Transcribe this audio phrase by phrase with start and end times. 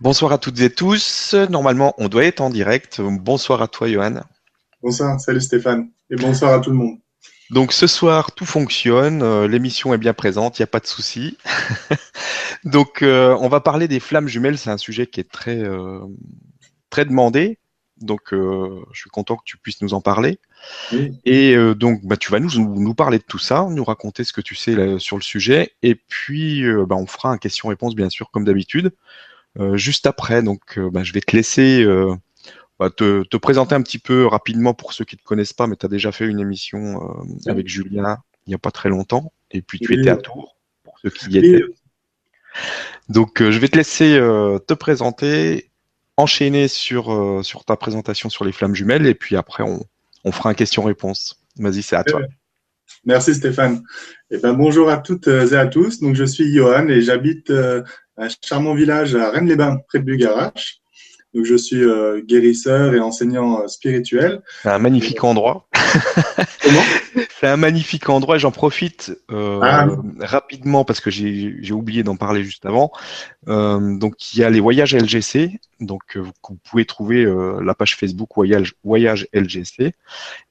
[0.00, 1.34] Bonsoir à toutes et tous.
[1.50, 3.02] Normalement, on doit être en direct.
[3.02, 4.20] Bonsoir à toi, Johan.
[4.82, 5.90] Bonsoir, salut Stéphane.
[6.10, 6.96] Et bonsoir à tout le monde.
[7.50, 9.22] Donc ce soir, tout fonctionne.
[9.22, 11.36] euh, L'émission est bien présente, il n'y a pas de souci.
[12.64, 14.56] Donc euh, on va parler des flammes jumelles.
[14.56, 16.00] C'est un sujet qui est très, euh,
[16.88, 17.58] très demandé.
[18.00, 20.38] Donc euh, je suis content que tu puisses nous en parler.
[20.92, 21.12] Oui.
[21.26, 24.40] Et donc bah, tu vas nous, nous parler de tout ça, nous raconter ce que
[24.40, 25.72] tu sais là, sur le sujet.
[25.82, 28.92] Et puis bah, on fera un question-réponse bien sûr comme d'habitude.
[29.58, 32.14] Euh, juste après, donc euh, bah, je vais te laisser euh,
[32.78, 35.66] bah, te, te présenter un petit peu rapidement pour ceux qui ne te connaissent pas,
[35.66, 37.00] mais tu as déjà fait une émission
[37.46, 39.32] avec Julien il n'y a pas très longtemps.
[39.50, 40.00] Et puis tu Oui.
[40.00, 41.64] étais à Tours, pour ceux qui y étaient.
[43.08, 44.18] Donc je vais te laisser
[44.66, 45.70] te présenter,
[46.16, 49.84] enchaîner sur, sur ta présentation sur les flammes jumelles, et puis après on,
[50.24, 51.42] on fera un question-réponse.
[51.56, 52.22] Vas-y, c'est à toi.
[53.04, 53.82] Merci Stéphane.
[54.30, 56.00] Eh ben, bonjour à toutes et à tous.
[56.00, 57.82] Donc, je suis Johan et j'habite euh,
[58.20, 60.76] un charmant village à Rennes-les-Bains, près de Bugarache.
[61.32, 64.42] Donc, je suis euh, guérisseur et enseignant euh, spirituel.
[64.62, 65.68] C'est un magnifique endroit.
[66.62, 66.82] Comment?
[67.38, 68.36] C'est un magnifique endroit.
[68.36, 69.86] J'en profite euh, Ah.
[70.18, 72.90] rapidement parce que j'ai oublié d'en parler juste avant.
[73.48, 75.58] Euh, donc il y a les voyages LGC.
[75.80, 79.94] Donc euh, vous, vous pouvez trouver euh, la page Facebook voyage, voyage LGC.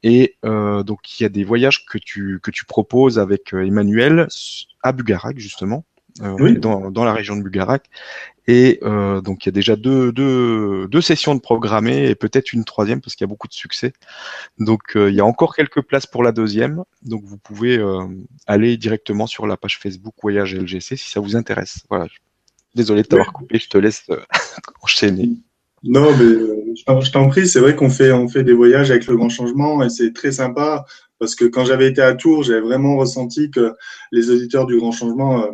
[0.03, 3.65] Et euh, donc il y a des voyages que tu que tu proposes avec euh,
[3.65, 4.27] Emmanuel
[4.81, 5.85] à Bugarac justement.
[6.21, 6.57] Euh, Oui.
[6.59, 7.85] dans, dans la région de Bugarac.
[8.47, 12.51] Et euh, donc il y a déjà deux, deux, deux sessions de programmées et peut-être
[12.51, 13.93] une troisième parce qu'il y a beaucoup de succès.
[14.57, 16.83] Donc euh, il y a encore quelques places pour la deuxième.
[17.03, 17.79] Donc vous pouvez
[18.47, 21.83] aller directement sur la page Facebook Voyage LGC si ça vous intéresse.
[21.89, 22.07] Voilà.
[22.75, 24.07] Désolé de t'avoir coupé, je te laisse
[24.81, 25.29] enchaîner.
[25.83, 29.15] Non, mais je t'en- prie, c'est vrai qu'on fait, on fait des voyages avec le
[29.15, 30.85] grand changement et c'est très sympa
[31.19, 33.73] parce que quand j'avais été à Tours, j'avais vraiment ressenti que
[34.11, 35.45] les auditeurs du grand changement,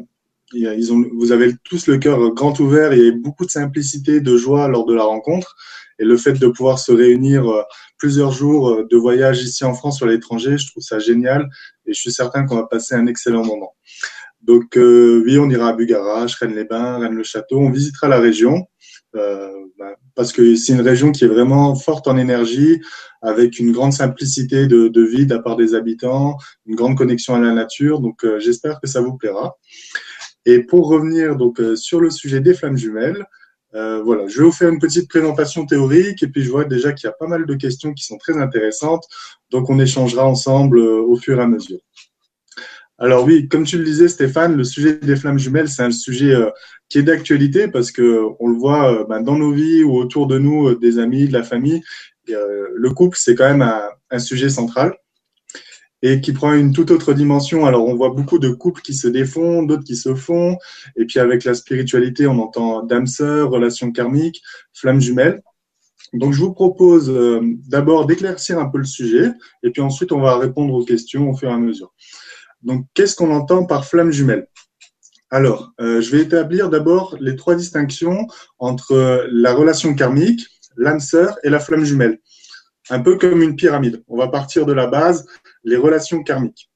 [1.13, 4.67] vous avez tous le cœur grand ouvert il y avait beaucoup de simplicité, de joie
[4.67, 5.55] lors de la rencontre.
[5.97, 7.61] Et le fait de pouvoir se réunir euh,
[7.97, 11.47] plusieurs jours euh, de voyage ici en France ou à l'étranger, je trouve ça génial
[11.85, 13.75] et je suis certain qu'on va passer un excellent moment.
[14.41, 18.65] Donc euh, oui, on ira à Bugarache, Rennes-les-Bains, Rennes-le-Château, on visitera la région.
[19.15, 19.49] Euh,
[19.79, 22.81] bah, parce que c'est une région qui est vraiment forte en énergie,
[23.21, 27.39] avec une grande simplicité de, vie de la part des habitants, une grande connexion à
[27.39, 27.99] la nature.
[27.99, 29.57] Donc, j'espère que ça vous plaira.
[30.45, 33.25] Et pour revenir donc euh, sur le sujet des flammes jumelles,
[33.75, 36.93] euh, voilà, je vais vous faire une petite présentation théorique et puis je vois déjà
[36.93, 39.05] qu'il y a pas mal de questions qui sont très intéressantes.
[39.51, 41.79] Donc, on échangera ensemble euh, au fur et à mesure.
[42.97, 46.33] Alors oui, comme tu le disais Stéphane, le sujet des flammes jumelles, c'est un sujet
[46.33, 46.49] euh,
[46.87, 50.39] qui est d'actualité parce que on le voit ben, dans nos vies ou autour de
[50.39, 51.81] nous, des amis, de la famille.
[52.27, 53.69] Le couple, c'est quand même
[54.09, 54.95] un sujet central
[56.01, 57.65] et qui prend une toute autre dimension.
[57.65, 60.57] Alors, on voit beaucoup de couples qui se défont, d'autres qui se font.
[60.95, 64.41] Et puis, avec la spiritualité, on entend d'âme sœur, relations karmiques,
[64.73, 65.41] flammes jumelles.
[66.13, 69.31] Donc, je vous propose euh, d'abord d'éclaircir un peu le sujet
[69.63, 71.93] et puis ensuite, on va répondre aux questions au fur et à mesure.
[72.61, 74.47] Donc, qu'est-ce qu'on entend par flamme jumelle?
[75.31, 78.27] Alors, euh, je vais établir d'abord les trois distinctions
[78.59, 82.19] entre la relation karmique, l'âme sœur et la flamme jumelle.
[82.89, 84.03] Un peu comme une pyramide.
[84.07, 85.25] On va partir de la base,
[85.65, 86.69] les relations karmiques.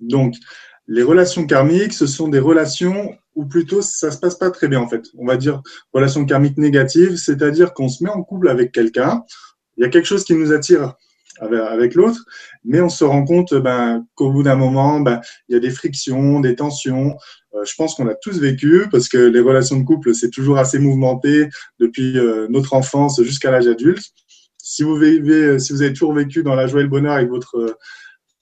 [0.00, 0.34] Donc,
[0.86, 4.80] les relations karmiques, ce sont des relations où plutôt ça se passe pas très bien
[4.80, 5.06] en fait.
[5.18, 5.60] On va dire
[5.92, 9.24] relations karmiques négatives, c'est-à-dire qu'on se met en couple avec quelqu'un,
[9.76, 10.94] il y a quelque chose qui nous attire
[11.40, 12.24] avec, l'autre,
[12.64, 15.70] mais on se rend compte ben, qu'au bout d'un moment, ben, il y a des
[15.70, 17.16] frictions, des tensions.
[17.54, 20.58] Euh, je pense qu'on a tous vécu parce que les relations de couple, c'est toujours
[20.58, 21.48] assez mouvementé
[21.80, 24.04] depuis euh, notre enfance jusqu'à l'âge adulte.
[24.58, 27.28] Si vous, vivez, si vous avez toujours vécu dans la joie et le bonheur avec
[27.28, 27.76] votre,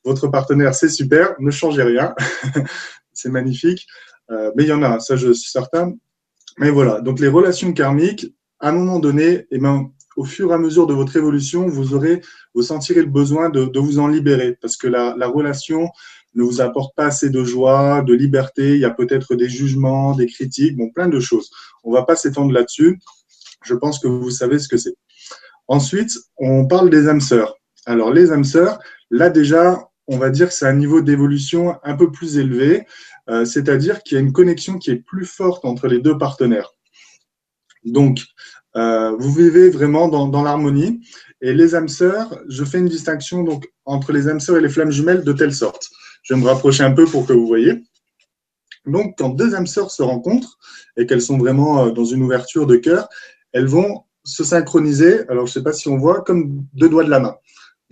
[0.04, 2.14] votre partenaire, c'est super, ne changez rien,
[3.12, 3.86] c'est magnifique.
[4.30, 5.92] Euh, mais il y en a, ça je suis certain.
[6.58, 10.54] Mais voilà, donc les relations karmiques, à un moment donné, eh ben, au fur et
[10.54, 12.20] à mesure de votre évolution, vous aurez,
[12.54, 15.88] vous sentirez le besoin de, vous en libérer parce que la, la relation
[16.34, 18.74] ne vous apporte pas assez de joie, de liberté.
[18.74, 21.50] Il y a peut-être des jugements, des critiques, bon, plein de choses.
[21.84, 22.98] On va pas s'étendre là-dessus.
[23.64, 24.94] Je pense que vous savez ce que c'est.
[25.68, 27.54] Ensuite, on parle des âmes sœurs.
[27.86, 28.78] Alors, les âmes sœurs,
[29.10, 32.86] là déjà, on va dire que c'est un niveau d'évolution un peu plus élevé,
[33.30, 36.70] euh, c'est-à-dire qu'il y a une connexion qui est plus forte entre les deux partenaires.
[37.84, 38.20] Donc,
[38.76, 41.00] euh, vous vivez vraiment dans, l'harmonie.
[41.40, 44.68] Et les âmes sœurs, je fais une distinction donc entre les âmes sœurs et les
[44.68, 45.88] flammes jumelles de telle sorte.
[46.22, 47.82] Je vais me rapprocher un peu pour que vous voyez.
[48.86, 50.58] Donc, quand deux âmes sœurs se rencontrent
[50.96, 53.08] et qu'elles sont vraiment euh, dans une ouverture de cœur,
[53.52, 55.28] elles vont se synchroniser.
[55.28, 57.36] Alors, je ne sais pas si on voit comme deux doigts de la main.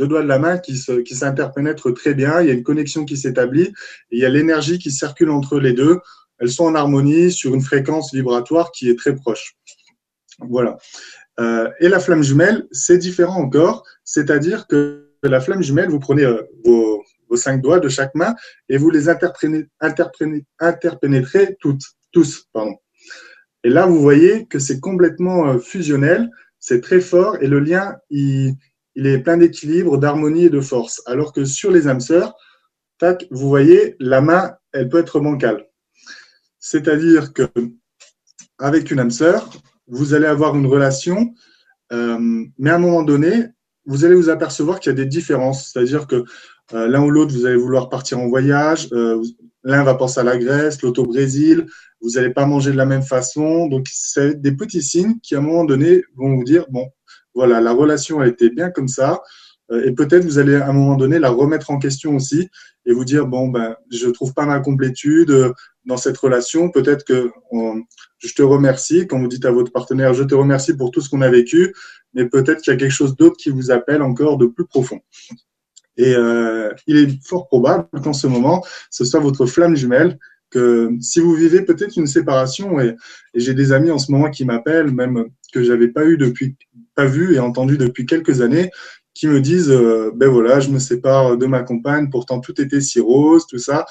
[0.00, 2.40] Deux doigts de la main qui, se, qui s'interpénètrent très bien.
[2.40, 3.70] Il y a une connexion qui s'établit.
[4.10, 5.98] Il y a l'énergie qui circule entre les deux.
[6.38, 9.56] Elles sont en harmonie sur une fréquence vibratoire qui est très proche.
[10.38, 10.78] Voilà.
[11.38, 16.24] Euh, et la flamme jumelle, c'est différent encore, c'est-à-dire que la flamme jumelle, vous prenez
[16.24, 17.04] euh, vos,
[17.34, 18.34] cinq doigts de chaque main
[18.70, 22.46] et vous les interpénétrez toutes, tous.
[22.54, 22.74] Pardon.
[23.64, 27.96] Et là, vous voyez que c'est complètement euh, fusionnel, c'est très fort et le lien,
[28.08, 28.54] il,
[28.94, 31.02] il est plein d'équilibre, d'harmonie et de force.
[31.06, 32.34] Alors que sur les âmes sœurs,
[32.98, 35.66] tac, vous voyez, la main, elle peut être bancale.
[36.58, 37.48] C'est-à-dire que
[38.58, 39.50] avec une âme sœur,
[39.86, 41.34] vous allez avoir une relation,
[41.92, 43.46] euh, mais à un moment donné,
[43.86, 45.70] vous allez vous apercevoir qu'il y a des différences.
[45.70, 46.24] C'est-à-dire que
[46.74, 48.88] euh, l'un ou l'autre, vous allez vouloir partir en voyage.
[48.92, 49.20] Euh,
[49.64, 51.66] l'un va penser à la Grèce, l'autre au Brésil.
[52.00, 53.66] Vous n'allez pas manger de la même façon.
[53.66, 56.88] Donc, c'est des petits signes qui, à un moment donné, vont vous dire, bon,
[57.34, 59.22] voilà, la relation a été bien comme ça.
[59.84, 62.48] Et peut-être vous allez à un moment donné la remettre en question aussi
[62.86, 65.32] et vous dire bon ben je trouve pas ma complétude
[65.84, 66.70] dans cette relation.
[66.70, 67.30] Peut-être que
[68.18, 71.08] je te remercie quand vous dites à votre partenaire je te remercie pour tout ce
[71.08, 71.72] qu'on a vécu,
[72.14, 75.00] mais peut-être qu'il y a quelque chose d'autre qui vous appelle encore de plus profond.
[75.96, 80.18] Et euh, il est fort probable qu'en ce moment, ce soit votre flamme jumelle,
[80.50, 82.96] que si vous vivez peut-être une séparation, et,
[83.34, 86.56] j'ai des amis en ce moment qui m'appellent, même que j'avais pas eu depuis,
[86.94, 88.70] pas vu et entendu depuis quelques années,
[89.14, 92.80] qui me disent euh, ben voilà, je me sépare de ma compagne, pourtant tout était
[92.80, 93.84] si rose, tout ça.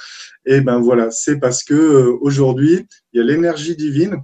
[0.45, 4.17] Et ben voilà, c'est parce que euh, aujourd'hui, il y a l'énergie divine,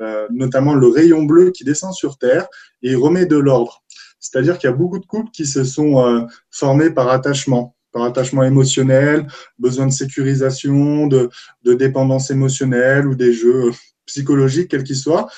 [0.00, 2.46] euh, notamment le rayon bleu qui descend sur terre
[2.82, 3.82] et remet de l'ordre.
[4.20, 8.42] C'est-à-dire qu'il y a beaucoup de couples qui se sont formés par attachement, par attachement
[8.42, 9.26] émotionnel,
[9.58, 11.30] besoin de sécurisation, de,
[11.64, 13.70] dépendance émotionnelle ou des jeux
[14.06, 15.28] psychologiques, quels qu'ils soient,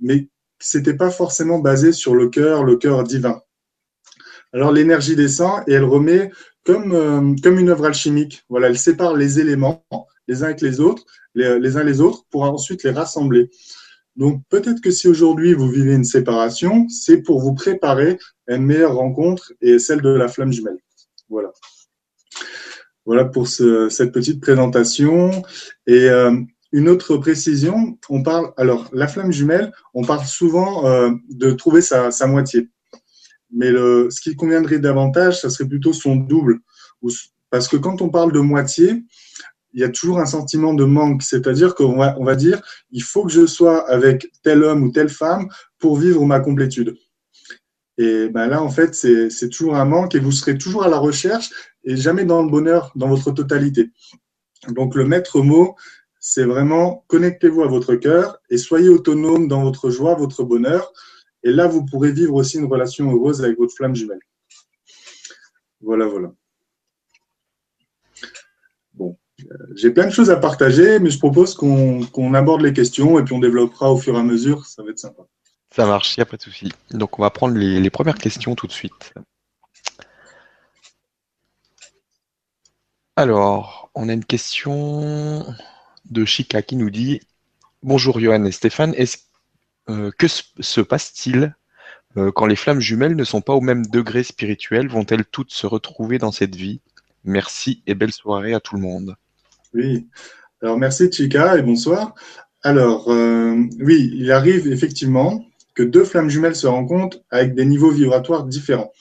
[0.00, 0.28] mais
[0.58, 3.40] c'était pas forcément basé sur le cœur, le cœur divin.
[4.52, 6.30] Alors l'énergie descend et elle remet
[6.64, 8.44] comme, euh, comme une œuvre alchimique.
[8.48, 9.84] Voilà, elle sépare les éléments
[10.26, 13.50] les uns avec les autres, les, les uns les autres, pour ensuite les rassembler.
[14.16, 18.18] Donc peut-être que si aujourd'hui vous vivez une séparation, c'est pour vous préparer
[18.48, 20.78] à une meilleure rencontre et celle de la flamme jumelle.
[21.28, 21.52] Voilà.
[23.08, 25.30] Voilà pour ce, cette petite présentation.
[25.86, 26.30] Et euh,
[26.72, 31.80] une autre précision, on parle, alors la flamme jumelle, on parle souvent euh, de trouver
[31.80, 32.68] sa, moitié.
[33.50, 36.58] Mais ce qui conviendrait davantage, ça serait plutôt son double.
[37.48, 39.02] Parce que quand on parle de moitié,
[39.72, 41.22] il y a toujours un sentiment de manque.
[41.22, 42.60] C'est-à-dire qu'on on va dire,
[42.90, 46.94] il faut que je sois avec tel homme ou telle femme pour vivre ma complétude.
[47.98, 50.98] Et ben là, en fait, c'est toujours un manque et vous serez toujours à la
[50.98, 51.50] recherche
[51.84, 53.90] et jamais dans le bonheur dans votre totalité.
[54.68, 55.74] Donc, le maître mot,
[56.20, 60.92] c'est vraiment connectez-vous à votre cœur et soyez autonome dans votre joie, votre bonheur.
[61.42, 64.20] Et là, vous pourrez vivre aussi une relation heureuse avec votre flamme jumelle.
[65.80, 66.32] Voilà, voilà.
[68.94, 73.18] Bon, euh, j'ai plein de choses à partager, mais je propose qu'on aborde les questions
[73.18, 74.66] et puis on développera au fur et à mesure.
[74.66, 75.22] Ça va être sympa.
[75.74, 76.72] Ça marche, il n'y a pas de souci.
[76.90, 79.14] Donc, on va prendre les, premières questions tout de suite.
[83.16, 85.44] Alors, on a une question
[86.06, 87.20] de Chica qui nous dit
[87.82, 89.18] Bonjour Johan et Stéphane, est-ce
[89.90, 91.54] euh, que se passe-t-il
[92.16, 94.88] euh, quand les flammes jumelles ne sont pas au même degré spirituel?
[94.88, 96.80] Vont-elles toutes se retrouver dans cette vie?
[97.24, 99.16] Merci et belle soirée à tout le monde.
[99.74, 100.08] Oui,
[100.62, 102.14] alors merci Chica et bonsoir.
[102.62, 105.44] Alors, euh, oui, il arrive effectivement
[105.78, 108.92] que deux flammes jumelles se rencontrent avec des niveaux vibratoires différents.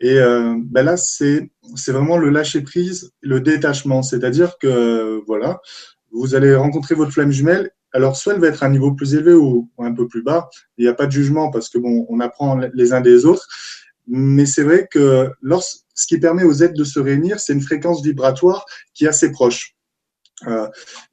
[0.00, 1.50] Et ben là, c'est
[1.88, 4.02] vraiment le lâcher prise, le détachement.
[4.02, 5.60] C'est-à-dire que voilà,
[6.12, 9.14] vous allez rencontrer votre flamme jumelle alors, soit elle va être à un niveau plus
[9.14, 10.50] élevé ou, un peu plus bas.
[10.76, 13.46] Il n'y a pas de jugement parce que bon, on apprend les uns des autres.
[14.06, 17.60] Mais c'est vrai que lorsque, ce qui permet aux êtres de se réunir, c'est une
[17.60, 18.64] fréquence vibratoire
[18.94, 19.74] qui est assez proche.
[20.46, 20.68] Euh,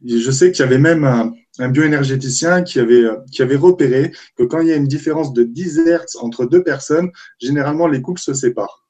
[0.06, 4.44] je sais qu'il y avait même un, un bioénergéticien qui avait, qui avait repéré que
[4.44, 8.22] quand il y a une différence de 10 Hertz entre deux personnes, généralement les couples
[8.22, 8.86] se séparent.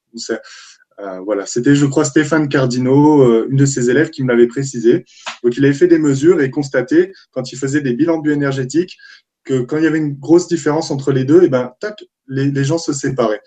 [0.99, 4.47] Euh, voilà, c'était, je crois, Stéphane Cardino, euh, une de ses élèves, qui me l'avait
[4.47, 5.05] précisé.
[5.43, 8.97] Donc, il avait fait des mesures et constaté, quand il faisait des bilans bioénergétiques,
[9.43, 12.03] que quand il y avait une grosse différence entre les deux, et eh ben, tac,
[12.27, 13.41] les, gens se séparaient.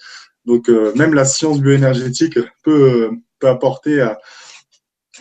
[0.44, 4.06] Donc, euh, même la science bioénergétique peut, peut apporter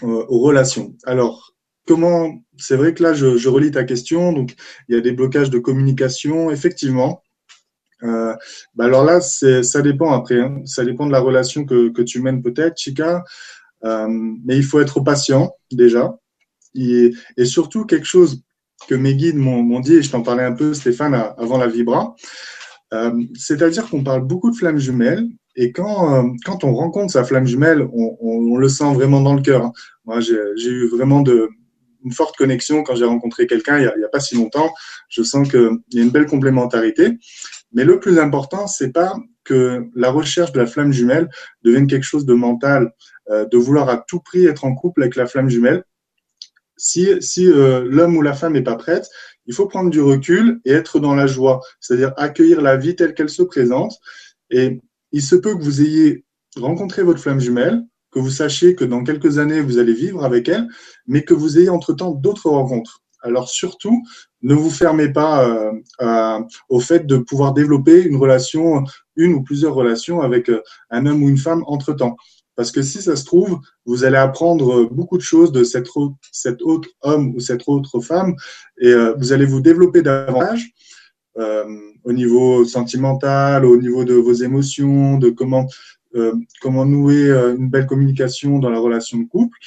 [0.04, 0.96] aux relations.
[1.06, 1.56] Alors,
[1.88, 4.34] comment C'est vrai que là, je, relis ta question.
[4.34, 4.56] Donc,
[4.88, 7.24] il y a des blocages de communication, effectivement.
[8.04, 8.36] Euh,
[8.76, 10.40] bah alors là, ça dépend après.
[10.40, 10.62] Hein.
[10.66, 13.24] Ça dépend de la relation que, que tu mènes peut-être, Chica.
[13.86, 14.08] Euh,
[14.46, 16.16] mais il faut être patient déjà.
[16.76, 18.44] Et, et, surtout quelque chose
[18.88, 22.16] que mes guides m'ont dit, et je t'en parlais un peu, Stéphane, avant la Vibra.
[22.94, 25.26] Euh, C'est-à-dire qu'on parle beaucoup de flammes jumelles.
[25.56, 29.34] Et quand, quand on rencontre sa flamme jumelle, on, on, on le sent vraiment dans
[29.34, 29.66] le cœur.
[29.66, 29.72] Hein.
[30.06, 31.50] Moi, j'ai eu vraiment de,
[32.08, 34.74] une forte connexion quand j'ai rencontré quelqu'un il n'y a, pas si longtemps.
[35.10, 37.18] Je sens qu'il y a une belle complémentarité.
[37.74, 41.30] Mais le plus important, c'est pas que la recherche de la flamme jumelle
[41.64, 42.94] devienne quelque chose de mental,
[43.30, 45.84] euh, de vouloir à tout prix être en couple avec la flamme jumelle.
[46.78, 49.08] Si, si euh, l'homme ou la femme n'est pas prête,
[49.46, 53.14] il faut prendre du recul et être dans la joie, c'est-à-dire accueillir la vie telle
[53.14, 53.94] qu'elle se présente.
[54.50, 54.80] Et
[55.12, 56.26] il se peut que vous ayez
[56.58, 60.48] rencontré votre flamme jumelle, que vous sachiez que dans quelques années, vous allez vivre avec
[60.50, 60.68] elle,
[61.08, 63.02] mais que vous ayez entre-temps d'autres rencontres.
[63.22, 64.04] Alors surtout,
[64.42, 65.48] ne vous fermez pas
[66.02, 68.84] euh, au fait de pouvoir développer une relation,
[69.16, 72.16] une ou plusieurs relations avec euh, un homme ou une femme entre-temps.
[72.56, 76.90] Parce que si ça se trouve, vous allez apprendre beaucoup de choses de cet autre,
[77.02, 78.36] homme ou cette autre femme
[78.80, 80.72] et euh, vous allez vous développer davantage
[82.04, 85.68] au niveau sentimental, au niveau de vos émotions, de comment
[86.62, 89.58] comment nouer euh, une belle communication dans la relation de couple.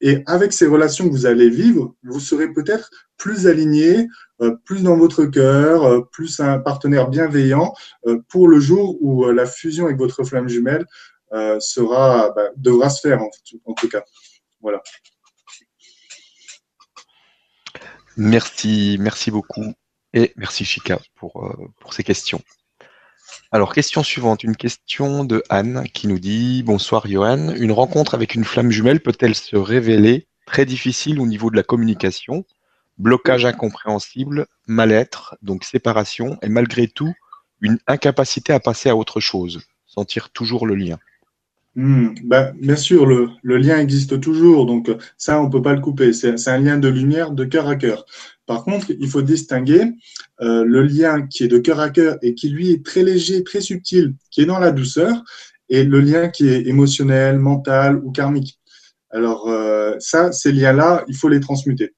[0.00, 4.06] Et avec ces relations que vous allez vivre, vous serez peut-être plus aligné,
[4.40, 7.74] euh, plus dans votre cœur, plus un partenaire bienveillant
[8.28, 10.86] pour le jour où la fusion avec votre flamme jumelle
[11.58, 14.04] sera, bah, devra se faire en, tout cas.
[14.60, 14.80] Voilà.
[18.16, 19.74] Merci, merci beaucoup
[20.12, 20.64] et merci
[21.16, 22.40] pour, pour ces questions.
[23.50, 28.34] Alors, question suivante, une question de Anne qui nous dit Bonsoir Johan, une rencontre avec
[28.34, 32.44] une flamme jumelle peut-elle se révéler très difficile au niveau de la communication?
[32.98, 37.14] Blocage incompréhensible, mal-être, donc séparation, et malgré tout,
[37.62, 40.98] une incapacité à passer à autre chose, sentir toujours le lien.
[41.80, 46.12] Ben, bien sûr, le, lien existe toujours, donc ça, on ne peut pas le couper.
[46.12, 48.04] C'est un lien de lumière de cœur à cœur.
[48.46, 49.84] Par contre, il faut distinguer
[50.40, 53.44] euh, le lien qui est de cœur à cœur et qui, lui, est très léger,
[53.44, 55.22] très subtil, qui est dans la douceur,
[55.68, 58.58] et le lien qui est émotionnel, mental ou karmique.
[59.10, 61.94] Alors, euh, ça, ces liens-là, il faut les transmuter.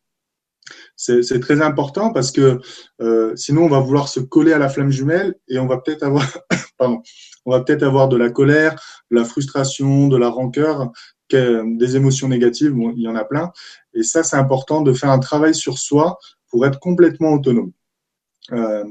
[0.94, 2.60] C'est très important parce que
[3.00, 6.02] euh, sinon, on va vouloir se coller à la flamme jumelle et on va peut-être
[6.02, 6.26] avoir,
[6.76, 7.02] pardon,
[7.46, 8.80] on va peut-être avoir de la colère,
[9.10, 10.90] de la frustration, de la rancœur,
[11.32, 13.52] des émotions négatives, il y en a plein.
[13.94, 16.18] Et ça, c'est important de faire un travail sur soi
[16.48, 17.72] pour être complètement autonome.
[18.52, 18.84] Euh,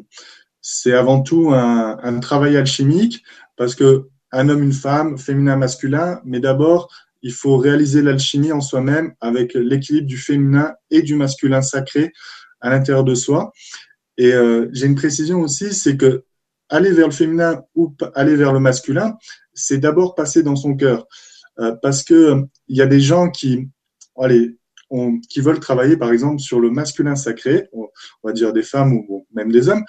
[0.62, 3.24] c'est avant tout un, travail alchimique
[3.56, 6.90] parce que un homme, une femme, féminin, masculin, mais d'abord,
[7.22, 12.14] il faut réaliser l'alchimie en soi-même avec l'équilibre du féminin et du masculin sacré
[12.62, 13.52] à l'intérieur de soi.
[14.18, 16.24] Et euh, j'ai une précision aussi, c'est que
[16.70, 19.18] aller vers le féminin ou aller vers le masculin,
[19.54, 21.08] c'est d'abord passer dans son cœur.
[21.60, 23.70] Euh, parce que il y a des gens qui,
[24.18, 27.88] veulent travailler, par exemple, sur le masculin sacré, on,
[28.24, 29.84] va dire des femmes ou même des hommes,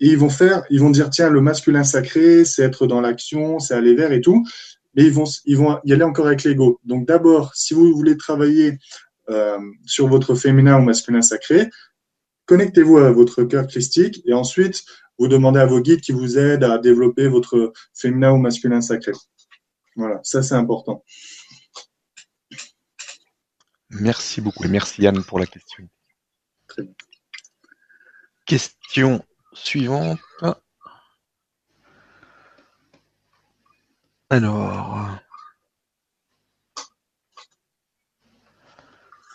[0.00, 3.58] et ils vont faire, ils vont dire, tiens, le masculin sacré, c'est être dans l'action,
[3.58, 4.46] c'est aller vers et tout,
[4.94, 6.80] mais ils vont, ils vont y aller encore avec l'ego.
[6.84, 8.78] Donc d'abord, si vous voulez travailler
[9.28, 11.68] euh, sur votre féminin ou masculin sacré,
[12.46, 14.82] connectez-vous à votre cœur christique et ensuite,
[15.20, 19.12] vous demandez à vos guides qui vous aident à développer votre féminin ou masculin sacré.
[19.94, 21.04] Voilà, ça c'est important.
[23.90, 25.86] Merci beaucoup et merci Yann pour la question.
[28.46, 29.22] Question
[29.52, 30.18] suivante.
[34.30, 35.18] Alors,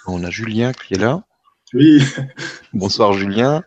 [0.08, 1.24] on a Julien qui est là.
[1.74, 2.02] Oui.
[2.74, 3.64] Bonsoir Julien.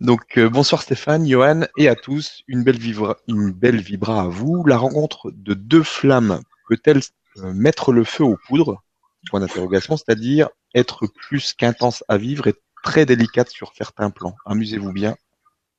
[0.00, 2.42] Donc euh, bonsoir Stéphane, Johan et à tous.
[2.46, 4.64] Une belle, vibra, une belle vibra à vous.
[4.64, 7.00] La rencontre de deux flammes peut-elle
[7.38, 8.82] euh, mettre le feu aux poudres?
[9.28, 14.36] Point d'interrogation, c'est-à-dire être plus qu'intense à vivre et très délicate sur certains plans.
[14.46, 15.16] Amusez-vous bien,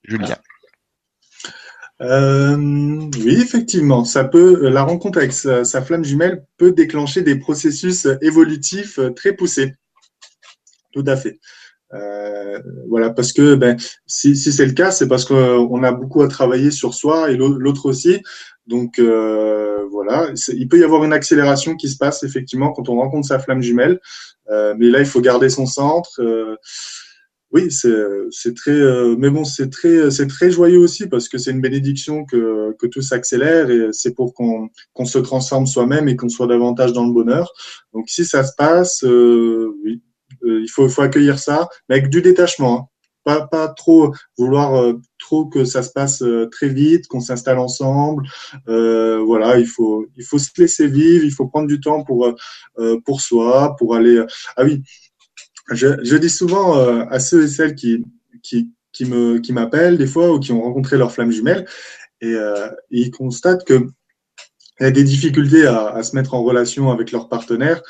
[0.03, 0.35] Julien.
[2.01, 4.67] Euh, oui, effectivement, ça peut.
[4.69, 9.75] La rencontre avec sa, flamme jumelle peut déclencher des processus évolutifs très poussés.
[10.91, 11.39] Tout à fait.
[11.93, 16.21] Euh, voilà, parce que ben, si, si c'est le cas, c'est parce qu'on a beaucoup
[16.21, 18.21] à travailler sur soi et l'autre aussi.
[18.67, 22.97] Donc euh, voilà, il peut y avoir une accélération qui se passe effectivement quand on
[22.97, 23.99] rencontre sa flamme jumelle,
[24.51, 26.21] euh, mais là il faut garder son centre.
[26.21, 26.55] Euh,
[27.51, 31.49] oui, c'est très, euh, mais bon, c'est très, c'est très joyeux aussi parce que c'est
[31.49, 36.15] une bénédiction que, que tout s'accélère et c'est pour qu'on qu'on se transforme soi-même et
[36.15, 37.51] qu'on soit davantage dans le bonheur.
[37.91, 40.03] Donc si ça se passe, oui,
[40.43, 42.79] il faut, accueillir ça, mais avec du détachement.
[42.79, 47.59] Hein pas, trop vouloir euh, trop que ça se passe euh, très vite, qu'on s'installe
[47.59, 48.23] ensemble.
[48.67, 52.33] Euh, voilà, il faut il faut se laisser vivre, il faut prendre du temps pour
[53.05, 54.23] pour soi, pour aller.
[54.55, 54.81] Ah oui,
[55.71, 56.73] je, dis souvent
[57.09, 58.03] à ceux et celles qui
[58.41, 61.65] qui qui me qui m'appellent des fois ou qui ont rencontré leur flamme jumelle
[62.21, 62.35] et,
[62.89, 63.87] ils constatent que
[64.79, 67.81] il y a des difficultés à, se mettre en relation avec leur partenaire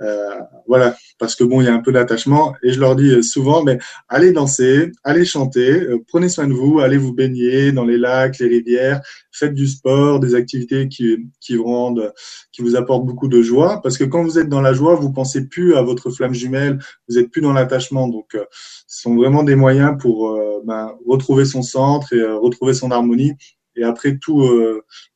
[0.00, 3.22] Euh, voilà, parce que bon, il y a un peu d'attachement et je leur dis
[3.22, 3.78] souvent, mais
[4.08, 8.38] allez danser, allez chanter, euh, prenez soin de vous, allez vous baigner dans les lacs,
[8.38, 9.00] les rivières,
[9.32, 12.12] faites du sport, des activités qui, qui vous rendent,
[12.52, 15.12] qui vous apportent beaucoup de joie, parce que quand vous êtes dans la joie, vous
[15.12, 16.78] pensez plus à votre flamme jumelle,
[17.08, 18.44] vous êtes plus dans l'attachement, donc euh,
[18.86, 23.32] ce sont vraiment des moyens pour ben, retrouver son centre et retrouver son harmonie,
[23.76, 24.48] et après tout,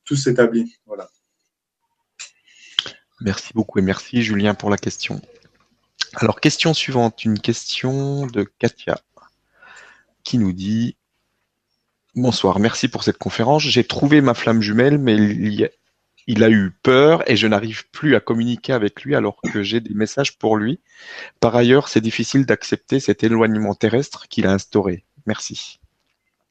[0.05, 0.77] tout s'établit.
[0.87, 1.09] Voilà.
[3.25, 5.21] Merci beaucoup et merci Julien pour la question.
[6.17, 9.01] Alors, question suivante, une question de Katia
[10.25, 10.97] qui nous dit
[12.15, 13.63] Bonsoir, merci pour cette conférence.
[13.63, 15.17] J'ai trouvé ma flamme jumelle, mais
[16.27, 19.81] il, a, eu peur et je n'arrive plus à communiquer avec lui alors que j'ai
[19.81, 20.81] des messages pour lui.
[21.41, 25.07] Par ailleurs, c'est difficile d'accepter cet éloignement terrestre qu'il a instauré.
[25.27, 25.81] Merci.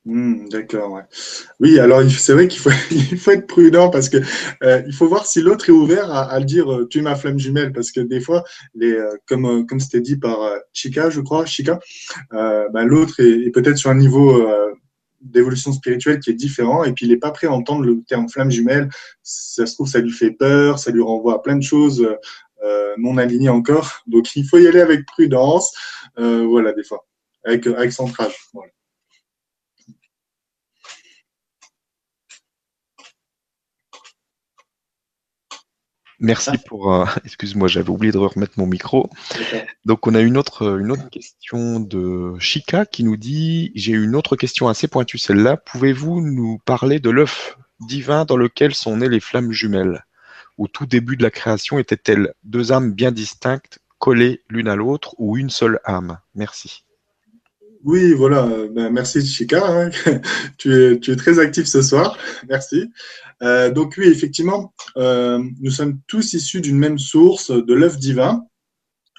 [0.04, 1.04] Hmm, d'accord, ouais.
[1.60, 4.18] Oui, alors c'est vrai qu'il faut, il faut être prudent parce que
[4.64, 7.16] euh, il faut voir si l'autre est ouvert à, à dire euh, tu es ma
[7.16, 8.44] flamme jumelle parce que des fois,
[8.74, 10.40] les, euh, comme comme c'était dit par
[10.74, 11.80] Chica, je crois, Chica,
[12.32, 14.44] bah, l'autre est, est peut-être sur un niveau
[15.22, 18.28] d'évolution spirituelle qui est différent et puis il n'est pas prêt à entendre le terme
[18.28, 18.90] flamme jumelle.
[19.22, 22.08] Ça se trouve, ça lui fait peur, ça lui renvoie à plein de choses
[22.98, 24.02] non alignées encore.
[24.08, 25.74] Donc il faut y aller avec prudence,
[26.18, 27.06] voilà, des fois,
[27.46, 28.36] avec avec centrage.
[28.54, 28.72] Voilà.
[36.22, 36.94] Merci pour.
[36.94, 39.10] Euh, excuse-moi, j'avais oublié de remettre mon micro.
[39.86, 44.16] Donc, on a une autre, une autre question de Chica qui nous dit J'ai une
[44.16, 45.58] autre question assez pointue, celle-là.
[45.58, 50.06] Pouvez-vous nous parler de l'œuf divin dans lequel sont nées les flammes jumelles?
[50.60, 55.16] Au tout début de la création, étaient-elles deux âmes bien distinctes, collées l'une à l'autre,
[55.18, 56.20] ou une seule âme?
[56.36, 56.86] Merci.
[57.84, 58.48] Oui, voilà.
[58.70, 59.64] Ben, merci Chica.
[59.66, 59.90] Hein.
[60.60, 62.16] tu, es, tu es très actif ce soir.
[62.48, 62.92] Merci.
[63.42, 68.46] Euh, donc oui, effectivement, euh, nous sommes tous issus d'une même source, de l'œuf divin,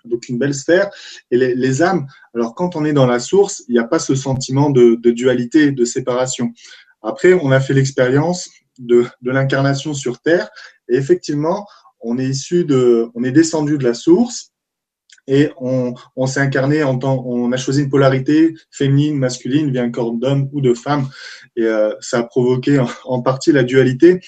[0.04, 0.90] donc une belle sphère.
[1.30, 4.14] Et les, âmes, alors quand on est dans la source, il n'y a pas ce
[4.14, 6.52] sentiment de, dualité, de séparation.
[7.02, 10.48] Après, on a fait l'expérience de, de l'incarnation sur Terre,
[10.88, 11.66] et effectivement,
[12.00, 14.51] on est issu de, on est descendu de la source,
[15.26, 19.82] et on, on s'est incarné en tant, on a choisi une polarité féminine, masculine, via
[19.82, 21.08] un corps d'homme ou de femme,
[21.56, 24.20] et euh, ça a provoqué en, partie la dualité.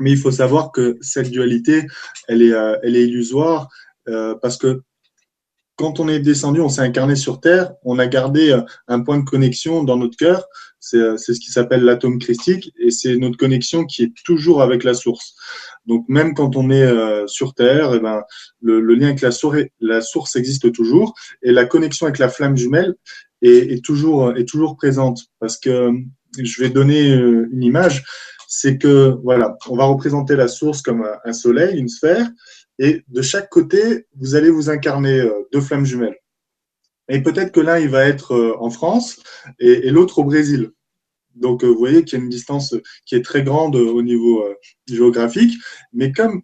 [0.00, 1.86] Mais il faut savoir que cette dualité,
[2.28, 3.68] elle est, euh, elle est illusoire
[4.08, 4.82] euh, parce que
[5.78, 9.24] quand on est descendu, on s'est incarné sur Terre, on a gardé un point de
[9.24, 10.44] connexion dans notre cœur.
[10.80, 14.94] C'est ce qui s'appelle l'atome christique et c'est notre connexion qui est toujours avec la
[14.94, 15.34] source.
[15.86, 18.22] Donc même quand on est euh, sur Terre, eh ben,
[18.60, 19.30] le, lien avec la,
[19.80, 22.94] la, source existe toujours et la connexion avec la flamme jumelle
[23.42, 25.26] est, toujours, est toujours présente.
[25.40, 25.92] Parce que
[26.38, 28.04] je vais donner euh, une image,
[28.48, 32.28] c'est que voilà, on va représenter la source comme un, soleil, une sphère,
[32.78, 36.18] et de chaque côté, vous allez vous incarner euh, deux flammes jumelles.
[37.08, 39.22] Et peut-être que l'un, il va être en France
[39.58, 40.72] et l'autre au Brésil.
[41.38, 42.74] Donc, euh, vous voyez qu'il y a une distance
[43.06, 44.54] qui est très grande au niveau euh,
[44.88, 45.58] géographique.
[45.92, 46.42] Mais comme,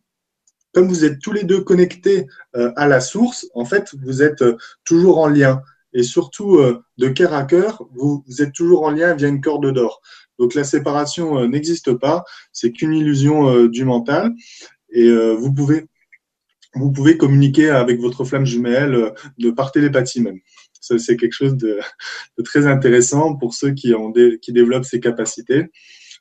[0.72, 4.44] comme vous êtes tous les deux connectés euh, à la source, en fait, vous êtes
[4.84, 5.62] toujours en lien.
[5.96, 6.60] Et surtout,
[6.98, 10.00] de cœur à cœur, vous, êtes toujours en lien via une corde d'or.
[10.40, 12.24] Donc, la séparation n'existe pas.
[12.50, 14.32] C'est qu'une illusion du mental.
[14.90, 15.86] Et vous pouvez
[16.74, 20.40] vous pouvez communiquer avec votre flamme jumelle de par télépathie même
[20.98, 21.80] c'est quelque chose de,
[22.44, 25.70] très intéressant pour ceux qui, ont qui développent ces capacités.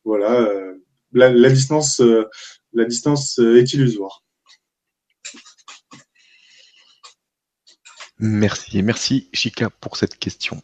[0.06, 0.74] Voilà, euh,
[1.12, 2.26] la, distance, euh,
[2.74, 4.24] la distance euh, est illusoire.
[8.20, 10.62] Merci, merci Chica pour cette question.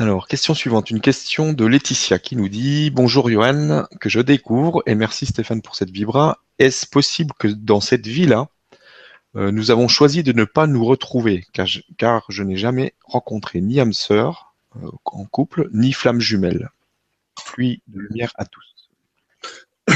[0.00, 4.80] Alors, question suivante, une question de Laetitia qui nous dit Bonjour Johan, que je découvre,
[4.86, 6.38] et merci Stéphane pour cette vibra.
[6.60, 8.46] Est-ce possible que dans cette vie-là,
[9.34, 11.66] euh, nous avons choisi de ne pas nous retrouver, car
[12.28, 16.70] je, n'ai jamais rencontré ni âme sœur euh, en couple, ni flamme jumelle.
[17.46, 18.90] Pluie de lumière à tous.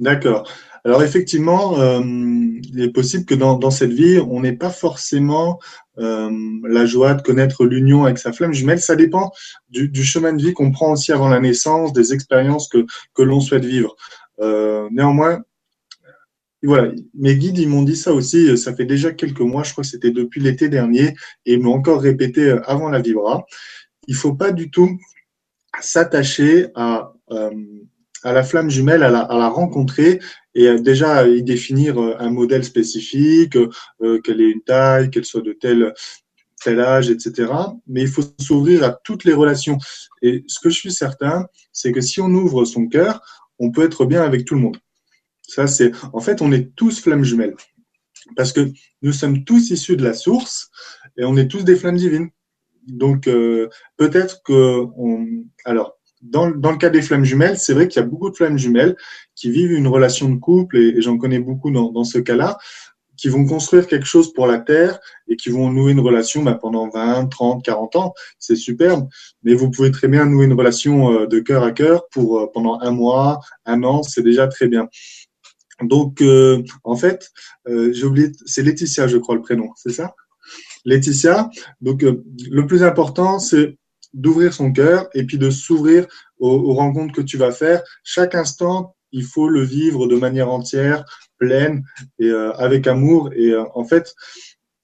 [0.00, 0.50] D'accord.
[0.84, 5.58] Alors effectivement, euh, il est possible que dans, cette vie, on n'ait pas forcément
[5.96, 8.80] la joie de connaître l'union avec sa flamme jumelle.
[8.80, 9.30] Ça dépend
[9.70, 13.64] du, chemin de vie qu'on prend aussi avant la naissance, des expériences que, l'on souhaite
[13.64, 13.94] vivre.
[14.90, 15.40] néanmoins,
[16.66, 19.72] voilà, mes guides, ils m'ont dit ça aussi, euh, ça fait déjà quelques mois, je
[19.72, 23.44] crois que c'était depuis l'été dernier, et ils m'ont encore répété euh, avant la Vibra.
[24.06, 24.98] Il faut pas du tout
[25.80, 27.50] s'attacher à, euh,
[28.24, 30.20] à la flamme jumelle, à la, rencontrer
[30.54, 33.56] et déjà y définir un modèle spécifique,
[34.24, 35.92] qu'elle ait une taille, qu'elle soit de tel,
[36.64, 37.52] tel âge, etc.
[37.86, 39.78] Mais il faut s'ouvrir à toutes les relations.
[40.22, 43.20] Et ce que je suis certain, c'est que si on ouvre son cœur,
[43.58, 44.78] on peut être bien avec tout le monde.
[45.42, 47.54] Ça, c'est, en fait, on est tous flammes jumelles.
[48.36, 50.70] Parce que nous sommes tous issus de la source
[51.18, 52.30] et on est tous des flammes divines.
[52.86, 55.26] Donc euh, peut-être que on...
[55.64, 58.58] alors dans, le cas des flammes jumelles, c'est vrai qu'il y a beaucoup de flammes
[58.58, 58.96] jumelles
[59.34, 62.58] qui vivent une relation de couple, et, j'en connais beaucoup dans, dans ce cas-là,
[63.16, 66.58] qui vont construire quelque chose pour la Terre et qui vont nouer une relation bah,
[66.60, 68.14] pendant 20, 30, 40 ans.
[68.38, 69.08] C'est superbe.
[69.42, 72.50] Mais vous pouvez très bien nouer une relation euh, de cœur à cœur pour euh,
[72.52, 74.88] pendant un mois, un an, c'est déjà très bien.
[75.82, 77.30] Donc, euh, en fait,
[77.66, 80.14] j'ai oublié, c'est Laetitia, je crois, le prénom, c'est ça?
[80.84, 81.50] Laetitia?
[81.80, 83.76] Donc, le plus important, c'est
[84.14, 86.06] d'ouvrir son cœur et puis de s'ouvrir
[86.38, 87.82] aux, rencontres que tu vas faire.
[88.02, 91.04] Chaque instant, il faut le vivre de manière entière,
[91.38, 91.84] pleine
[92.18, 93.30] et euh, avec amour.
[93.34, 94.14] Et euh, en fait,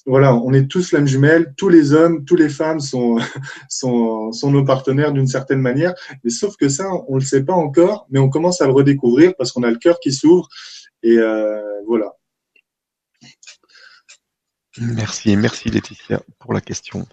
[0.06, 3.18] voilà, on est tous flammes jumelles, tous les hommes, toutes les femmes sont,
[3.68, 5.94] sont, sont nos partenaires d'une certaine manière.
[6.24, 8.72] Mais sauf que ça, on ne le sait pas encore, mais on commence à le
[8.72, 10.48] redécouvrir parce qu'on a le cœur qui s'ouvre.
[11.02, 12.12] Et euh, voilà.
[14.78, 17.06] Merci, merci Laetitia pour la question.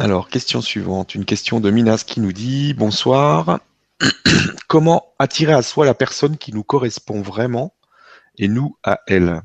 [0.00, 3.60] Alors, question suivante, une question de Minas qui nous dit Bonsoir.
[4.66, 7.74] Comment attirer à soi la personne qui nous correspond vraiment
[8.38, 9.42] et nous à elle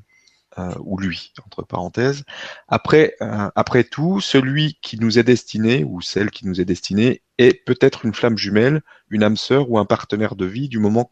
[0.57, 2.23] euh, ou lui, entre parenthèses.
[2.69, 7.21] Après, euh, après tout, celui qui nous est destiné ou celle qui nous est destinée
[7.37, 11.11] est peut-être une flamme jumelle, une âme sœur ou un partenaire de vie du moment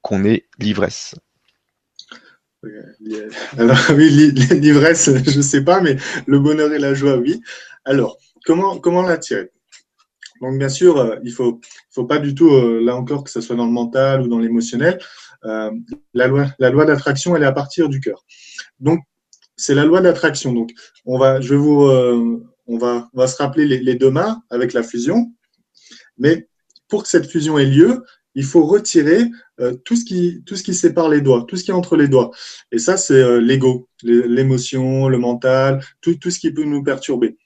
[0.00, 1.14] qu'on est l'ivresse.
[3.58, 7.42] Alors oui, l'ivresse, je ne sais pas, mais le bonheur et la joie, oui.
[7.84, 8.16] Alors,
[8.48, 9.50] comment, comment l'attirer
[10.40, 13.42] Donc, bien sûr, euh, il ne faut, pas du tout, euh, là encore, que ce
[13.42, 14.98] soit dans le mental ou dans l'émotionnel.
[15.44, 15.70] Euh,
[16.14, 18.24] la loi, la loi d'attraction, elle est à partir du cœur.
[18.80, 19.00] Donc,
[19.56, 20.54] c'est la loi d'attraction.
[20.54, 20.70] Donc,
[21.04, 21.88] on va, je vous,
[22.68, 25.30] se rappeler les, deux mains avec la fusion.
[26.16, 26.48] Mais
[26.88, 28.02] pour que cette fusion ait lieu,
[28.34, 29.24] il faut retirer
[29.84, 32.30] tout, ce qui, sépare les doigts, tout ce qui est entre les doigts.
[32.70, 37.36] Et ça, c'est l'ego, l'émotion, le mental, tout ce qui peut nous perturber.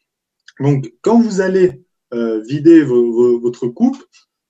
[0.62, 1.82] Donc, quand vous allez
[2.14, 4.00] euh, vider votre coupe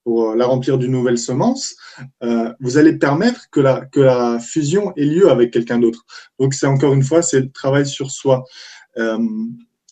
[0.05, 1.75] pour euh, la remplir d'une nouvelle semence,
[2.23, 6.05] euh, vous allez permettre que la, fusion ait lieu avec quelqu'un d'autre.
[6.39, 8.45] Donc, c'est encore une fois, c'est le travail sur soi.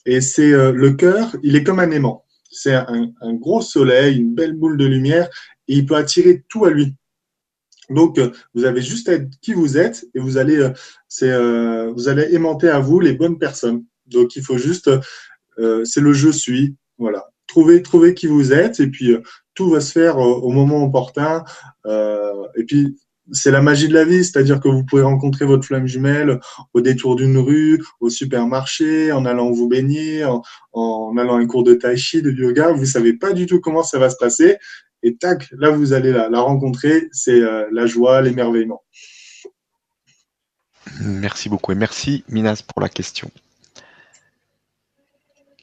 [0.04, 2.24] et c'est le cœur, il est comme un aimant.
[2.50, 5.30] C'est un, gros soleil, une belle boule de lumière,
[5.68, 6.94] et il peut attirer tout à lui.
[7.88, 8.20] Donc,
[8.54, 10.68] vous avez juste à être qui vous êtes et vous allez,
[11.94, 13.84] vous allez aimanter à vous les bonnes personnes.
[14.06, 14.90] Donc, il faut juste
[15.84, 16.76] c'est le je suis.
[16.98, 17.26] Voilà.
[17.46, 19.22] Trouvez, trouvez qui vous êtes et puis euh,
[19.54, 21.44] tout va se faire euh, au moment opportun.
[22.56, 22.96] et puis
[23.32, 26.40] c'est la magie de la vie, c'est-à-dire que vous pouvez rencontrer votre flamme jumelle
[26.74, 31.62] au détour d'une rue, au supermarché, en allant vous baigner, en, allant à un cours
[31.62, 32.72] de tai chi, de yoga.
[32.72, 34.56] Vous savez pas du tout comment ça va se passer.
[35.04, 37.08] Et tac, là, vous allez la rencontrer.
[37.12, 38.82] C'est la joie, l'émerveillement.
[41.00, 43.30] Merci beaucoup et merci Minas pour la question.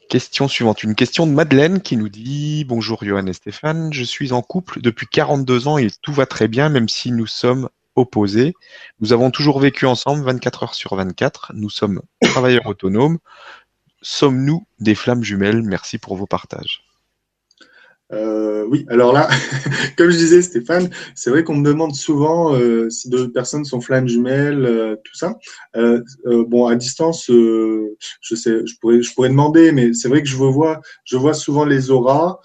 [0.08, 4.32] Question suivante, une question de Madeleine qui nous dit Bonjour Johan et Stéphane, je suis
[4.32, 8.54] en couple depuis 42 ans et tout va très bien même si nous sommes opposés.
[9.00, 11.52] Nous avons toujours vécu ensemble 24 heures sur 24.
[11.54, 13.18] Nous sommes travailleurs autonomes.
[14.00, 15.62] Sommes-nous des flammes jumelles?
[15.62, 16.87] Merci pour vos partages.
[18.12, 19.28] Euh, oui, alors là,
[19.98, 23.80] comme je disais Stéphane, c'est vrai qu'on me demande souvent euh, si deux personnes sont
[23.80, 25.36] flammes jumelles, euh, tout ça.
[25.76, 30.28] Euh, bon, à distance, je sais, je pourrais, je pourrais demander, mais c'est vrai que
[30.28, 32.38] je vois, je vois souvent les auras.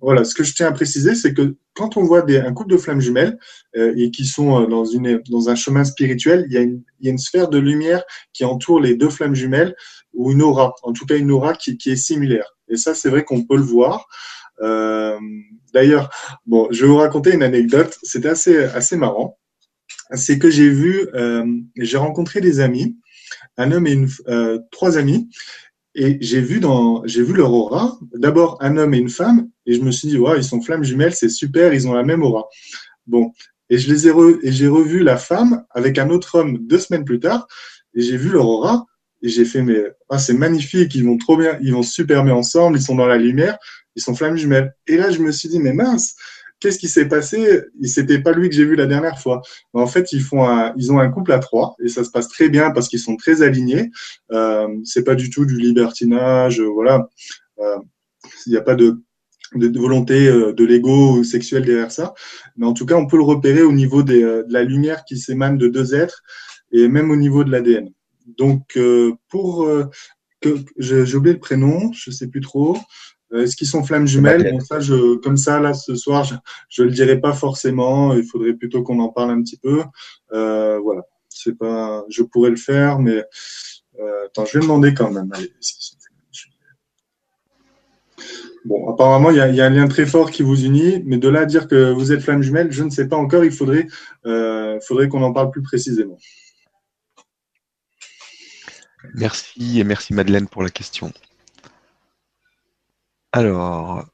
[0.00, 2.76] voilà, ce que je tiens à préciser, c'est que quand on voit un couple de
[2.76, 3.38] flammes jumelles
[3.74, 7.58] et qui sont dans une, dans un chemin spirituel, il y a une, sphère de
[7.58, 9.76] lumière qui entoure les deux flammes jumelles
[10.14, 12.56] ou une aura, en tout cas une aura qui, est similaire.
[12.68, 14.08] Et ça, c'est vrai qu'on peut le voir.
[14.62, 15.18] Euh,
[15.76, 16.08] D'ailleurs,
[16.46, 17.98] bon, je vais vous raconter une anecdote.
[18.02, 19.38] C'était assez, assez marrant.
[20.12, 21.44] C'est que j'ai vu, euh,
[21.76, 22.96] j'ai rencontré des amis,
[23.58, 25.28] un homme et une, euh, trois amis,
[25.96, 27.98] et j'ai vu dans, j'ai vu leur aura.
[28.14, 30.84] D'abord un homme et une femme, et je me suis dit, ouais, ils sont flammes
[30.84, 32.44] jumelles, c'est super, ils ont la même aura.
[33.06, 33.32] Bon,
[33.70, 36.78] et je les ai re, et j'ai revu la femme avec un autre homme deux
[36.78, 37.48] semaines plus tard,
[37.94, 38.84] et j'ai vu leur aura,
[39.22, 42.34] et j'ai fait, mais ah, c'est magnifique, ils vont trop bien, ils vont super bien
[42.34, 43.56] ensemble, ils sont dans la lumière,
[43.96, 44.74] ils sont flammes jumelles.
[44.86, 46.14] Et là, je me suis dit, mais mince,
[46.60, 47.62] qu'est-ce qui s'est passé?
[47.82, 49.42] C'était pas lui que j'ai vu la dernière fois.
[49.72, 52.48] En fait, ils font ils ont un couple à trois et ça se passe très
[52.48, 53.90] bien parce qu'ils sont très alignés.
[54.32, 57.08] Euh, c'est pas du tout du libertinage, voilà.
[57.60, 57.78] Euh,
[58.46, 59.00] il n'y a pas de,
[59.54, 62.14] volonté euh, de l'ego sexuel derrière ça.
[62.56, 65.18] Mais en tout cas, on peut le repérer au niveau euh, de la lumière qui
[65.18, 66.22] s'émane de deux êtres
[66.72, 67.90] et même au niveau de l'ADN.
[68.26, 69.88] Donc, euh, pour euh,
[70.78, 72.76] j'ai oublié le prénom, je sais plus trop.
[73.32, 74.52] Euh, est-ce qu'ils sont flammes jumelles?
[74.52, 76.24] Bon, ça, je, comme ça, là, ce soir,
[76.68, 78.14] je, ne le dirai pas forcément.
[78.14, 79.82] Il faudrait plutôt qu'on en parle un petit peu.
[80.30, 81.02] voilà.
[81.28, 83.24] c'est pas, je pourrais le faire, mais
[84.00, 85.30] euh, attends, je vais demander quand même.
[88.64, 91.40] Bon, apparemment, il y, a, un lien très fort qui vous unit, mais de là
[91.40, 93.44] à dire que vous êtes flamme jumelle, je ne sais pas encore.
[93.44, 93.86] Il faudrait,
[94.26, 96.18] euh, faudrait qu'on en parle plus précisément.
[99.14, 101.12] Merci et merci Madeleine pour la question.
[103.36, 104.06] Alors,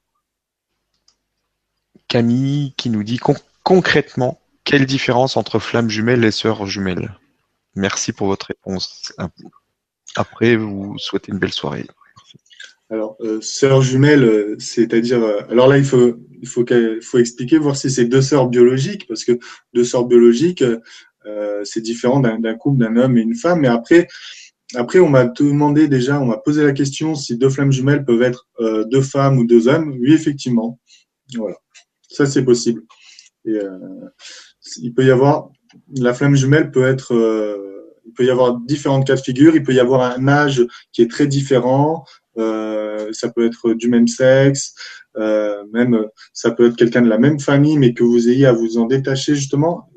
[2.08, 3.20] Camille qui nous dit
[3.62, 7.16] concrètement quelle différence entre flamme jumelle et sœur jumelle?
[7.76, 9.12] Merci pour votre réponse.
[10.16, 11.86] Après, vous souhaitez une belle soirée.
[12.90, 17.76] Alors, euh, sœur jumelle, euh, c'est-à-dire, euh, alors là, il faut, il faut expliquer, voir
[17.76, 19.38] si c'est deux sœurs biologiques, parce que
[19.72, 20.64] deux sœurs biologiques,
[21.62, 23.60] c'est différent d'un couple, d'un homme et une femme.
[23.60, 24.08] Mais après,
[24.74, 28.22] après, on m'a demandé déjà, on m'a posé la question si deux flammes jumelles peuvent
[28.22, 28.48] être
[28.90, 29.96] deux femmes ou deux hommes.
[30.00, 30.80] Oui, effectivement.
[31.36, 31.56] Voilà,
[32.08, 32.82] ça c'est possible.
[33.44, 33.58] Et,
[34.78, 35.50] il peut y avoir,
[35.96, 37.12] la flamme jumelle peut être
[38.06, 39.54] il peut y avoir différentes cas de figure.
[39.56, 42.04] Il peut y avoir un âge qui est très différent.
[42.38, 44.74] Euh, ça peut être du même sexe,
[45.16, 48.52] euh, même ça peut être quelqu'un de la même famille, mais que vous ayez à
[48.52, 49.90] vous en détacher justement.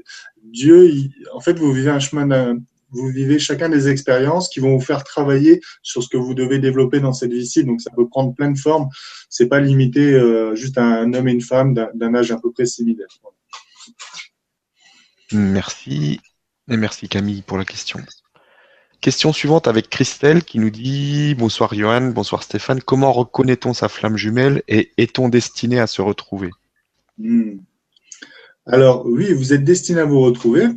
[0.44, 0.92] Dieu,
[1.34, 2.58] en fait, vous vivez un chemin
[2.96, 6.60] vous vivez chacun des expériences qui vont vous faire travailler sur ce que vous devez
[6.60, 7.64] développer dans cette vie-ci.
[7.64, 8.90] Donc ça peut prendre plein de formes.
[9.30, 12.52] C'est pas limité euh, juste à un homme et une femme d'un âge à peu
[12.52, 13.08] près similaire.
[15.32, 16.20] Merci.
[16.70, 18.00] Et merci Camille pour la question.
[19.02, 22.82] Question suivante avec Christelle qui nous dit Bonsoir Johan, bonsoir Stéphane.
[22.82, 26.50] Comment reconnaît-on sa flamme jumelle et est-on destiné à se retrouver?
[27.18, 27.58] Hmm.
[28.66, 30.70] Alors oui, vous êtes destiné à vous retrouver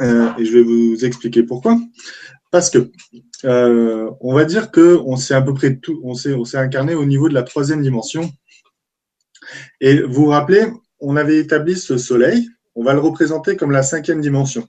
[0.00, 1.78] euh, et je vais vous expliquer pourquoi.
[2.50, 2.90] Parce que
[3.44, 7.04] euh, on va dire que on s'est à peu près tout, on s'est incarné au
[7.04, 8.30] niveau de la troisième dimension.
[9.80, 10.66] Et vous vous rappelez,
[11.00, 14.66] on avait établi ce soleil, on va le représenter comme la cinquième dimension.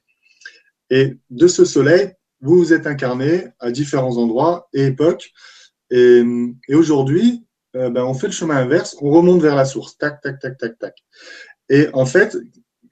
[0.89, 5.31] Et de ce soleil, vous vous êtes incarné à différents endroits et époques.
[5.91, 6.23] Et,
[6.73, 9.97] aujourd'hui, euh, ben, on fait le chemin inverse, on remonte vers la source.
[9.97, 10.95] Tac, tac, tac, tac, tac.
[11.69, 12.37] Et en fait,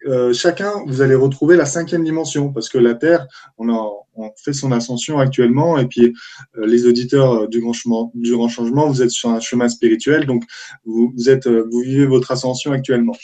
[0.08, 3.98] euh, chacun, vous allez retrouver la cinquième dimension, parce que la Terre, on,
[4.44, 6.14] fait son ascension actuellement, et puis
[6.58, 10.26] euh, les auditeurs du grand, changement, du grand changement, vous êtes sur un chemin spirituel,
[10.26, 10.44] donc
[10.86, 13.16] vous, êtes, vous vivez votre ascension actuellement.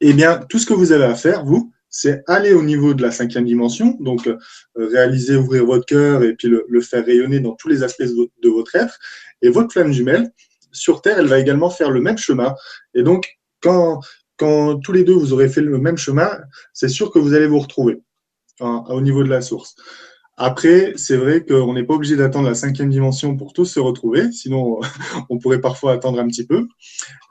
[0.00, 3.02] Eh bien, tout ce que vous avez à faire, vous, c'est aller au niveau de
[3.02, 4.36] la cinquième dimension, donc euh,
[4.76, 8.74] réaliser, ouvrir votre cœur et puis le, faire rayonner dans tous les aspects de, votre
[8.76, 8.98] être.
[9.42, 10.30] Et votre flamme jumelle,
[10.70, 12.54] sur Terre, elle va également faire le même chemin.
[12.94, 14.00] Et donc, quand,
[14.38, 16.30] quand tous les deux, vous aurez fait le même chemin,
[16.72, 18.00] c'est sûr que vous allez vous retrouver
[18.60, 19.76] au niveau de la source.
[20.36, 24.30] Après, c'est vrai qu'on n'est pas obligé d'attendre la cinquième dimension pour tous se retrouver,
[24.30, 24.78] sinon
[25.28, 26.68] on pourrait parfois attendre un petit peu.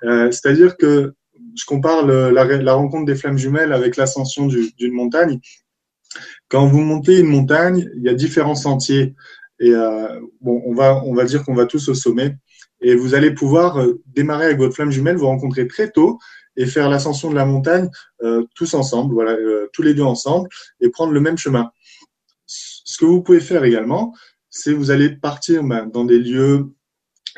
[0.04, 1.14] Euh, c'est-à-dire que
[1.56, 5.40] je compare la, rencontre des flammes jumelles avec l'ascension d'une montagne.
[6.50, 9.16] Quand vous montez une montagne, il y a différents sentiers.
[9.60, 12.36] Et euh, bon, on va, on va dire qu'on va tous au sommet.
[12.82, 16.20] Et vous allez pouvoir euh, démarrer avec votre flamme jumelle, vous rencontrer très tôt
[16.58, 17.90] et faire l'ascension de la montagne
[18.24, 19.38] euh, tous ensemble, voilà,
[19.72, 20.50] tous les deux ensemble,
[20.82, 21.72] et prendre le même chemin.
[22.46, 24.14] Ce que vous pouvez faire également,
[24.50, 26.68] c'est vous allez partir ben, dans des lieux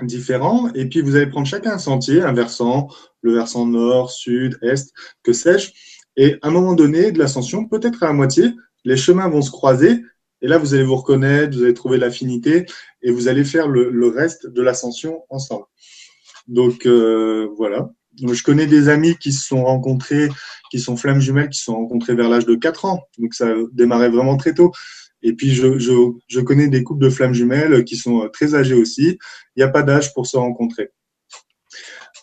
[0.01, 2.87] différents, et puis vous allez prendre chacun un sentier, un versant,
[3.21, 5.71] le versant nord, sud, est, que sais-je,
[6.15, 8.53] et à un moment donné de l'ascension, peut-être à la moitié,
[8.85, 10.03] les chemins vont se croiser,
[10.41, 12.65] et là vous allez vous reconnaître, vous allez trouver l'affinité,
[13.01, 15.65] et vous allez faire le, reste de l'ascension ensemble.
[16.47, 17.89] Donc euh, voilà.
[18.21, 20.29] Je connais des amis qui se sont rencontrés,
[20.71, 23.03] qui sont flammes jumelles, qui se sont rencontrés vers l'âge de 4 ans.
[23.17, 24.71] Donc ça démarrait vraiment très tôt.
[25.21, 25.91] Et puis, je, je,
[26.27, 29.17] je, connais des couples de flammes jumelles qui sont euh, très âgés aussi.
[29.55, 30.91] Il n'y a pas d'âge pour se rencontrer.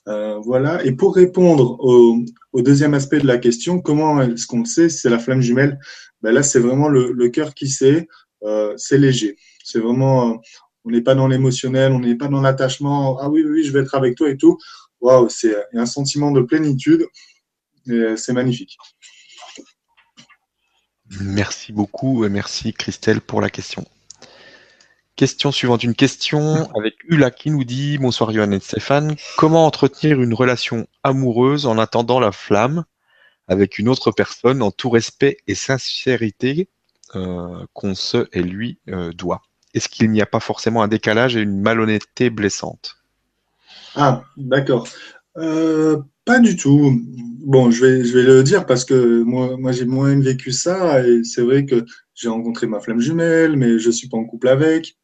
[0.09, 0.85] Euh, voilà.
[0.85, 2.25] Et pour répondre au,
[2.63, 5.79] deuxième aspect de la question, comment est-ce qu'on le sait C'est la flamme jumelle?
[6.23, 8.09] Ben là, c'est vraiment le, cœur qui sait.
[8.45, 9.37] Euh, c'est léger.
[9.63, 10.41] C'est vraiment,
[10.85, 13.19] on n'est pas dans l'émotionnel, on n'est pas dans l'attachement.
[13.21, 14.57] Ah oui, oui, je vais être avec toi et tout.
[15.01, 17.07] Waouh, c'est un sentiment de plénitude.
[17.87, 18.77] C'est magnifique.
[21.21, 23.85] Merci beaucoup et merci Christelle pour la question.
[25.15, 30.21] Question suivante, une question avec Ula qui nous dit Bonsoir Johan et Stéphane, comment entretenir
[30.21, 32.85] une relation amoureuse en attendant la flamme
[33.49, 36.69] avec une autre personne en tout respect et sincérité
[37.15, 39.41] euh, qu'on se et lui euh, doit?
[39.73, 42.97] Est-ce qu'il n'y a pas forcément un décalage et une malhonnêteté blessante?
[43.99, 44.87] Ah, d'accord.
[45.39, 47.01] Euh, pas du tout.
[47.41, 51.07] Bon, je vais, je vais le dire parce que moi, moi j'ai moins vécu ça
[51.07, 54.49] et c'est vrai que j'ai rencontré ma flamme jumelle, mais je suis pas en couple
[54.49, 54.99] avec.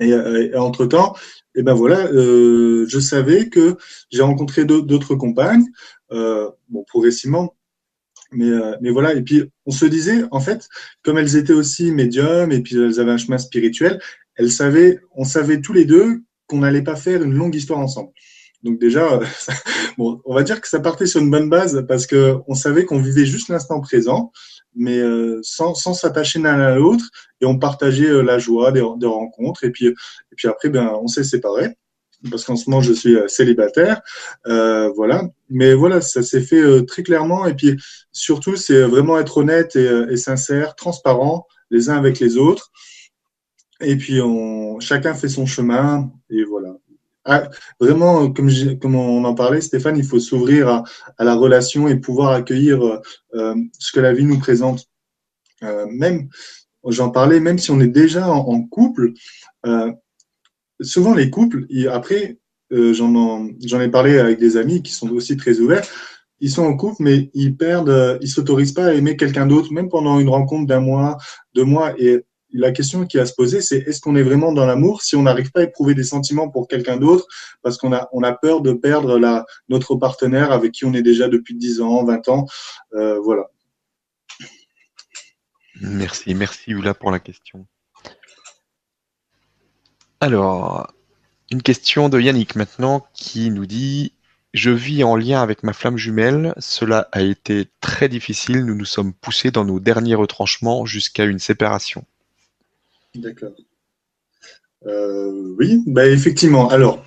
[0.00, 0.14] Et,
[0.56, 1.16] entre temps,
[1.56, 3.76] et eh ben voilà, euh, je savais que
[4.10, 5.64] j'ai rencontré d'autres compagnes,
[6.12, 7.56] euh, bon progressivement,
[8.32, 10.68] Mais, mais voilà, et puis on se disait, en fait,
[11.02, 14.00] comme elles étaient aussi médiums et puis elles avaient un chemin spirituel,
[14.36, 18.10] elles savaient, on savait tous les deux qu'on n'allait pas faire une longue histoire ensemble.
[18.64, 19.20] Donc déjà,
[19.98, 22.84] bon, on va dire que ça partait sur une bonne base parce que on savait
[22.84, 24.32] qu'on vivait juste l'instant présent,
[24.74, 27.04] mais euh, sans sans s'attacher l'un à l'autre
[27.40, 30.92] et on partageait euh, la joie des, des, rencontres et puis et puis après ben
[31.00, 31.76] on s'est séparés
[32.30, 34.00] parce qu'en ce moment je suis euh, célibataire,
[34.48, 35.22] euh, voilà.
[35.50, 37.76] Mais voilà, ça s'est fait très clairement et puis
[38.10, 42.72] surtout c'est vraiment être honnête et, et sincère, transparent les uns avec les autres.
[43.80, 46.76] Et puis on, chacun fait son chemin et voilà.
[47.24, 50.84] Ah, vraiment, comme, comme, on en parlait, Stéphane, il faut s'ouvrir à,
[51.18, 52.82] à, la relation et pouvoir accueillir
[53.34, 54.88] euh, ce que la vie nous présente.
[55.62, 56.28] Euh, même,
[56.86, 59.12] j'en parlais, même si on est déjà en, couple,
[59.66, 59.92] euh,
[60.80, 62.38] souvent les couples, après,
[62.72, 65.86] euh, j'en ai parlé avec des amis qui sont aussi très ouverts,
[66.40, 69.88] ils sont en couple, mais ils perdent, ils s'autorisent pas à aimer quelqu'un d'autre, même
[69.88, 71.18] pendant une rencontre d'un mois,
[71.54, 71.94] deux mois.
[71.98, 75.16] Et la question qui a se poser, c'est est-ce qu'on est vraiment dans l'amour si
[75.16, 77.26] on n'arrive pas à éprouver des sentiments pour quelqu'un d'autre
[77.62, 79.20] parce qu'on a, on a peur de perdre
[79.68, 82.46] notre partenaire avec qui on est déjà depuis 10 ans, 20 ans.
[82.94, 83.50] Euh, voilà.
[85.80, 87.66] Merci, merci Ula pour la question.
[90.20, 90.92] Alors,
[91.50, 94.12] une question de Yannick maintenant qui nous dit
[94.54, 96.54] je vis en lien avec ma flamme jumelle.
[96.58, 98.64] Cela a été très difficile.
[98.64, 102.04] Nous nous sommes poussés dans nos derniers retranchements jusqu'à une séparation.
[103.14, 103.54] D'accord.
[104.86, 106.68] Euh, oui, bah effectivement.
[106.68, 107.04] Alors,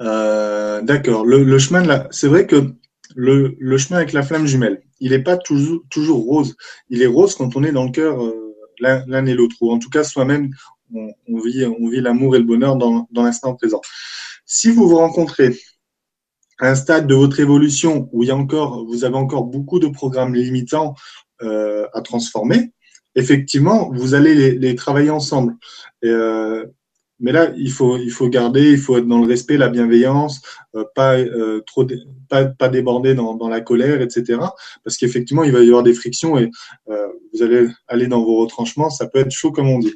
[0.00, 1.24] euh, d'accord.
[1.24, 2.74] Le, chemin c'est vrai que
[3.14, 5.84] le, chemin avec la flamme jumelle, il n'est pas toujours,
[6.24, 6.56] rose.
[6.88, 9.78] Il est rose quand on est dans le cœur euh, l'un et l'autre, ou en
[9.78, 10.50] tout cas soi-même,
[10.94, 13.80] on, vit, on vit l'amour et le bonheur dans, l'instant présent.
[14.46, 15.56] Si vous vous rencontrez
[16.58, 20.94] à un stade de votre évolution où encore, vous avez encore beaucoup de programmes limitants
[21.40, 22.72] à transformer,
[23.20, 25.56] effectivement, vous allez les, travailler ensemble.
[26.04, 26.66] Euh,
[27.20, 30.40] mais là, il faut, il faut garder, il faut être dans le respect, la bienveillance,
[30.74, 31.86] euh, pas euh, trop,
[32.28, 34.40] pas, déborder dans, la colère, etc.
[34.84, 36.50] Parce qu'effectivement, il va y avoir des frictions et
[36.86, 39.94] vous allez aller dans vos retranchements, ça peut être chaud comme on dit.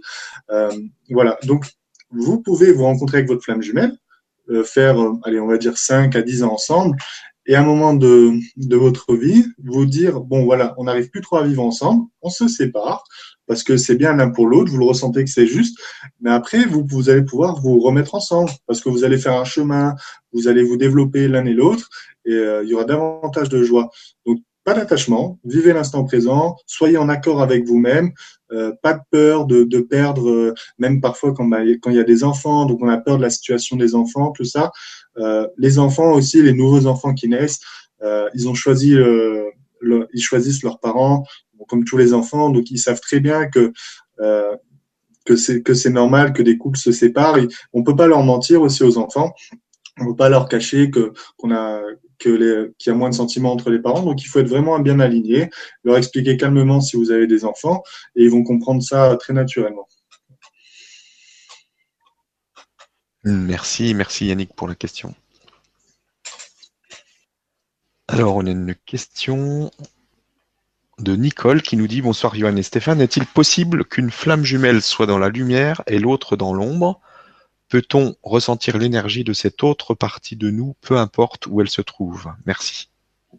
[1.11, 1.39] Voilà.
[1.45, 1.67] Donc,
[2.11, 3.97] vous pouvez vous rencontrer avec votre flamme jumelle,
[4.65, 6.97] faire, allez, on va dire 5 à 10 ans ensemble,
[7.47, 11.21] et à un moment de, de votre vie, vous dire, bon voilà, on n'arrive plus
[11.21, 13.05] trop à vivre ensemble, on se sépare,
[13.47, 15.79] parce que c'est bien l'un pour l'autre, vous le ressentez que c'est juste,
[16.21, 19.45] mais après, vous, vous allez pouvoir vous remettre ensemble, parce que vous allez faire un
[19.45, 19.95] chemin,
[20.33, 21.89] vous allez vous développer l'un et l'autre,
[22.25, 23.91] et euh, il y aura davantage de joie.
[24.27, 28.13] Donc, pas d'attachement, vivez l'instant présent, soyez en accord avec vous-même,
[28.51, 32.01] euh, pas de peur de, de perdre, euh, même parfois quand, bah, quand il y
[32.01, 34.73] a des enfants, donc on a peur de la situation des enfants, tout ça.
[35.19, 37.61] Euh, les enfants aussi, les nouveaux enfants qui naissent,
[38.03, 39.51] euh, ils ont choisi, euh,
[39.81, 41.25] le, ils choisissent leurs parents,
[41.69, 43.73] comme tous les enfants, donc ils savent très bien que
[45.35, 47.39] c'est normal que des couples se séparent.
[47.39, 49.33] Et on peut pas leur mentir aussi aux enfants.
[50.01, 51.81] On peut pas leur cacher que qu'on a
[52.19, 54.03] qu'il y a moins de sentiments entre les parents.
[54.03, 55.51] Donc il faut être vraiment bien aligné,
[55.85, 57.83] leur expliquer calmement si vous avez des enfants,
[58.17, 59.87] et ils vont comprendre ça très naturellement.
[63.25, 65.15] Merci, merci Yannick pour la question.
[68.07, 69.71] Alors, on a une question
[70.99, 75.07] de Nicole qui nous dit Bonsoir Johan et Stéphane, est-il possible qu'une flamme jumelle soit
[75.07, 77.01] dans la lumière et l'autre dans l'ombre?
[77.71, 82.31] Peut-on ressentir l'énergie de cette autre partie de nous, peu importe où elle se trouve?
[82.47, 82.91] Merci.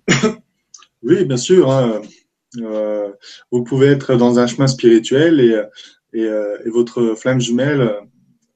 [1.04, 1.72] Oui, bien sûr.
[1.72, 2.02] Hein.
[2.58, 3.12] Euh,
[3.52, 5.54] vous pouvez être dans un chemin spirituel et,
[6.20, 7.96] euh, et votre flamme jumelle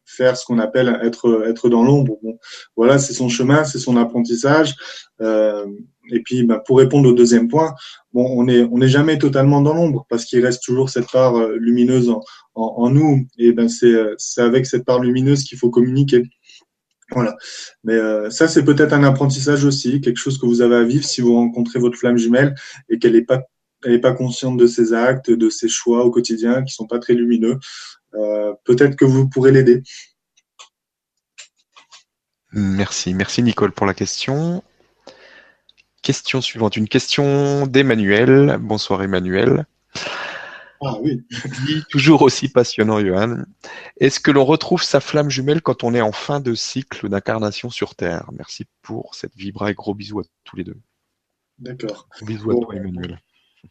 [0.10, 2.18] faire ce qu'on appelle être être dans l'ombre.
[2.24, 2.38] Bon,
[2.76, 4.76] voilà, c'est son chemin, c'est son apprentissage.
[5.22, 5.66] Euh,
[6.12, 7.74] et puis, bah, pour répondre au deuxième point,
[8.14, 11.36] bon, on est on n'est jamais totalement dans l'ombre parce qu'il reste toujours cette part
[11.38, 12.22] euh, lumineuse en,
[12.56, 13.28] en, en nous.
[13.38, 16.24] Et ben c'est c'est avec cette part lumineuse qu'il faut communiquer.
[17.12, 17.36] Voilà.
[17.84, 21.04] Mais euh, ça, c'est peut-être un apprentissage aussi, quelque chose que vous avez à vivre
[21.04, 22.54] si vous rencontrez votre flamme jumelle
[22.90, 23.42] et qu'elle n'est pas
[23.86, 27.00] elle n'est pas consciente de ses actes, de ses choix au quotidien qui sont pas
[27.00, 27.58] très lumineux.
[28.16, 29.84] Euh, peut-être que vous pourrez l'aider.
[32.52, 34.64] Merci, merci Nicole pour la question.
[36.02, 38.58] Question suivante, une question d'Emmanuel.
[38.60, 39.66] Bonsoir Emmanuel.
[40.82, 41.26] Ah oui.
[41.90, 43.44] toujours aussi passionnant, Johan.
[44.00, 47.70] Est-ce que l'on retrouve sa flamme jumelle quand on est en fin de cycle d'incarnation
[47.70, 48.30] sur Terre?
[48.32, 50.78] Merci pour cette vibra et gros bisous à tous les deux.
[51.58, 52.08] D'accord.
[52.22, 53.20] Bisous à toi, Emmanuel.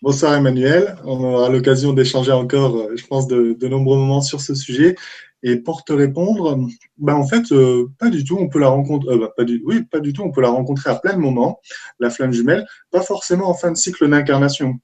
[0.03, 4.55] Bonsoir Emmanuel, on aura l'occasion d'échanger encore, euh, je pense, de, nombreux moments sur ce
[4.55, 4.97] sujet.
[5.43, 6.59] Et pour te répondre,
[6.99, 8.36] bah en fait, euh, pas du tout.
[8.39, 9.14] On peut la rencontrer.
[9.14, 10.22] Euh, bah, pas du, oui, pas du tout.
[10.22, 11.61] On peut la rencontrer à plein de moments,
[12.01, 14.74] la flamme jumelle, pas forcément en fin de cycle d'incarnation.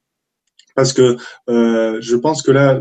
[0.75, 1.17] Parce que
[1.51, 2.81] euh, je pense que là,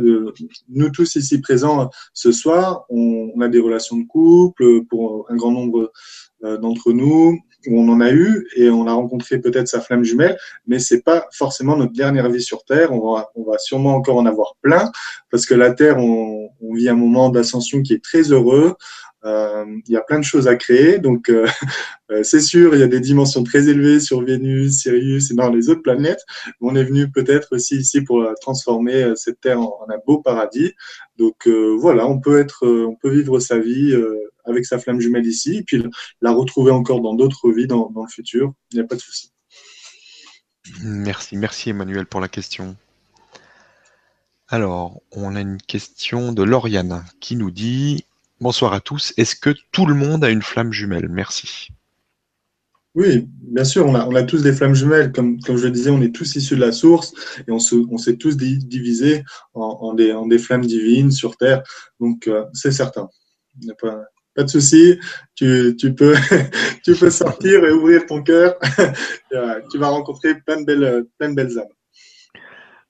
[0.70, 5.52] nous tous ici présents ce soir, on, a des relations de couple pour un grand
[5.52, 5.92] nombre
[6.42, 7.38] d'entre nous
[7.70, 10.38] on en a eu et on a rencontré peut-être sa flamme jumelle,
[10.68, 12.92] mais c'est pas forcément notre dernière vie sur Terre.
[12.92, 14.92] On va, sûrement encore en avoir plein
[15.30, 18.76] parce que la Terre, on vit un moment d'ascension qui est très heureux.
[19.26, 21.48] Euh, il y a plein de choses à créer, donc euh,
[22.12, 25.50] euh, c'est sûr, il y a des dimensions très élevées sur Vénus, Sirius et dans
[25.50, 26.22] les autres planètes.
[26.60, 30.74] On est venu peut-être aussi ici pour transformer cette Terre en, un beau paradis.
[31.18, 33.96] Donc voilà, on peut être, on peut vivre sa vie
[34.46, 35.84] avec sa flamme jumelle ici, et puis
[36.22, 38.54] la retrouver encore dans d'autres vies dans, le futur.
[38.72, 39.32] Il n'y a pas de souci.
[40.82, 42.76] Merci, merci Emmanuel pour la question.
[44.50, 48.06] Alors, on a une question de Lauriane qui nous dit
[48.44, 51.08] Bonsoir à tous, est-ce que tout le monde a une flamme jumelle?
[51.08, 51.70] Merci.
[52.94, 55.14] Oui, bien sûr, on a, on a tous des flammes jumelles.
[55.14, 57.14] Comme, comme je le disais, on est tous issus de la source
[57.48, 59.24] et on s'est on tous divisés
[59.54, 61.64] en, des, en, des, flammes divines sur Terre.
[62.02, 63.08] Donc, euh, c'est certain.
[63.62, 64.02] Il n'y a pas,
[64.36, 65.00] pas de souci,
[65.36, 66.18] tu, tu, peux,
[66.84, 68.56] tu peux sortir et ouvrir ton cœur.
[69.72, 72.42] tu vas rencontrer plein de belles, plein de belles âmes.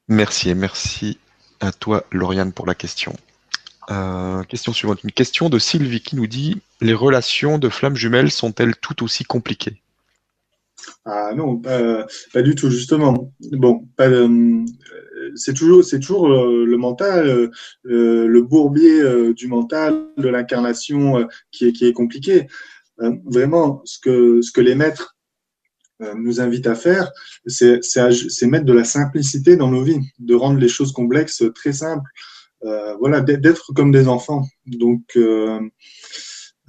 [0.07, 1.19] Merci et merci
[1.59, 3.13] à toi, Lauriane, pour la question.
[3.91, 5.03] Euh, question suivante.
[5.03, 9.23] Une question de Sylvie qui nous dit Les relations de flammes jumelles sont-elles tout aussi
[9.23, 9.81] compliquées?
[11.05, 13.31] Ah non, pas, du tout, justement.
[13.51, 14.65] Bon, euh,
[15.35, 17.51] c'est toujours, euh, le mental,
[17.83, 22.47] le bourbier du mental, de l'incarnation qui est, compliqué.
[22.97, 25.17] vraiment, ce que, les maîtres
[26.15, 27.11] nous invitent à faire,
[27.47, 27.79] c'est,
[28.43, 32.09] mettre de la simplicité dans nos vies, de rendre les choses complexes très simples.
[32.99, 34.45] Voilà, d'être comme des enfants.
[34.65, 35.17] Donc,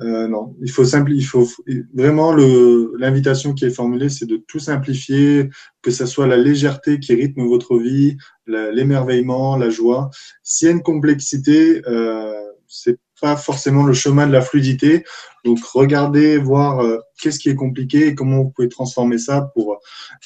[0.01, 1.23] euh, non, il faut simplifier.
[1.23, 1.49] Il faut
[1.95, 5.51] vraiment l'invitation qui est formulée, c'est de tout simplifier,
[5.83, 8.17] que ce soit la légèreté qui rythme votre vie,
[8.47, 10.11] l'émerveillement, la joie.
[10.43, 12.33] S'il y a une complexité, euh,
[12.67, 15.05] c'est pas forcément le chemin de la fluidité.
[15.45, 19.79] Donc regardez, voir euh, qu'est-ce qui est compliqué et comment vous pouvez transformer ça pour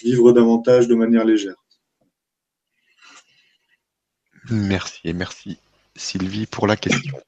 [0.02, 1.56] vivre davantage de manière légère.
[4.50, 5.58] Merci et merci
[5.96, 7.18] Sylvie pour la question.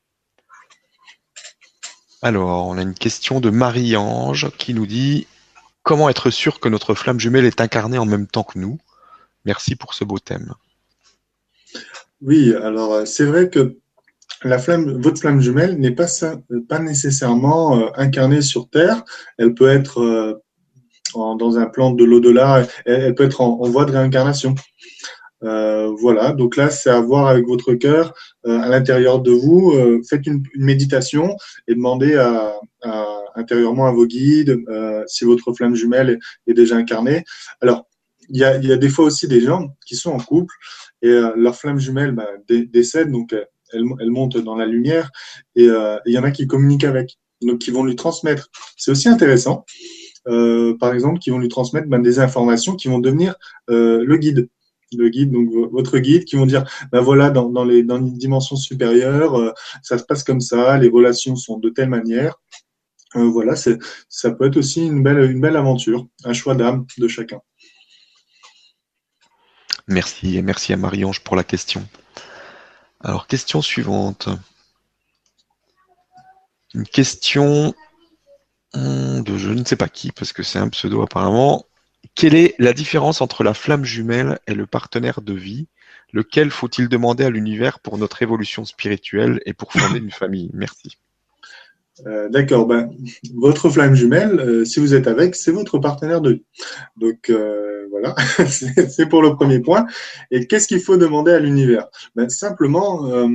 [2.23, 5.27] Alors, on a une question de Marie-Ange qui nous dit
[5.83, 8.79] Comment être sûr que notre flamme jumelle est incarnée en même temps que nous?
[9.45, 10.55] Merci pour ce beau thème.
[12.21, 13.79] Oui, alors euh, c'est vrai que
[14.43, 16.07] votre flamme jumelle n'est pas,
[16.69, 19.05] pas nécessairement euh, incarnée sur Terre.
[19.39, 20.43] Elle peut être euh,
[21.15, 24.55] dans un plan de l'au-delà, elle, peut être en voie de réincarnation.
[25.43, 28.15] Euh, voilà, donc là, c'est à voir avec votre cœur
[28.47, 29.73] euh, à l'intérieur de vous.
[29.73, 31.37] Euh, faites une, méditation
[31.67, 32.55] et demandez à,
[33.35, 34.59] intérieurement à vos guides
[35.07, 37.25] si votre flamme jumelle est, déjà incarnée.
[37.61, 37.87] Alors,
[38.29, 40.55] il y a, y a, des fois aussi des gens qui sont en couple
[41.03, 43.33] et leur flamme jumelle bah, décède, donc
[43.73, 45.11] elle, elle, monte dans la lumière
[45.57, 48.49] et il y en a qui communiquent avec, donc qui vont lui transmettre.
[48.77, 49.65] C'est aussi intéressant.
[50.25, 53.35] par exemple, qui vont lui transmettre bah, des informations qui vont devenir
[53.69, 54.49] le guide
[54.97, 58.17] le guide, donc votre guide, qui vont dire, ben voilà, dans, dans, les, dans une
[58.17, 62.37] dimension supérieure, euh, ça se passe comme ça, les relations sont de telle manière.
[63.17, 67.09] Euh, voilà, ça peut être aussi une belle, une belle aventure, un choix d'âme de
[67.09, 67.41] chacun.
[69.89, 71.87] Merci et merci à Marie-Ange pour la question.
[73.01, 74.29] Alors, question suivante.
[76.75, 77.75] Une question
[78.75, 81.67] hmm, de je ne sais pas qui, parce que c'est un pseudo apparemment.
[82.15, 85.67] Quelle est la différence entre la flamme jumelle et le partenaire de vie?
[86.13, 90.51] Lequel faut-il demander à l'univers pour notre évolution spirituelle et pour fonder une famille?
[90.53, 90.99] Merci.
[92.07, 92.91] Euh, d'accord, ben,
[93.35, 96.45] votre flamme jumelle, euh, si vous êtes avec, c'est votre partenaire de vie.
[96.97, 98.15] Donc euh, voilà,
[98.47, 99.87] c'est pour le premier point.
[100.31, 101.89] Et qu'est-ce qu'il faut demander à l'univers?
[102.15, 103.29] Ben, Simplement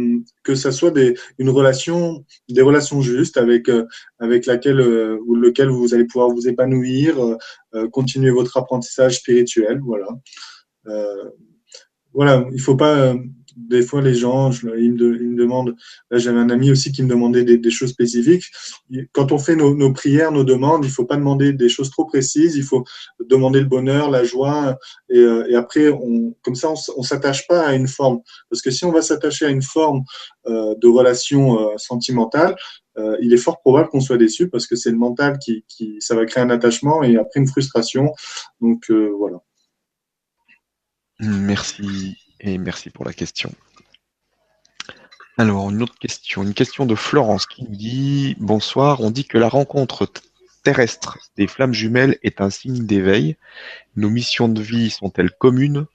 [0.43, 3.69] que ça soit des, une relation, des relations justes avec
[4.19, 7.15] avec laquelle ou lequel vous allez pouvoir vous épanouir,
[7.91, 9.79] continuer votre apprentissage spirituel.
[9.83, 10.07] Voilà.
[12.13, 13.15] voilà, il faut pas
[13.55, 15.75] des fois, les gens, ils, me, demandent,
[16.11, 18.45] là j'avais un ami aussi qui me demandait des, choses spécifiques.
[19.13, 22.55] Quand on fait nos, prières, nos demandes, il faut pas demander des choses trop précises,
[22.55, 22.83] il faut
[23.19, 24.77] demander le bonheur, la joie,
[25.09, 28.19] et, euh, après, on, comme ça, on, on s'attache pas à une forme.
[28.49, 30.03] Parce que si on va s'attacher à une forme
[30.47, 32.55] euh, de relation euh, sentimentale,
[33.19, 36.15] il est fort probable qu'on soit déçu parce que c'est le mental qui, qui, ça
[36.15, 38.13] va créer un attachement et après une frustration.
[38.61, 39.39] Donc voilà.
[41.19, 42.15] Merci
[42.45, 43.51] et merci pour la question.
[45.37, 49.37] Alors, une autre question, une question de Florence qui nous dit Bonsoir, on dit que
[49.37, 50.09] la rencontre
[50.63, 53.35] terrestre des flammes jumelles est un signe d'éveil.
[53.95, 55.87] Nos missions de vie sont-elles communes?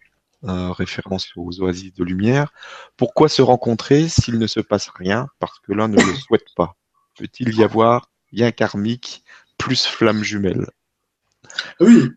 [0.44, 2.53] Euh, Référence aux oasis de lumière.
[2.96, 6.76] Pourquoi se rencontrer s'il ne se passe rien Parce que l'un ne le souhaite pas?
[7.16, 9.24] Peut-il y avoir bien karmique
[9.57, 10.66] plus flammes jumelles?
[11.80, 12.11] Oui,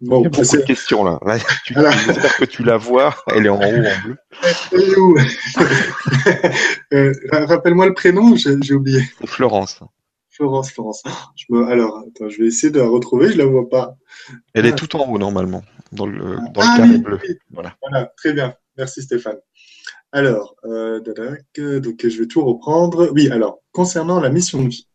[0.00, 1.18] Bon, Il y a beaucoup de questions là.
[1.64, 3.14] J'espère que tu la vois.
[3.34, 4.16] Elle est en haut en bleu.
[4.72, 5.16] Elle est où
[6.92, 9.00] euh, Rappelle-moi le prénom, j'ai oublié.
[9.24, 9.80] Florence.
[10.28, 11.02] Florence, Florence.
[11.34, 11.66] Je me...
[11.66, 13.32] Alors, attends, je vais essayer de la retrouver.
[13.32, 13.96] Je la vois pas.
[14.52, 14.76] Elle est ah.
[14.76, 17.18] tout en haut normalement, dans le, dans le ah carré bleu.
[17.50, 17.74] Voilà.
[17.80, 18.12] voilà.
[18.18, 18.54] Très bien.
[18.76, 19.38] Merci Stéphane.
[20.12, 23.08] Alors, euh, donc je vais tout reprendre.
[23.12, 24.88] Oui, alors concernant la mission de vie.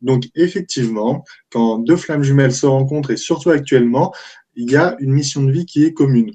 [0.00, 4.12] Donc effectivement, quand deux flammes jumelles se rencontrent et surtout actuellement,
[4.56, 6.32] il y a une mission de vie qui est commune.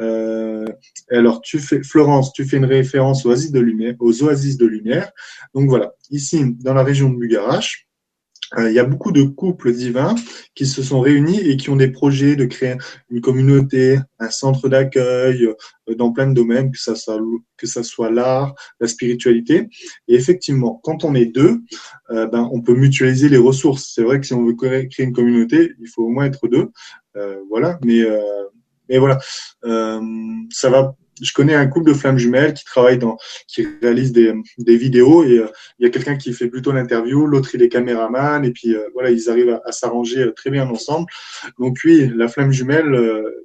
[0.00, 0.66] Euh,
[1.10, 4.66] alors, tu fais, Florence, tu fais une référence aux oasis de lumière, aux oasis de
[4.66, 5.12] lumière.
[5.54, 7.86] Donc voilà, ici, dans la région de Bugarache,
[8.58, 10.14] il y a beaucoup de couples divins
[10.54, 12.76] qui se sont réunis et qui ont des projets de créer
[13.08, 16.94] une communauté, un centre d'accueil euh, dans plein de domaines, que ça
[17.82, 19.68] soit, l'art, la spiritualité.
[20.08, 21.60] Et effectivement, quand on est deux,
[22.10, 23.92] euh, ben, on peut mutualiser les ressources.
[23.94, 26.70] C'est vrai que si on veut créer une communauté, il faut au moins être deux.
[27.48, 28.02] voilà, mais
[28.88, 29.18] mais voilà,
[29.62, 33.16] ça va je connais un couple de flammes jumelles qui travaille dans,
[33.46, 35.48] qui réalise des, vidéos et euh,
[35.78, 38.88] il y a quelqu'un qui fait plutôt l'interview, l'autre il est caméraman et puis euh,
[38.94, 41.06] voilà ils arrivent à, s'arranger euh, très bien ensemble.
[41.58, 42.90] Donc oui, la flamme jumelle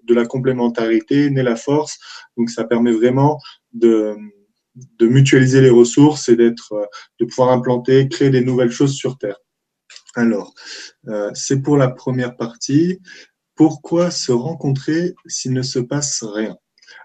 [0.03, 1.99] de la complémentarité naît la force.
[2.37, 3.39] Donc ça permet vraiment
[3.73, 4.15] de
[4.99, 6.89] de mutualiser les ressources et d'être,
[7.21, 9.37] de pouvoir implanter, créer des nouvelles choses sur Terre.
[10.15, 10.53] Alors,
[11.33, 12.99] c'est pour la première partie.
[13.55, 16.57] Pourquoi se rencontrer s'il ne se passe rien?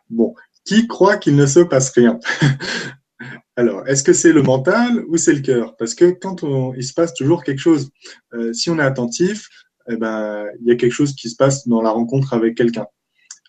[0.08, 2.18] Bon, qui croit qu'il ne se passe rien?
[3.60, 5.76] Alors, est-ce que c'est le mental ou c'est le cœur?
[5.76, 6.42] Parce que quand
[6.74, 7.90] il se passe toujours quelque chose,
[8.32, 9.48] euh, si on est attentif,
[9.90, 12.86] eh ben, il y a quelque chose qui se passe dans la rencontre avec quelqu'un.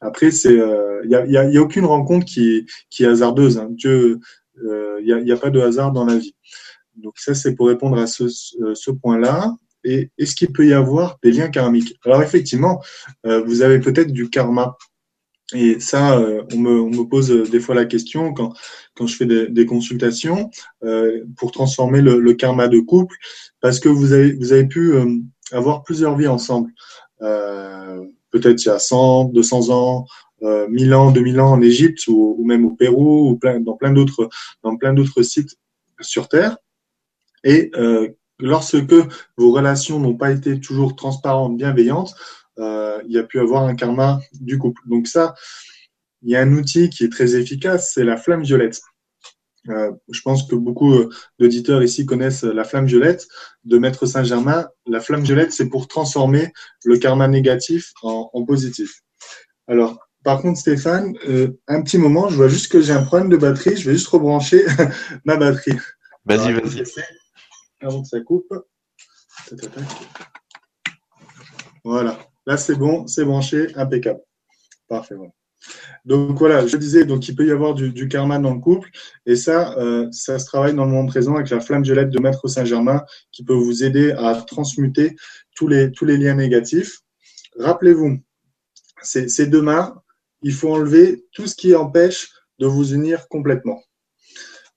[0.02, 3.58] Après, c'est, euh, il n'y a, y a, aucune rencontre qui, qui est hasardeuse.
[3.58, 3.70] Hein.
[3.72, 4.20] Dieu,
[4.66, 6.36] euh, il n'y a, a, pas de hasard dans la vie.
[6.98, 9.56] Donc ça, c'est pour répondre à ce, ce point-là.
[9.86, 11.98] Et est-ce qu'il peut y avoir des liens karmiques?
[12.06, 12.84] Alors effectivement,
[13.24, 14.78] vous avez peut-être du karma
[15.54, 18.54] et ça, euh, on, me, on, me, pose euh, des fois la question quand,
[18.96, 20.50] quand je fais des, des consultations
[20.84, 23.16] euh, pour transformer le, le, karma de couple,
[23.60, 25.18] parce que vous avez, vous avez pu euh,
[25.52, 26.72] avoir plusieurs vies ensemble.
[27.22, 30.06] Euh, Peut-être il y a 100, 200 ans,
[30.42, 33.92] 1000 ans, 2000 ans en Égypte ou, ou, même au Pérou ou plein, dans plein
[33.92, 34.30] d'autres
[34.64, 35.58] dans plein d'autres sites
[36.00, 36.56] sur Terre.
[37.44, 37.72] Et
[38.40, 38.94] lorsque
[39.36, 42.16] vos relations n'ont pas été toujours transparentes, bienveillantes,
[42.60, 44.82] euh, il y a pu avoir un karma du couple.
[44.88, 45.36] Donc ça,
[46.22, 48.82] il y a un outil qui est très efficace, c'est la flamme violette.
[49.70, 53.28] Euh, je pense que beaucoup euh, d'auditeurs ici connaissent la flamme violette
[53.64, 54.68] de Maître Saint-Germain.
[54.88, 56.52] La flamme violette, c'est pour transformer
[56.84, 59.02] le karma négatif en, en positif.
[59.68, 63.30] Alors, par contre, Stéphane, euh, un petit moment, je vois juste que j'ai un problème
[63.30, 63.76] de batterie.
[63.76, 64.66] Je vais juste rebrancher
[65.26, 65.78] ma batterie.
[66.26, 66.84] Vas-y, vas-y.
[67.82, 68.54] Avant que ça coupe.
[71.84, 72.20] Voilà.
[72.52, 74.20] Là, c'est bon, c'est branché, impeccable.
[74.90, 75.16] Parfait.
[76.04, 78.90] Donc voilà, je disais, donc il peut y avoir du, karma dans le couple,
[79.26, 82.20] et ça, euh, ça se travaille dans le moment présent avec la flamme violette de
[82.20, 85.16] Maître Saint-Germain, qui peut vous aider à transmuter
[85.56, 87.00] tous les, liens négatifs.
[87.58, 88.20] Rappelez-vous,
[89.02, 89.96] c'est demain,
[90.42, 93.82] il faut enlever tout ce qui empêche de vous unir complètement.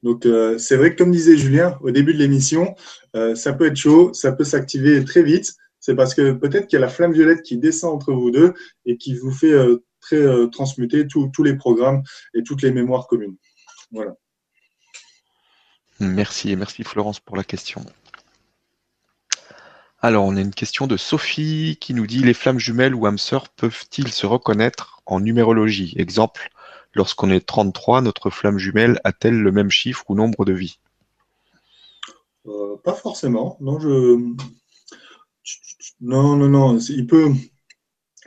[0.04, 2.76] Donc euh, c'est vrai que comme disait Julien au début de l'émission,
[3.16, 6.78] euh, ça peut être chaud, ça peut s'activer très vite, c'est parce que peut-être qu'il
[6.78, 8.54] y a la flamme violette qui descend entre vous deux
[8.86, 13.06] et qui vous fait euh, très euh, transmuter tous les programmes et toutes les mémoires
[13.06, 13.36] communes.
[13.92, 14.14] Voilà.
[16.00, 17.84] Merci, merci Florence pour la question.
[20.00, 23.18] Alors, on a une question de Sophie qui nous dit les flammes jumelles ou âmes
[23.18, 25.92] sœurs peuvent-ils se reconnaître en numérologie?
[25.98, 26.48] Exemple,
[26.94, 30.78] lorsqu'on est 33, notre flamme jumelle a-t-elle le même chiffre ou nombre de vies?
[32.46, 33.58] Euh, Pas forcément.
[33.60, 34.34] Non, je
[36.04, 37.30] non, non, non, il peut.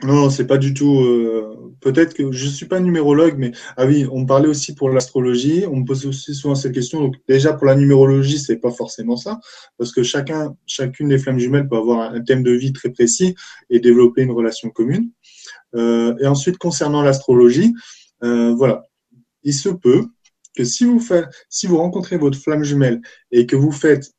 [0.02, 1.00] Non, c'est pas du tout.
[1.00, 5.64] Euh, peut-être que je suis pas numérologue, mais ah oui, on parlait aussi pour l'astrologie.
[5.70, 7.00] On me pose aussi souvent cette question.
[7.00, 9.38] Donc déjà pour la numérologie, c'est pas forcément ça,
[9.76, 13.36] parce que chacun, chacune des flammes jumelles peut avoir un thème de vie très précis
[13.70, 15.10] et développer une relation commune.
[15.76, 17.74] Euh, et ensuite, concernant l'astrologie,
[18.24, 18.88] euh, voilà,
[19.44, 20.04] il se peut
[20.56, 23.00] que si vous faites, si vous rencontrez votre flamme jumelle
[23.30, 24.12] et que vous faites,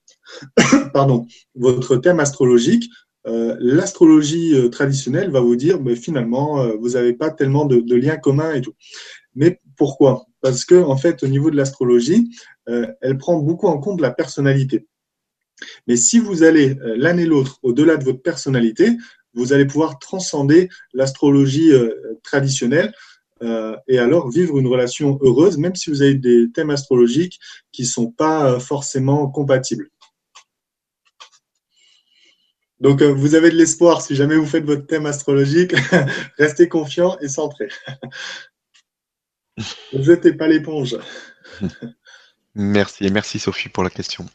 [0.94, 2.90] pardon, votre thème astrologique,
[3.30, 7.96] euh, l'astrologie euh, traditionnelle va vous dire, mais finalement, euh, vous n'avez pas tellement de,
[7.96, 8.74] liens communs et tout.
[9.36, 10.26] Mais pourquoi?
[10.42, 12.30] Parce que en fait, au niveau de l'astrologie,
[13.02, 14.88] elle prend beaucoup en compte la personnalité.
[15.88, 18.96] Mais si vous allez l'un et l'autre au-delà de votre personnalité,
[19.34, 21.72] vous allez pouvoir transcender l'astrologie
[22.24, 22.94] traditionnelle
[23.88, 27.40] et alors vivre une relation heureuse, même si vous avez des thèmes astrologiques
[27.72, 29.90] qui ne sont pas forcément compatibles.
[32.80, 35.74] Donc, euh, vous avez de l'espoir si jamais vous faites votre thème astrologique.
[36.38, 37.68] Restez confiant et centré.
[39.94, 40.98] ne jetez pas l'éponge.
[42.56, 44.26] merci, merci Sophie pour la question.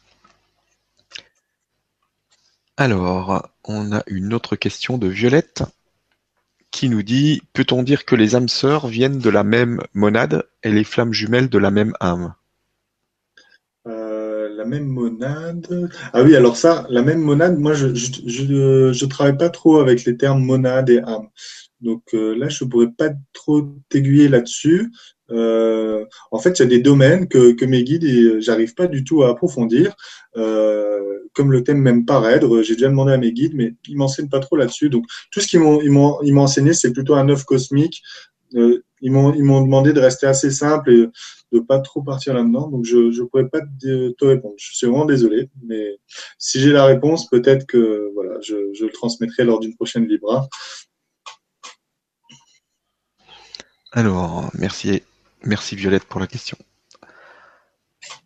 [2.77, 5.63] Alors, on a une autre question de Violette
[6.71, 10.71] qui nous dit Peut-on dire que les âmes sœurs viennent de la même monade et
[10.71, 12.35] les flammes jumelles de la même âme?
[14.65, 15.89] Même monade.
[16.13, 20.05] Ah oui, alors ça, la même monade, moi, je je, je, travaille pas trop avec
[20.05, 21.29] les termes monade et âme.
[21.81, 24.91] Donc euh, là, je pourrais pas trop t'aiguiller là-dessus.
[25.31, 29.03] Euh, en fait, il y a des domaines que, que mes guides, j'arrive pas du
[29.03, 29.95] tout à approfondir.
[30.37, 31.01] Euh,
[31.33, 34.39] comme le thème même paraître, j'ai déjà demandé à mes guides, mais ils m'enseignent pas
[34.39, 34.89] trop là-dessus.
[34.89, 38.01] Donc tout ce qu'ils m'ont m'ont enseigné, c'est plutôt un œuf cosmique.
[39.05, 41.07] Ils m'ont ils m'ont demandé de rester assez simple et
[41.51, 42.69] de pas trop partir là-dedans.
[42.69, 44.55] Donc, je ne pourrais pas te, répondre.
[44.57, 45.47] Je suis vraiment désolé.
[45.63, 45.99] Mais
[46.39, 50.49] si j'ai la réponse, peut-être que voilà, je, le transmettrai lors d'une prochaine Libra.
[53.91, 55.03] Alors, merci,
[55.43, 56.57] merci Violette pour la question.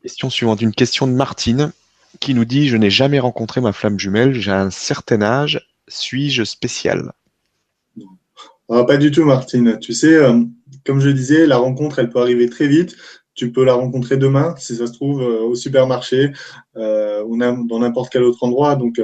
[0.01, 1.73] Question suivante, une question de Martine
[2.21, 6.45] qui nous dit Je n'ai jamais rencontré ma flamme jumelle, j'ai un certain âge, suis-je
[6.45, 7.11] spécial?
[8.69, 9.77] Ah, Pas du tout, Martine.
[9.79, 10.41] Tu sais, euh,
[10.85, 12.95] comme je disais, la rencontre, elle peut arriver très vite.
[13.35, 16.31] Tu peux la rencontrer demain, si ça se trouve, euh, au supermarché
[16.75, 18.75] euh, ou dans n'importe quel autre endroit.
[18.75, 19.01] Donc,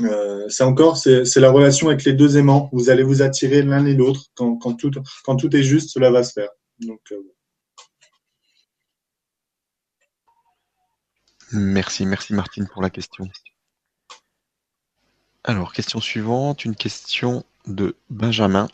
[0.00, 2.68] euh, c'est encore, c'est la relation avec les deux aimants.
[2.72, 4.26] Vous allez vous attirer l'un et l'autre.
[4.34, 6.50] Quand, tout, est juste, cela va se faire.
[11.52, 13.28] Merci, merci Martine pour la question.
[15.42, 18.68] Alors, question suivante, une question de Benjamin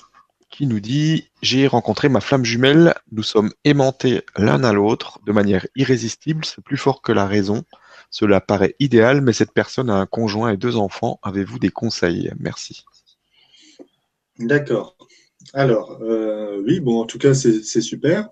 [0.51, 5.33] qui nous dit J'ai rencontré ma flamme jumelle, nous sommes aimantés l'un à l'autre de
[5.33, 7.65] manière irrésistible, c'est plus fort que la raison.
[8.11, 11.19] Cela paraît idéal, mais cette personne a un conjoint et deux enfants.
[11.23, 12.31] Avez-vous des conseils?
[12.39, 12.85] Merci.
[14.39, 14.97] D'accord.
[15.53, 18.29] Alors, euh, oui, bon, en tout cas, c'est super.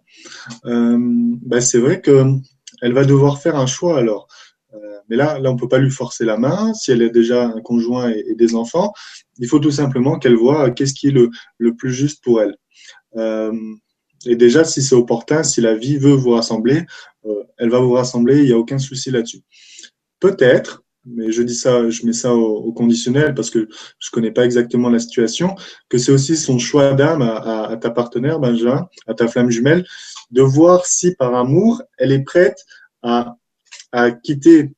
[0.65, 4.29] Euh, bah, c'est vrai qu'elle va devoir faire un choix alors.
[4.75, 6.75] Euh, mais là, là, on peut pas lui forcer la main.
[6.75, 8.93] Si elle a déjà un conjoint et, des enfants,
[9.39, 12.57] il faut tout simplement qu'elle voit qu'est-ce qui est le, le, plus juste pour elle.
[13.17, 13.53] Euh,
[14.27, 16.83] et déjà, si c'est opportun, si la vie veut vous rassembler,
[17.27, 18.39] euh, elle va vous rassembler.
[18.39, 19.43] Il n'y a aucun souci là-dessus.
[20.21, 23.69] Peut-être, mais je dis ça, je mets ça au, conditionnel parce que
[23.99, 25.55] je connais pas exactement la situation,
[25.89, 29.85] que c'est aussi son choix d'âme à, ta partenaire, Benjamin, à ta flamme jumelle,
[30.31, 32.59] de voir si par amour, elle est prête
[33.03, 33.37] à
[33.95, 34.73] à quitter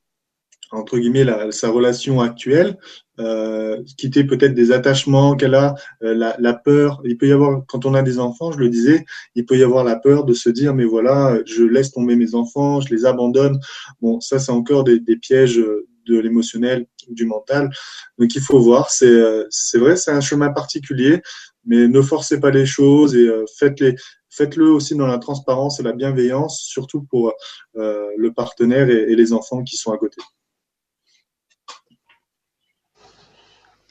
[0.72, 2.76] entre guillemets sa relation actuelle,
[3.20, 7.00] euh, quitter peut-être des attachements qu'elle a, euh, la, peur.
[7.04, 9.04] Il peut y avoir, quand on a des enfants, je le disais,
[9.34, 12.34] il peut y avoir la peur de se dire, mais voilà, je laisse tomber mes
[12.34, 13.58] enfants, je les abandonne.
[14.00, 17.70] Bon, ça, c'est encore des, pièges de l'émotionnel, du mental.
[18.18, 18.90] Donc, il faut voir.
[18.90, 21.22] C'est, c'est vrai, c'est un chemin particulier,
[21.64, 23.96] mais ne forcez pas les choses et euh, faites-les,
[24.36, 27.32] faites-le aussi dans la transparence et la bienveillance, surtout pour
[27.76, 30.20] euh, le partenaire et, les enfants qui sont à côté.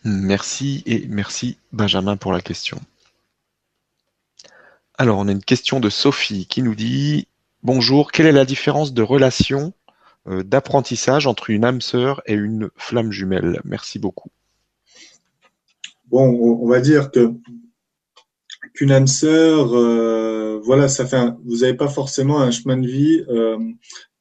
[0.04, 2.80] Merci et merci Benjamin pour la question.
[4.98, 7.28] Alors, on a une question de Sophie qui nous dit
[7.64, 9.74] Bonjour, quelle est la différence de relation
[10.28, 13.60] euh, d'apprentissage entre une âme sœur et une flamme jumelle?
[13.66, 14.30] Merci beaucoup.
[16.06, 17.34] Bon, on va dire que
[18.76, 21.17] qu'une âme sœur, euh, voilà, ça fait.
[21.45, 23.57] vous n'avez pas forcément un chemin de vie euh,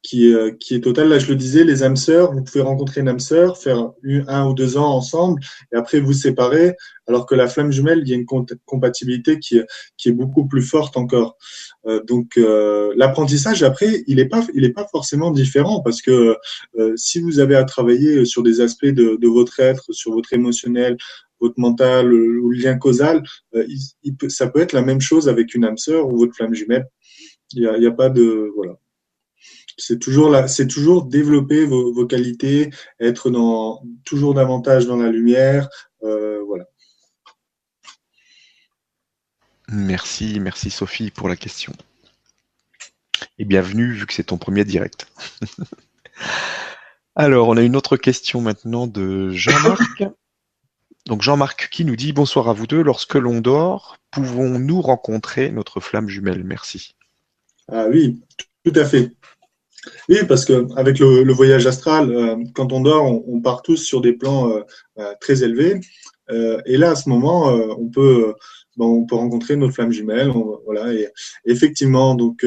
[0.05, 1.09] qui, est, qui est total.
[1.09, 3.91] Là, je le disais, les âmes sœurs, vous pouvez rencontrer une âme sœur, faire
[4.29, 5.41] un ou deux ans ensemble,
[5.73, 6.77] et après vous séparer.
[7.07, 8.27] Alors que la flamme jumelle, il y a une
[8.65, 9.61] compatibilité qui,
[9.99, 11.37] qui est beaucoup plus forte encore.
[11.87, 12.39] Euh, donc
[12.97, 16.37] l'apprentissage après, il n'est pas, il est pas forcément différent parce que
[16.97, 20.97] si vous avez à travailler sur des aspects de, de votre être, sur votre émotionnel,
[21.45, 23.23] votre mental ou le lien causal,
[23.55, 23.65] euh,
[24.03, 26.55] il, peut, ça peut être la même chose avec une âme sœur ou votre flamme
[26.55, 26.87] jumelle.
[27.53, 28.79] Il n'y a, a, pas de voilà.
[29.77, 32.71] C'est toujours là, c'est toujours développer vos, vos, qualités,
[33.01, 35.69] être dans toujours davantage dans la lumière,
[36.05, 36.65] euh, voilà.
[39.69, 41.73] Merci, merci Sophie pour la question.
[43.39, 45.09] Et bienvenue vu que c'est ton premier direct.
[47.17, 50.05] Alors, on a une autre question maintenant de Jean-Marc.
[51.07, 52.83] Donc Jean-Marc qui nous dit bonsoir à vous deux.
[52.83, 56.45] Lorsque l'on dort, pouvons-nous rencontrer notre flamme jumelle?
[56.45, 56.95] Merci.
[57.71, 58.23] Ah oui,
[58.65, 59.13] tout à fait.
[60.09, 64.01] Oui, parce que avec le, voyage astral, euh, quand on dort, on, part tous sur
[64.01, 64.61] des plans euh,
[64.99, 65.81] euh, très élevés.
[66.67, 68.35] et là, à ce moment, on peut
[68.79, 70.33] on peut rencontrer notre flamme jumelle.
[70.65, 70.93] voilà.
[70.93, 71.09] Et
[71.45, 72.39] effectivement, donc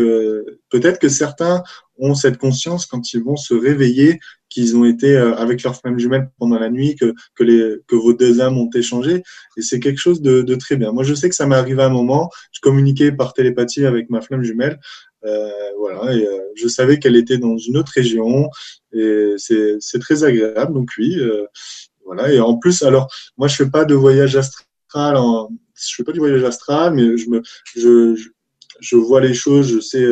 [0.69, 1.63] peut-être que certains
[1.99, 4.19] ont cette conscience quand ils vont se réveiller
[4.49, 8.13] qu'ils ont été avec leur flamme jumelle pendant la nuit, que, que, les, que vos
[8.13, 9.21] deux âmes ont échangé.
[9.57, 10.91] Et c'est quelque chose de, de, très bien.
[10.91, 12.31] Moi, je sais que ça m'est arrivé à un moment.
[12.51, 14.79] Je communiquais par télépathie avec ma flamme jumelle.
[15.25, 18.49] Euh, voilà, et euh, je savais qu'elle était dans une autre région
[18.93, 20.73] et c'est très agréable.
[20.73, 21.45] Donc oui, euh,
[22.05, 22.31] voilà.
[22.31, 23.07] Et en plus, alors
[23.37, 25.17] moi je fais pas de voyage astral,
[25.75, 27.41] je fais pas du voyage astral, mais je me,
[27.75, 28.15] je,
[28.79, 30.05] je, vois les choses, je sais.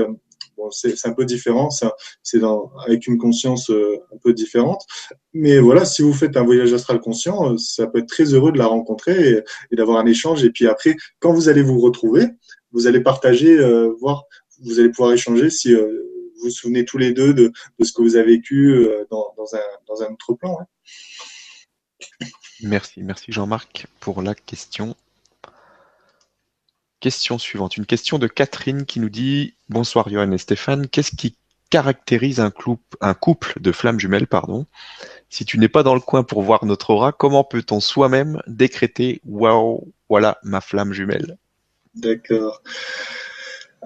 [0.58, 2.42] Bon, c'est un peu différent, c'est
[2.88, 4.82] avec une conscience un peu différente.
[5.34, 8.58] Mais voilà, si vous faites un voyage astral conscient, ça peut être très heureux de
[8.58, 10.46] la rencontrer et, et d'avoir un échange.
[10.46, 12.30] Et puis après, quand vous allez vous retrouver,
[12.76, 14.26] vous allez partager, euh, voir
[14.62, 16.04] vous allez pouvoir échanger si euh,
[16.36, 17.52] vous vous souvenez tous les deux de,
[17.82, 20.58] ce que vous avez vécu euh, dans, un, autre plan.
[22.62, 24.96] Merci, merci Jean-Marc pour la question.
[27.00, 31.36] Question suivante, une question de Catherine qui nous dit Bonsoir Johan et Stéphane, qu'est-ce qui
[31.70, 32.52] caractérise un,
[33.02, 34.66] un, couple de flammes jumelles pardon?
[35.30, 39.22] Si tu n'es pas dans le coin pour voir notre aura, comment peut-on soi-même décréter
[39.26, 41.38] Waouh, voilà ma flamme jumelle?
[41.94, 42.62] D'accord.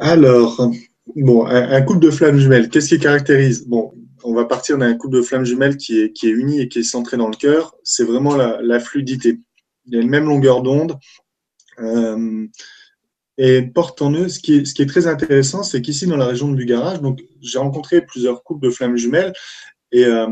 [0.02, 0.72] Alors,
[1.18, 3.68] bon, un, couple de flammes jumelles, qu'est-ce qui caractérise?
[3.68, 3.94] Bon,
[4.24, 7.18] on va partir d'un couple de flammes jumelles qui est, uni et qui est centré
[7.18, 7.76] dans le cœur.
[7.84, 9.40] C'est vraiment la, fluidité.
[9.86, 10.98] Il y a une même longueur d'onde.
[11.80, 12.48] Euh,
[13.38, 16.56] et porte en eux, ce qui est, très intéressant, c'est qu'ici, dans la région de
[16.56, 19.34] Bugarage, donc j'ai rencontré plusieurs couples de flammes jumelles
[19.92, 20.28] et euh,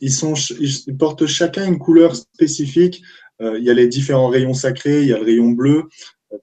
[0.00, 3.02] ils, sont, ils portent chacun une couleur spécifique.
[3.40, 5.84] Euh, il y a les différents rayons sacrés, il y a le rayon bleu,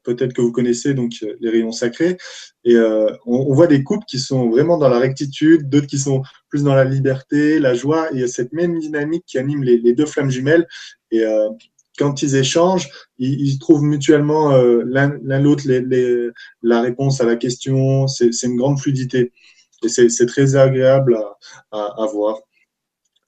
[0.03, 2.17] peut-être que vous connaissez donc euh, les rayons sacrés.
[2.63, 6.21] Et euh, on, voit des couples qui sont vraiment dans la rectitude, d'autres qui sont
[6.49, 8.07] plus dans la liberté, la joie.
[8.13, 10.67] Il y a cette même dynamique qui anime les, deux flammes jumelles.
[11.11, 11.49] Et euh,
[11.97, 15.65] quand ils échangent, ils, trouvent mutuellement l'un l'autre
[16.63, 18.07] la réponse à la question.
[18.07, 19.31] C'est une grande fluidité.
[19.84, 21.19] Et c'est très agréable
[21.71, 22.39] à, à voir.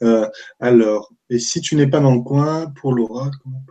[0.03, 0.27] Euh,
[0.59, 3.63] alors, et si tu n'es pas dans le coin, pour Laura, comment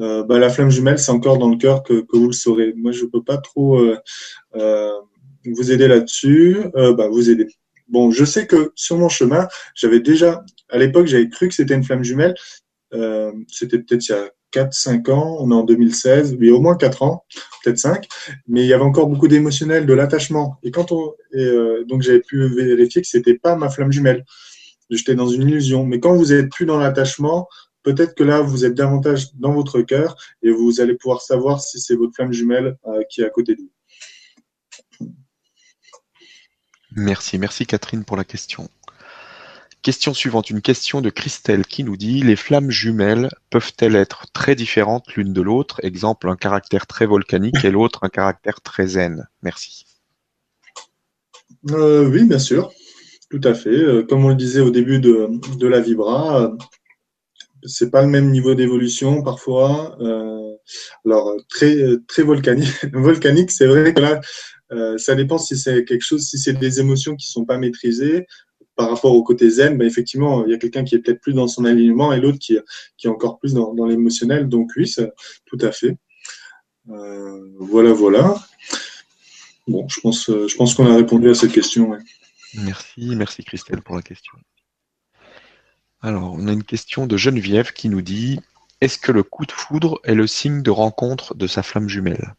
[0.00, 2.72] euh, bah, La flamme jumelle, c'est encore dans le cœur que, vous le saurez.
[2.76, 3.96] Moi, je ne peux pas trop euh,
[4.56, 4.90] euh,
[5.46, 6.58] vous aider là-dessus.
[6.74, 7.46] Bah, vous aider.
[7.88, 11.74] Bon, je sais que sur mon chemin, j'avais déjà, à l'époque, j'avais cru que c'était
[11.74, 12.34] une flamme jumelle.
[13.48, 17.02] c'était peut-être il y a 4-5 ans, on est en 2016, oui, au moins 4
[17.02, 17.24] ans,
[17.62, 18.06] peut-être 5,
[18.46, 20.58] mais il y avait encore beaucoup d'émotionnel, de l'attachement.
[20.62, 21.14] Et quand on,
[21.86, 24.24] donc j'avais pu vérifier que c'était pas ma flamme jumelle
[24.90, 25.84] j'étais dans une illusion.
[25.84, 27.48] Mais quand vous n'êtes plus dans l'attachement,
[27.82, 31.80] peut-être que là, vous êtes davantage dans votre cœur et vous allez pouvoir savoir si
[31.80, 33.70] c'est votre flamme jumelle euh, qui est à côté de vous.
[36.96, 38.68] Merci, merci Catherine pour la question.
[39.82, 44.54] Question suivante, une question de Christelle qui nous dit Les flammes jumelles peuvent-elles être très
[44.54, 45.78] différentes l'une de l'autre?
[45.82, 49.28] Exemple, un caractère très volcanique et l'autre un caractère très zen.
[49.42, 49.84] Merci.
[51.70, 52.72] Euh, oui, bien sûr.
[53.34, 53.70] Tout à fait.
[53.70, 56.56] Euh, comme on le disait au début de, la Vibra, euh,
[57.64, 59.96] c'est pas le même niveau d'évolution parfois.
[60.00, 60.54] Euh,
[61.04, 61.76] alors très
[62.06, 62.22] très
[62.92, 63.50] volcanique.
[63.50, 64.20] c'est vrai que là,
[64.98, 68.24] ça dépend si c'est quelque chose, si c'est des émotions qui sont pas maîtrisées
[68.76, 69.82] par rapport au côté zen.
[69.82, 72.54] Effectivement, il y a quelqu'un qui est peut-être plus dans son alignement et l'autre qui
[72.54, 74.48] est encore plus dans, l'émotionnel.
[74.48, 74.94] Donc oui,
[75.46, 75.96] tout à fait.
[76.86, 78.36] voilà, voilà.
[79.66, 81.96] Bon, je pense je pense qu'on a répondu à cette question.
[82.56, 84.32] Merci, merci Christelle pour la question.
[86.00, 88.40] Alors, on a une question de Geneviève qui nous dit
[88.80, 92.34] Est-ce que le coup de foudre est le signe de rencontre de sa flamme jumelle?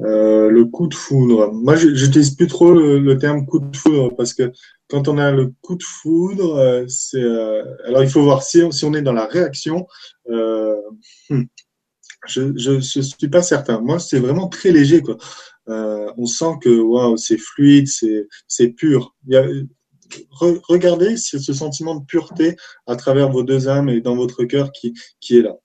[0.00, 1.52] Euh, le coup de foudre.
[1.52, 4.52] Moi, je n'utilise plus trop le, terme coup de foudre parce que
[4.88, 7.22] quand on a le coup de foudre, euh, c'est.
[7.22, 9.86] Euh, alors, il faut voir si, si, on est dans la réaction.
[10.28, 11.42] Hmm,
[12.26, 13.80] je ne suis pas certain.
[13.80, 15.02] Moi, c'est vraiment très léger.
[15.68, 16.84] Euh, on sent que
[17.16, 17.88] c'est fluide,
[18.48, 19.14] c'est pur.
[20.32, 22.56] regardez ce sentiment de pureté
[22.86, 25.56] à travers vos deux âmes et dans votre cœur qui, qui est là.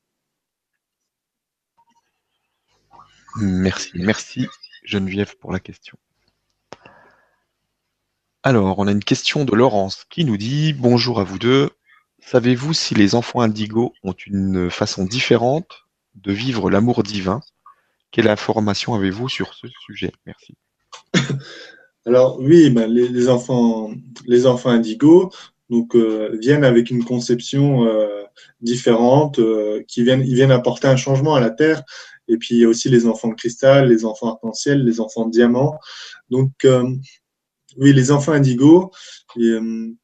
[3.37, 4.47] Merci, merci
[4.85, 5.97] Geneviève pour la question.
[8.43, 11.71] Alors, on a une question de Laurence qui nous dit Bonjour à vous deux.
[12.19, 17.41] Savez-vous si les enfants indigos ont une façon différente de vivre l'amour divin?
[18.11, 20.11] Quelle information avez-vous sur ce sujet?
[20.25, 20.55] Merci.
[22.05, 23.91] Alors oui, ben, les, enfants,
[24.25, 25.31] les enfants indigos
[25.69, 28.23] donc, euh, viennent avec une conception euh,
[28.61, 31.81] différente, euh, qui viennent, ils viennent apporter un changement à la Terre
[32.27, 35.25] Et puis il y a aussi les enfants de cristal, les enfants arc-en-ciel, les enfants
[35.25, 35.79] de diamant.
[36.29, 36.51] Donc
[37.77, 38.91] oui, les enfants indigo,
[39.35, 39.95] il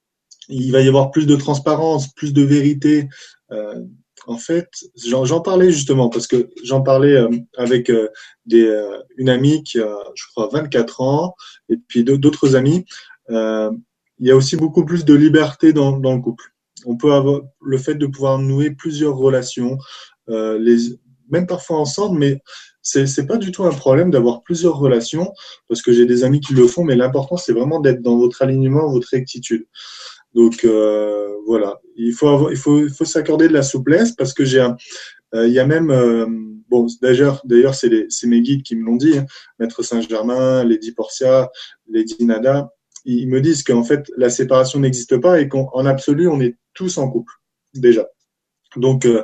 [0.71, 3.07] va y avoir plus de transparence, plus de vérité.
[4.31, 7.17] En fait, j'en parlais justement parce que j'en parlais
[7.57, 7.91] avec
[8.45, 8.85] des,
[9.17, 11.35] une amie qui a, je crois, 24 ans,
[11.69, 12.85] et puis d'autres amis.
[13.29, 16.51] il y a aussi beaucoup plus de liberté dans, le couple
[16.85, 19.77] on peut avoir le fait de pouvoir nouer plusieurs relations,
[20.29, 20.59] euh,
[21.29, 22.41] même parfois ensemble, mais
[22.81, 25.33] c'est pas du tout un problème d'avoir plusieurs relations
[25.67, 28.41] parce que j'ai des amis qui le font, mais l'important c'est vraiment d'être dans votre
[28.41, 29.67] alignement, votre rectitude.
[30.33, 34.45] Donc euh, voilà, il faut avoir, il faut faut s'accorder de la souplesse parce que
[34.45, 34.77] j'ai un
[35.33, 35.87] euh, il y a même
[36.69, 39.25] bon d'ailleurs d'ailleurs c'est c'est mes guides qui me l'ont dit, hein,
[39.59, 41.49] Maître Saint-Germain, Lady Portia,
[41.89, 42.69] Lady Nada,
[43.05, 46.97] ils me disent qu'en fait la séparation n'existe pas et qu'en absolu on est tous
[46.97, 47.33] en couple
[47.73, 48.07] déjà.
[48.77, 49.23] Donc, euh,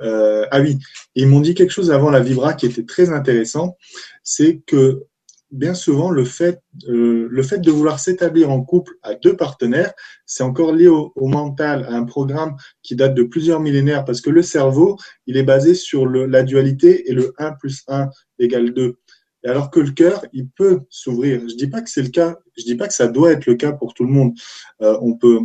[0.00, 0.78] euh, ah oui,
[1.14, 3.76] ils m'ont dit quelque chose avant la vibra qui était très intéressant,
[4.22, 5.02] c'est que
[5.50, 9.92] bien souvent le fait, euh, le fait de vouloir s'établir en couple à deux partenaires,
[10.24, 14.30] c'est encore lié au, mental, à un programme qui date de plusieurs millénaires, parce que
[14.30, 18.98] le cerveau, il est basé sur la dualité et le 1 plus 1 égale 2.
[19.44, 21.40] Et alors que le cœur, il peut s'ouvrir.
[21.48, 23.54] Je dis pas que c'est le cas, je dis pas que ça doit être le
[23.54, 24.32] cas pour tout le monde.
[24.80, 25.40] on peut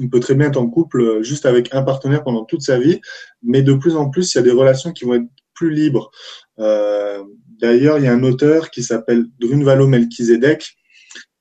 [0.00, 2.78] on peut très bien être en couple euh, juste avec un partenaire pendant toute sa
[2.78, 3.00] vie,
[3.42, 6.10] mais de plus en plus, il y a des relations qui vont être plus libres.
[6.58, 7.22] Euh,
[7.60, 10.76] D'ailleurs, il y a un auteur qui s'appelle Drunvalo Melchizedek,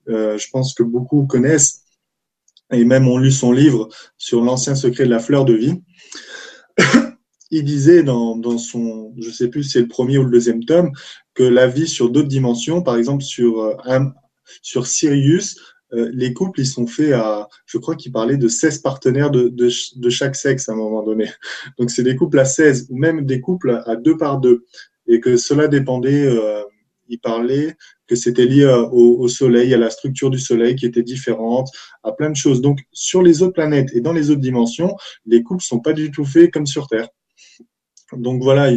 [0.10, 1.82] euh, je pense que beaucoup connaissent,
[2.72, 5.82] et même ont lu son livre sur l'ancien secret de la fleur de vie.
[7.52, 10.64] il disait dans, dans son, je sais plus si c'est le premier ou le deuxième
[10.64, 10.92] tome,
[11.34, 14.00] que la vie sur d'autres dimensions, par exemple sur, euh,
[14.62, 15.60] sur Sirius,
[15.94, 19.50] euh, les couples, ils sont faits à, je crois qu'il parlait de 16 partenaires de,
[19.50, 21.30] de, chaque sexe à un moment donné.
[21.80, 24.66] Donc c'est des couples à 16 ou même des couples à deux par deux.
[25.08, 26.64] Et que cela dépendait, euh,
[27.10, 27.76] il parlait
[28.08, 31.70] que c'était lié euh, au, au, soleil, à la structure du soleil qui était différente,
[32.04, 32.62] à plein de choses.
[32.62, 36.12] Donc sur les autres planètes et dans les autres dimensions, les couples sont pas du
[36.12, 37.10] tout faits comme sur Terre.
[38.12, 38.72] Donc voilà,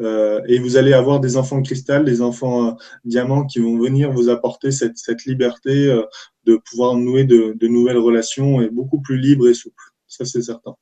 [0.00, 2.72] euh, et vous allez avoir des enfants cristal, des enfants euh,
[3.04, 6.02] diamants qui vont venir vous apporter cette, cette liberté euh,
[6.44, 9.82] de pouvoir nouer de, de, nouvelles relations et beaucoup plus libre et souple.
[10.06, 10.74] Ça, c'est certain.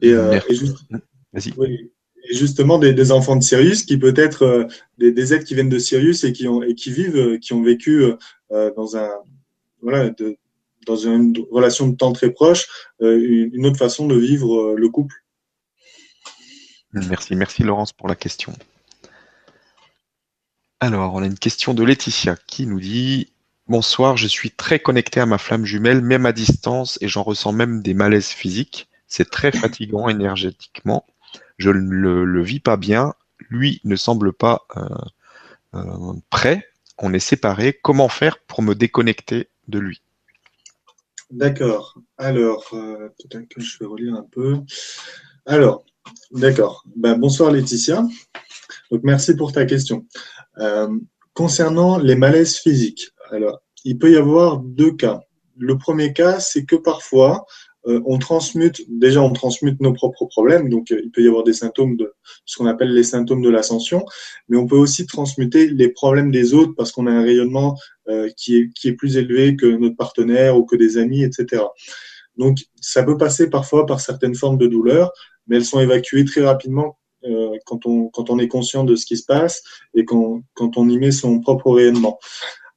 [0.00, 0.40] Et, et,
[2.30, 4.64] justement, des, des, enfants de Sirius qui peut être euh,
[4.98, 7.62] des, des, êtres qui viennent de Sirius et qui, ont, et qui vivent, qui ont
[7.62, 8.04] vécu
[8.50, 9.10] dans un
[9.82, 10.36] voilà, de,
[10.86, 12.66] dans une relation de temps très proche,
[13.00, 15.14] une autre façon de vivre le couple.
[16.92, 18.52] Merci, merci Laurence pour la question.
[20.80, 23.32] Alors, on a une question de Laetitia qui nous dit
[23.66, 27.52] Bonsoir, je suis très connecté à ma flamme jumelle, même à distance, et j'en ressens
[27.52, 28.88] même des malaises physiques.
[29.06, 31.04] C'est très fatigant énergétiquement.
[31.58, 33.14] Je ne le, vis pas bien.
[33.50, 34.88] Lui ne semble pas euh,
[35.74, 36.66] euh, prêt.
[36.96, 37.78] On est séparés.
[37.82, 40.00] Comment faire pour me déconnecter de lui?
[41.30, 41.98] D'accord.
[42.16, 44.60] Alors, euh, peut-être que je vais relire un peu.
[45.44, 45.84] Alors,
[46.32, 46.84] D'accord.
[46.94, 48.06] Ben, bonsoir Laetitia.
[49.02, 50.06] Merci pour ta question.
[50.58, 50.88] Euh,
[51.34, 55.20] concernant les malaises physiques, alors, il peut y avoir deux cas.
[55.56, 57.46] Le premier cas, c'est que parfois,
[57.86, 61.44] euh, on transmute, déjà on transmute nos propres problèmes, donc euh, il peut y avoir
[61.44, 62.12] des symptômes de
[62.44, 64.04] ce qu'on appelle les symptômes de l'ascension,
[64.48, 67.76] mais on peut aussi transmuter les problèmes des autres parce qu'on a un rayonnement
[68.38, 71.62] qui, est, qui est plus élevé que notre partenaire ou que des amis, etc.
[72.38, 75.12] Donc ça peut passer parfois par certaines formes de douleur,
[75.46, 79.04] mais elles sont évacuées très rapidement euh, quand, on, quand on est conscient de ce
[79.04, 79.62] qui se passe
[79.94, 82.18] et quand, quand on y met son propre rayonnement.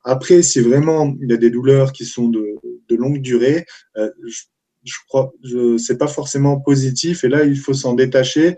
[0.03, 2.55] Après, si vraiment il y a des douleurs qui sont de,
[2.89, 3.65] de longue durée,
[3.97, 4.41] euh, je,
[4.83, 8.55] je, crois, je, c'est pas forcément positif et là il faut s'en détacher.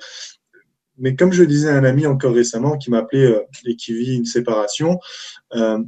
[0.98, 4.16] Mais comme je disais à un ami encore récemment qui m'appelait euh, et qui vit
[4.16, 5.00] une séparation,
[5.56, 5.80] euh,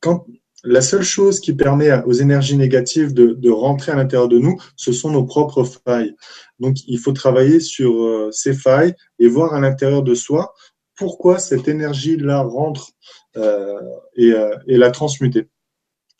[0.00, 0.26] quand
[0.64, 4.92] la seule chose qui permet aux énergies négatives de, rentrer à l'intérieur de nous, ce
[4.92, 6.14] sont nos propres failles.
[6.58, 10.54] Donc, il faut travailler sur euh, ces failles et voir à l'intérieur de soi
[10.96, 12.90] pourquoi cette énergie-là rentre
[13.36, 13.80] euh,
[14.18, 15.48] euh, et, la transmuter.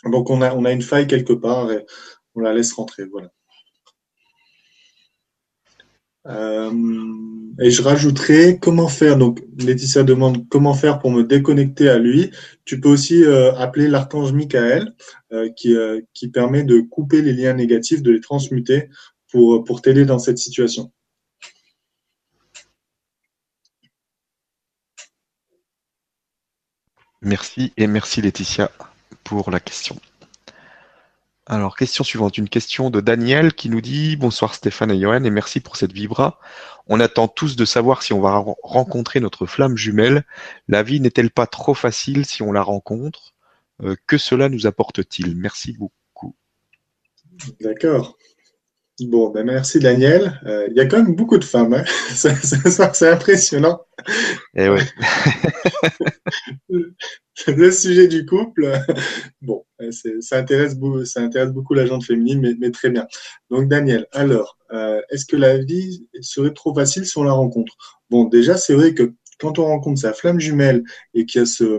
[0.04, 1.84] Donc, on a, on a une faille quelque part et
[2.36, 3.04] on la laisse rentrer.
[3.06, 3.30] Voilà.
[6.28, 6.70] Euh,
[7.60, 9.16] et je rajouterai comment faire?
[9.16, 12.30] Donc, Laetitia demande comment faire pour me déconnecter à lui.
[12.64, 14.94] Tu peux aussi euh, appeler l'archange Michael,
[15.32, 15.74] euh, qui,
[16.14, 18.90] qui permet de couper les liens négatifs, de les transmuter
[19.30, 20.92] pour, pour t'aider dans cette situation.
[27.20, 28.70] Merci et merci Laetitia
[29.24, 29.96] pour la question.
[31.50, 35.30] Alors, question suivante, une question de Daniel qui nous dit Bonsoir Stéphane et Johan et
[35.30, 36.38] merci pour cette vibra.
[36.88, 40.26] On attend tous de savoir si on va rencontrer notre flamme jumelle.
[40.68, 43.32] La vie n'est-elle pas trop facile si on la rencontre?
[43.82, 45.36] Euh, Que cela nous apporte-t-il?
[45.36, 46.36] Merci beaucoup.
[47.62, 48.18] D'accord.
[49.00, 50.40] Bon, ben merci Daniel.
[50.44, 51.72] Euh, il y a quand même beaucoup de femmes.
[51.72, 51.84] Hein.
[52.14, 53.80] c'est impressionnant.
[54.56, 54.82] Eh ouais.
[57.46, 58.72] le sujet du couple,
[59.42, 63.06] bon, ça intéresse, ça intéresse beaucoup la gente féminine, mais, mais, très bien.
[63.50, 67.76] Donc Daniel, alors, euh, est-ce que la vie serait trop facile si on la rencontre?
[68.10, 70.82] Bon, déjà, c'est vrai que quand on rencontre sa flamme jumelle
[71.14, 71.78] et qu'il y a ce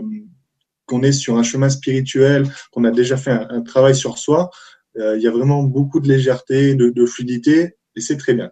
[0.86, 4.79] qu'on est sur un chemin spirituel, qu'on a déjà fait un travail sur soi, euh,
[4.96, 8.50] il y a vraiment beaucoup de légèreté, de, fluidité, et c'est très bien.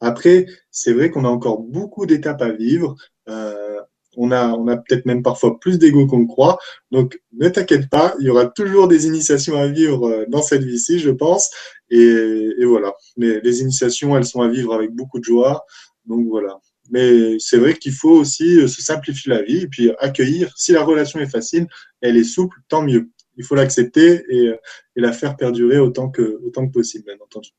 [0.00, 2.96] Après, c'est vrai qu'on a encore beaucoup d'étapes à vivre.
[3.28, 3.80] Euh,
[4.16, 6.58] on a, on a peut-être même parfois plus d'ego qu'on le croit.
[6.90, 10.64] Donc, ne t'inquiète pas, il y aura toujours des initiations à vivre euh, dans cette
[10.64, 11.50] vie-ci, je pense.
[11.90, 12.94] Et, voilà.
[13.16, 15.64] Mais les initiations, elles sont à vivre avec beaucoup de joie.
[16.06, 16.58] Donc voilà.
[16.90, 20.52] Mais c'est vrai qu'il faut aussi se simplifier la vie et puis accueillir.
[20.56, 21.66] Si la relation est facile,
[22.00, 23.10] elle est souple, tant mieux
[23.40, 24.52] il faut l'accepter et,
[24.96, 26.38] la faire perdurer autant que,
[26.70, 27.50] possible, bien entendu.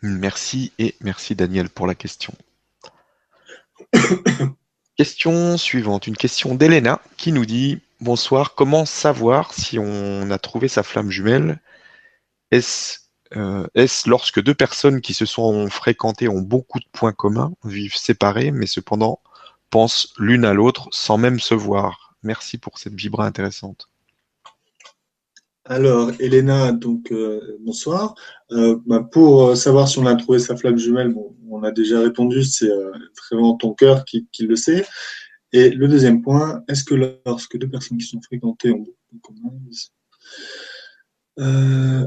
[0.00, 2.32] Merci et merci Daniel pour la question.
[4.96, 10.68] question suivante, une question d'Elena qui nous dit Bonsoir, comment savoir si on a trouvé
[10.68, 11.60] sa flamme jumelle?
[12.50, 13.00] Est-ce
[13.36, 17.96] euh, est lorsque deux personnes qui se sont fréquentées ont beaucoup de points communs, vivent
[17.96, 19.20] séparées, mais cependant
[19.68, 22.07] pensent l'une à l'autre sans même se voir?
[22.22, 23.88] Merci pour cette vibra intéressante.
[25.70, 28.14] Alors, Elena, donc euh, bonsoir.
[28.52, 31.14] Euh, bah, pour euh, savoir si on a trouvé sa flamme jumelle,
[31.50, 32.70] on a déjà répondu, c'est
[33.30, 34.86] vraiment ton cœur qui, le sait.
[35.52, 36.94] Et le deuxième point, est-ce que
[37.26, 39.50] lorsque deux personnes qui sont fréquentées ont beaucoup de commun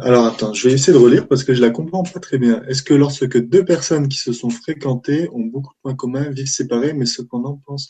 [0.03, 2.63] alors attends, je vais essayer de relire parce que je la comprends pas très bien.
[2.63, 6.49] Est-ce que lorsque deux personnes qui se sont fréquentées ont beaucoup de points communs, vivent
[6.49, 7.89] séparés, mais cependant pensent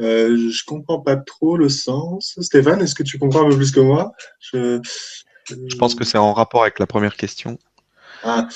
[0.00, 2.36] euh, je comprends pas trop le sens.
[2.40, 4.12] Stéphane, est-ce que tu comprends un peu plus que moi?
[4.40, 4.80] Je,
[5.48, 7.58] je pense que c'est en rapport avec la première question.
[8.22, 8.48] Ah,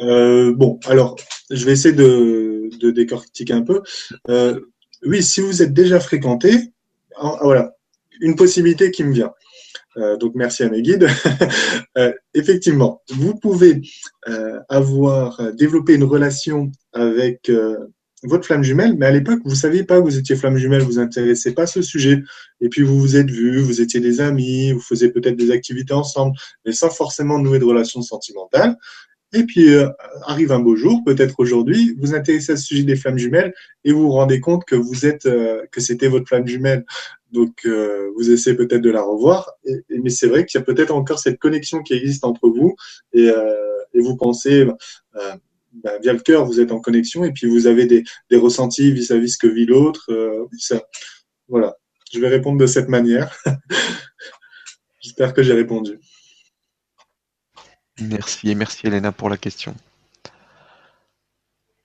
[0.00, 1.16] euh, bon, alors,
[1.50, 3.82] je vais essayer de, de décortiquer un peu.
[4.28, 4.60] Euh,
[5.04, 6.72] oui, si vous êtes déjà fréquenté,
[7.16, 7.76] ah, voilà,
[8.20, 9.32] une possibilité qui me vient.
[10.20, 11.08] Donc merci à mes guides.
[12.34, 13.80] Effectivement, vous pouvez
[14.68, 17.50] avoir développé une relation avec
[18.22, 20.82] votre flamme jumelle, mais à l'époque, vous ne saviez pas que vous étiez flamme jumelle,
[20.82, 22.22] vous intéressez pas à ce sujet.
[22.60, 25.92] Et puis, vous vous êtes vus, vous étiez des amis, vous faisiez peut-être des activités
[25.92, 28.76] ensemble, mais sans forcément nouer de relations sentimentales.
[29.32, 29.88] Et puis, euh,
[30.22, 33.52] arrive un beau jour, peut-être aujourd'hui, vous intéressez à ce sujet des flammes jumelles
[33.84, 36.86] et vous vous rendez compte que vous êtes, euh, que c'était votre flamme jumelle.
[37.32, 39.52] Donc, euh, vous essayez peut-être de la revoir.
[39.90, 42.76] Mais c'est vrai qu'il y a peut-être encore cette connexion qui existe entre vous
[43.12, 43.30] et,
[43.94, 44.76] et vous pensez, bah,
[46.02, 49.38] via le cœur, vous êtes en connexion et puis vous avez des, ressentis vis-à-vis ce
[49.38, 50.06] que vit l'autre.
[50.10, 50.46] Euh,
[51.48, 51.76] voilà,
[52.12, 53.34] je vais répondre de cette manière.
[55.00, 56.00] J'espère que j'ai répondu.
[58.00, 59.74] Merci et merci Elena pour la question.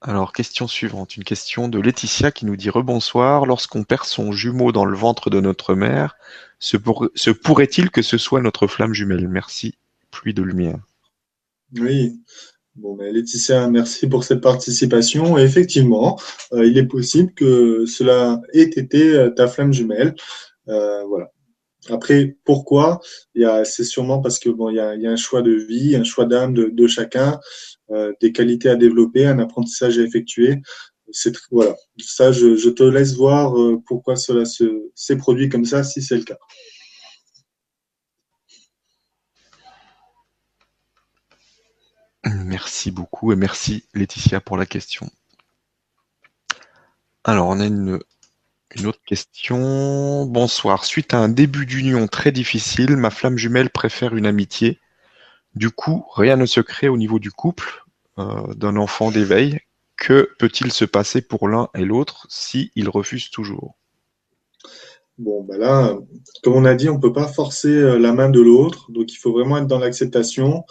[0.04, 4.72] Alors, question suivante, une question de Laetitia qui nous dit Rebonsoir, lorsqu'on perd son jumeau
[4.72, 6.16] dans le ventre de notre mère,
[6.58, 6.78] se,
[7.14, 9.28] se pourrait-il que ce soit notre flamme jumelle?
[9.28, 9.76] Merci,
[10.10, 10.80] pluie de lumière.
[11.78, 12.20] Oui,
[12.76, 15.38] Bon, mais Laetitia, merci pour cette participation.
[15.38, 16.18] Effectivement,
[16.54, 20.16] euh, il est possible que cela ait été euh, ta flamme jumelle.
[20.70, 21.32] Euh, voilà.
[21.90, 23.02] Après, pourquoi?
[23.66, 26.54] C'est sûrement parce que bon, il y a, un choix de vie, un choix d'âme
[26.54, 27.40] de, chacun,
[28.22, 30.62] des qualités à développer, un apprentissage à effectuer.
[31.12, 31.76] C'est voilà.
[31.98, 33.56] Ça, je, je, te laisse voir
[33.88, 36.38] pourquoi cela s'est produit comme ça, si c'est le cas.
[42.62, 45.10] Merci beaucoup et merci Laetitia pour la question.
[47.24, 48.00] Alors, on a une,
[48.86, 50.28] autre question.
[50.28, 50.86] Bonsoir.
[50.86, 54.80] Suite à un début d'union très difficile, ma flamme jumelle préfère une amitié.
[55.56, 57.84] Du coup, rien ne se crée au niveau du couple
[58.20, 59.62] euh, d'un enfant d'éveil.
[59.98, 63.74] Que peut-il se passer pour l'un et l'autre si ils refusent toujours?
[65.18, 65.98] Bon, ben là,
[66.44, 69.12] comme on a dit, on ne peut pas forcer euh, la main de l'autre, donc
[69.12, 70.64] il faut vraiment être dans l'acceptation,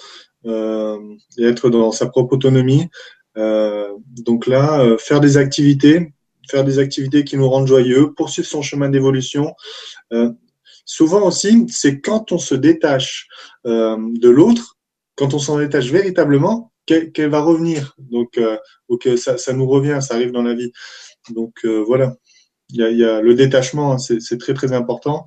[0.44, 2.88] et être dans sa propre autonomie.
[3.36, 6.12] Euh, donc là, euh, faire des activités,
[6.48, 9.54] faire des activités qui nous rendent joyeux, poursuivre son chemin d'évolution.
[10.84, 13.28] souvent aussi, c'est quand on se détache
[13.64, 14.76] de l'autre,
[15.14, 17.94] quand on s'en détache véritablement, qu'elle va revenir.
[17.98, 18.40] Donc,
[19.16, 20.72] ça, ça, nous revient, ça arrive dans la vie.
[21.30, 22.16] Donc voilà,
[22.70, 25.26] y a le détachement, hein, c'est très très important.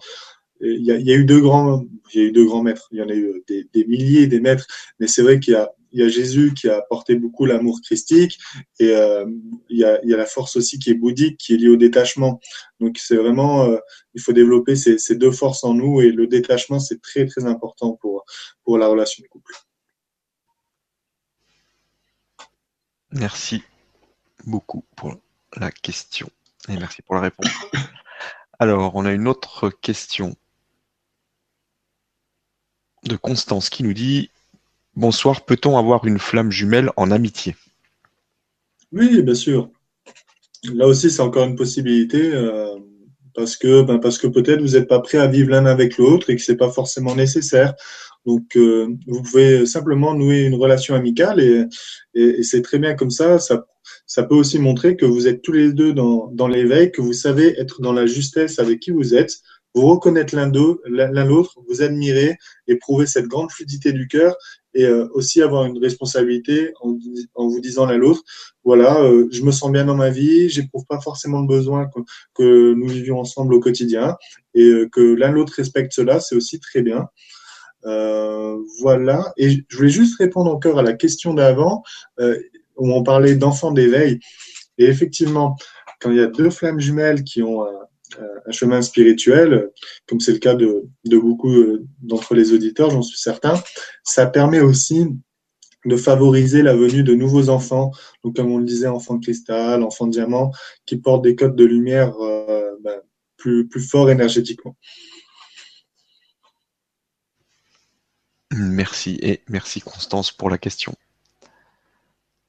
[0.63, 2.87] Il y, a, eu deux grands, il y a eu deux grands maîtres.
[2.91, 4.65] Il y en a eu des, milliers, des maîtres,
[4.99, 8.39] mais c'est vrai qu'il y a, Jésus qui a apporté beaucoup l'amour christique
[8.79, 9.25] et euh,
[9.69, 11.67] il, y a, il y a la force aussi qui est bouddhique, qui est liée
[11.67, 12.39] au détachement.
[12.79, 13.77] Donc c'est vraiment, euh,
[14.15, 17.45] il faut développer ces, ces, deux forces en nous et le détachement c'est très très
[17.45, 18.25] important pour
[18.63, 19.53] pour la relation de couple.
[23.11, 23.61] Merci
[24.45, 25.15] beaucoup pour
[25.55, 26.27] la question
[26.69, 27.51] et merci pour la réponse.
[28.59, 30.35] Alors, on a une autre question
[33.03, 34.29] de Constance qui nous dit
[34.95, 37.55] Bonsoir, peut-on avoir une flamme jumelle en amitié?
[38.91, 39.69] Oui, bien sûr.
[40.65, 42.75] Là aussi, c'est encore une possibilité euh,
[43.33, 46.29] parce que, ben, parce que peut-être vous n'êtes pas prêt à vivre l'un avec l'autre
[46.29, 47.73] et que c'est pas forcément nécessaire.
[48.25, 51.65] Donc, euh, vous pouvez simplement nouer une relation amicale et,
[52.13, 53.39] et, c'est très bien comme ça.
[53.39, 53.65] Ça
[54.05, 57.59] ça peut aussi montrer que vous êtes tous les deux dans l'éveil, que vous savez
[57.59, 59.41] être dans la justesse avec qui vous êtes,
[59.73, 64.35] vous reconnaître l'un l'autre, vous admirer, éprouver cette grande fluidité du cœur
[64.73, 66.97] et euh, aussi avoir une responsabilité en,
[67.35, 68.23] en vous disant l'un l'autre,
[68.63, 71.99] voilà, euh, je me sens bien dans ma vie, j'éprouve pas forcément le besoin que,
[72.33, 74.15] que, nous vivions ensemble au quotidien
[74.53, 77.07] et euh, que l'un l'autre respecte cela, c'est aussi très bien.
[78.81, 79.33] voilà.
[79.37, 81.83] Et je voulais juste répondre encore à la question d'avant
[82.77, 84.19] où on parlait d'enfants d'éveil.
[84.77, 85.55] Et effectivement,
[85.99, 87.83] quand il y a deux flammes jumelles qui ont un,
[88.51, 89.69] chemin spirituel,
[90.07, 93.61] comme c'est le cas de, beaucoup euh, d'entre les auditeurs, j'en suis certain,
[94.03, 95.07] ça permet aussi
[95.85, 97.91] de favoriser la venue de nouveaux enfants,
[98.23, 100.51] donc comme on le disait, enfants cristal, enfants diamant,
[100.85, 103.01] qui portent des codes de lumière euh, ben,
[103.37, 104.77] plus, plus forts énergétiquement.
[108.51, 110.93] Merci et merci Constance pour la question.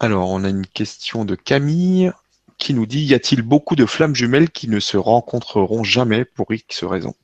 [0.01, 2.13] Alors, on a une question de Camille
[2.59, 6.53] qui nous dit Y a-t-il beaucoup de flammes jumelles qui ne se rencontreront jamais pour
[6.53, 7.15] X raisons?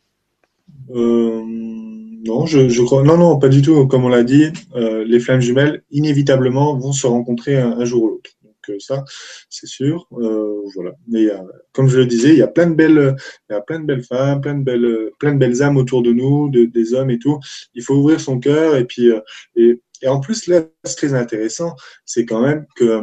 [0.91, 2.59] Euh, Non, je.
[3.03, 3.87] Non, non, pas du tout.
[3.87, 8.09] Comme on l'a dit, euh, les flammes jumelles, inévitablement, vont se rencontrer un, jour ou
[8.09, 8.31] l'autre.
[8.43, 9.05] Donc, euh, ça,
[9.49, 10.07] c'est sûr.
[10.11, 10.93] voilà.
[11.09, 11.29] Mais
[11.73, 13.17] comme je le disais, il y a plein de belles,
[13.49, 16.03] il y a plein de belles femmes, plein de belles, plein de belles âmes autour
[16.03, 17.39] de nous, des hommes et tout.
[17.75, 19.11] Il faut ouvrir son cœur et puis.
[19.57, 23.03] et en plus, là, ce très intéressant, c'est quand même que euh,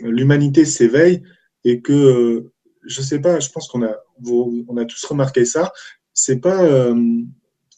[0.00, 1.22] l'humanité s'éveille
[1.64, 2.52] et que, euh,
[2.84, 3.96] je sais pas, je pense qu'on a,
[4.26, 5.72] on a tous remarqué ça.
[6.12, 6.94] C'est pas euh,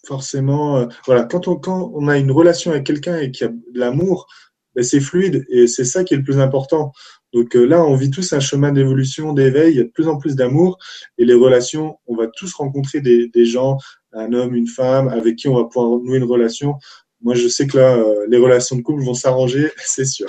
[0.07, 3.53] forcément, voilà, quand on, quand on a une relation avec quelqu'un et qu'il y a
[3.53, 4.27] de l'amour,
[4.75, 6.93] ben, c'est fluide et c'est ça qui est le plus important.
[7.33, 10.19] Donc là, on vit tous un chemin d'évolution, d'éveil, il y a de plus en
[10.19, 10.79] plus d'amour
[11.19, 13.79] et les relations, on va tous rencontrer des, des gens,
[14.13, 16.77] un homme, une femme, avec qui on va pouvoir nouer une relation
[17.25, 20.29] moi, je sais que là, euh, les relations de couple vont s'arranger, c'est sûr.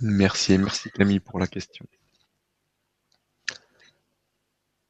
[0.00, 1.86] Merci, merci Camille pour la question.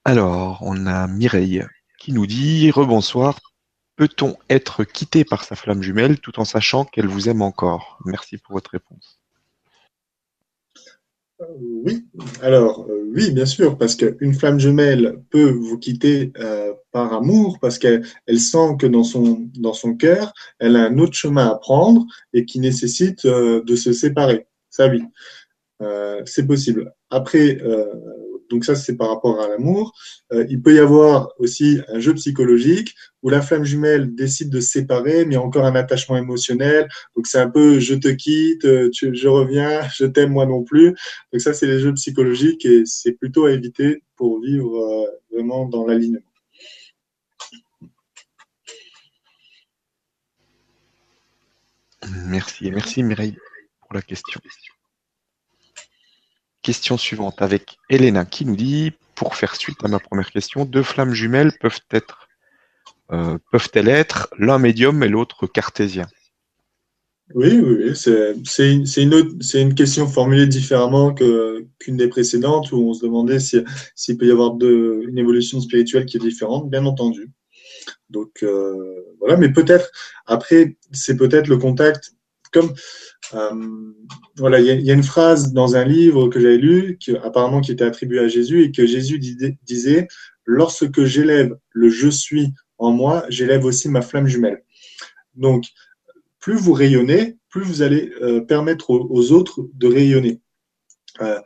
[0.04, 1.64] Alors, on a Mireille
[1.98, 3.40] qui nous dit Rebonsoir.
[3.96, 7.98] Peut-on être quitté par sa flamme jumelle tout en sachant qu'elle vous aime encore?
[8.04, 9.18] Merci pour votre réponse.
[11.40, 12.06] Euh, oui,
[12.40, 17.58] alors euh, oui, bien sûr, parce qu'une flamme jumelle peut vous quitter euh, par amour,
[17.60, 21.48] parce qu'elle elle sent que dans son, dans son cœur, elle a un autre chemin
[21.48, 24.46] à prendre et qui nécessite de se séparer.
[24.76, 25.02] Ça, oui,
[26.24, 26.92] c'est possible.
[27.10, 27.58] Après,
[28.50, 29.92] donc ça c'est par rapport à l'amour.
[30.32, 34.60] Euh, il peut y avoir aussi un jeu psychologique où la flamme jumelle décide de
[34.60, 36.88] se séparer, mais encore un attachement émotionnel.
[37.14, 40.94] Donc c'est un peu je te quitte, euh, je reviens, je t'aime moi non plus.
[41.32, 45.66] Donc ça c'est les jeux psychologiques et c'est plutôt à éviter pour vivre euh, vraiment
[45.66, 46.20] dans l'alignement.
[52.28, 53.36] Merci, merci Mireille
[53.94, 54.40] la question.
[56.62, 60.82] Question suivante avec Elena qui nous dit, pour faire suite à ma première question, deux
[60.82, 62.26] flammes jumelles peuvent être
[63.12, 66.06] euh, peuvent-elles être l'un médium et l'autre cartésien?
[67.34, 68.86] Oui, oui, c'est une,
[69.54, 74.56] une, question formulée différemment qu'une des précédentes où on se demandait s'il peut y avoir
[74.60, 77.30] une évolution spirituelle qui est différente, bien entendu.
[78.10, 79.90] Donc euh, voilà, mais peut-être
[80.26, 82.12] après, c'est peut-être le contact
[82.52, 82.72] comme
[84.36, 87.72] voilà, il y, a une phrase dans un livre que j'avais lu, qui, apparemment qui
[87.72, 90.08] était attribué à Jésus, et que Jésus disait
[90.44, 94.62] Lorsque j'élève le je suis en moi, j'élève aussi ma flamme jumelle.
[95.34, 95.64] Donc,
[96.38, 100.40] plus vous rayonnez, plus vous allez euh, permettre aux, autres de rayonner.
[101.20, 101.40] Euh,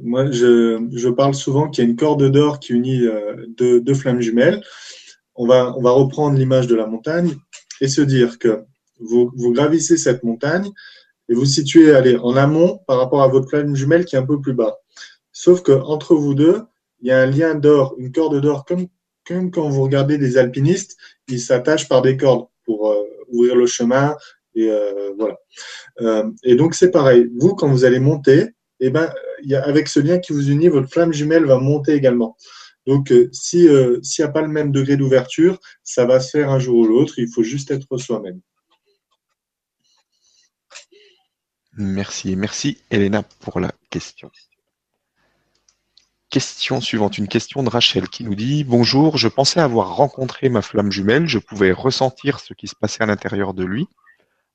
[0.00, 3.02] moi, je, parle souvent qu'il y a une corde d'or qui unit
[3.48, 4.62] deux, flammes jumelles.
[5.34, 7.34] On va, reprendre l'image de la montagne
[7.80, 8.62] et se dire que
[9.00, 10.70] vous gravissez cette montagne
[11.28, 14.26] et vous situez allez, en amont par rapport à votre flamme jumelle qui est un
[14.26, 14.78] peu plus bas.
[15.32, 16.62] Sauf que entre vous deux,
[17.00, 18.86] il y a un lien d'or, une corde d'or, comme,
[19.26, 20.96] comme quand vous regardez des alpinistes,
[21.28, 24.16] ils s'attachent par des cordes pour euh, ouvrir le chemin.
[24.54, 25.38] Et euh, voilà.
[26.00, 27.30] Euh, et donc c'est pareil.
[27.36, 28.48] Vous, quand vous allez monter,
[28.80, 31.92] eh ben, y a, avec ce lien qui vous unit, votre flamme jumelle va monter
[31.92, 32.36] également.
[32.86, 33.68] Donc, si
[34.02, 36.86] s'il n'y a pas le même degré d'ouverture, ça va se faire un jour ou
[36.86, 37.18] l'autre.
[37.18, 38.40] Il faut juste être soi-même.
[41.78, 42.34] Merci.
[42.34, 44.32] Merci, Elena, pour la question.
[46.28, 50.60] Question suivante, une question de Rachel qui nous dit Bonjour, je pensais avoir rencontré ma
[50.60, 53.86] flamme jumelle, je pouvais ressentir ce qui se passait à l'intérieur de lui.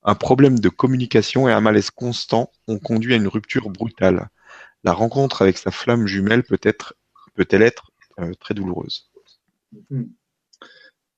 [0.03, 4.27] Un problème de communication et un malaise constant ont conduit à une rupture brutale.
[4.83, 6.93] La rencontre avec sa flamme jumelle peut être
[7.35, 7.89] peut-elle être
[8.19, 9.09] euh, très douloureuse?
[9.89, 10.03] Hmm.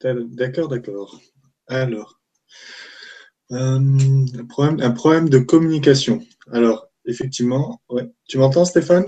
[0.04, 1.20] D'accord, d'accord.
[1.68, 2.20] Alors,
[3.52, 3.80] euh,
[4.40, 6.22] un, problème, un problème de communication.
[6.52, 8.10] Alors, effectivement, ouais.
[8.28, 9.06] tu m'entends Stéphane?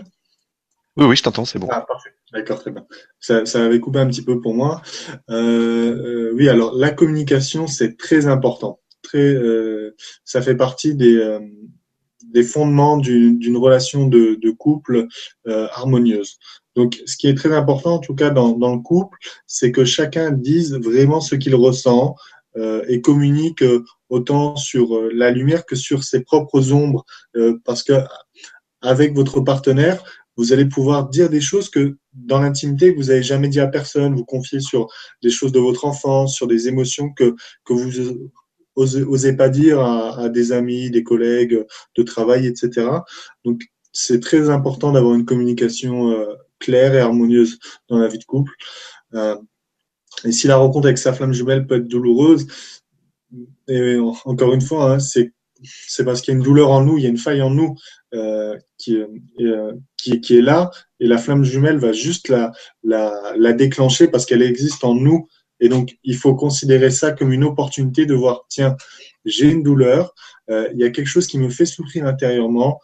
[0.96, 1.68] Oui, oui, je t'entends, c'est bon.
[1.72, 2.12] Ah, parfait.
[2.34, 2.86] D'accord, très bien.
[3.20, 4.82] Ça, ça avait coupé un petit peu pour moi.
[5.30, 8.80] Euh, euh, oui, alors la communication, c'est très important.
[9.02, 9.38] Très,
[10.26, 11.40] ça fait partie des,
[12.26, 15.08] des fondements d'une relation de, de couple
[15.46, 16.40] harmonieuse.
[16.76, 19.86] Donc, ce qui est très important, en tout cas dans, dans le couple, c'est que
[19.86, 22.16] chacun dise vraiment ce qu'il ressent
[22.88, 23.64] et communique
[24.10, 27.06] autant sur la lumière que sur ses propres ombres,
[27.64, 27.94] parce que
[28.82, 30.04] avec votre partenaire,
[30.38, 34.16] vous allez pouvoir dire des choses que dans l'intimité, vous n'avez jamais dit à personne,
[34.16, 34.88] vous confier sur
[35.24, 37.36] des choses de votre enfance, sur des émotions que,
[37.66, 38.30] que vous
[38.76, 41.66] osez, pas dire à, des amis, des collègues
[41.96, 42.88] de travail, etc.
[43.44, 47.58] Donc, c'est très important d'avoir une communication euh, claire et harmonieuse
[47.90, 48.54] dans la vie de couple.
[49.16, 49.36] Euh,
[50.24, 52.48] et si la rencontre avec sa flamme jumelle peut être douloureuse,
[54.26, 55.34] encore une fois, hein, c'est
[56.04, 57.76] parce qu'il y a une douleur en nous, il y a une faille en nous
[58.14, 58.98] euh, qui,
[59.40, 64.84] euh, qui, est là, et la flamme jumelle va juste la, déclencher parce qu'elle existe
[64.84, 65.28] en nous.
[65.60, 68.78] Et donc, il faut considérer ça comme une opportunité de voir, tiens,
[69.26, 70.14] j'ai une douleur,
[70.50, 72.80] euh, il y a quelque chose qui me fait souffrir intérieurement,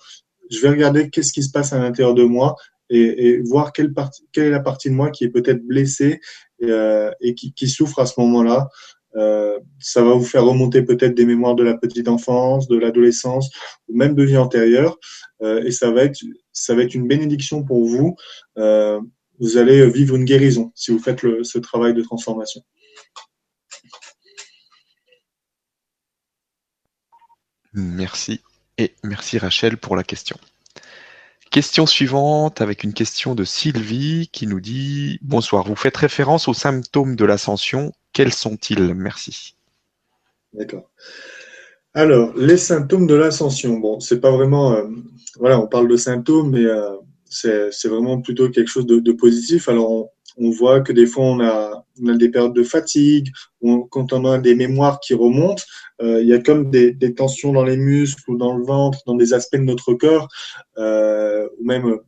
[0.50, 2.56] je vais regarder qu'est-ce qui se passe à l'intérieur de moi
[2.90, 3.94] et, voir quelle,
[4.36, 6.20] est la partie de moi qui est peut-être blessée
[6.70, 8.70] euh, et qui, qui souffre à ce moment-là.
[9.16, 13.52] Euh, ça va vous faire remonter peut-être des mémoires de la petite enfance, de l'adolescence,
[13.88, 14.98] ou même de vie antérieure,
[15.44, 16.20] euh, et ça va être
[16.52, 18.16] ça va être une bénédiction pour vous.
[19.40, 22.62] Vous allez vivre une guérison si vous faites ce travail de transformation.
[27.74, 28.42] Merci
[28.78, 30.38] et merci Rachel pour la question.
[31.54, 36.56] Question suivante avec une question de Sylvie qui nous dit Bonsoir, vous faites référence aux
[36.56, 38.96] symptômes de l'ascension quels sont-ils?
[38.96, 39.56] Merci.
[40.54, 40.90] D'accord.
[41.94, 43.78] Alors, les symptômes de l'ascension.
[43.78, 44.74] Bon, c'est pas vraiment.
[44.74, 44.88] Euh,
[45.38, 46.96] voilà, on parle de symptômes, mais euh,
[47.30, 49.70] c'est vraiment plutôt quelque chose de, positif.
[49.70, 53.32] Alors, voit que des fois, on a, des périodes de fatigue,
[53.90, 55.64] quand on a des mémoires qui remontent,
[56.02, 59.16] euh, il y a comme des, tensions dans les muscles ou dans le ventre, dans
[59.16, 60.28] des aspects de notre corps,
[60.78, 62.00] ou même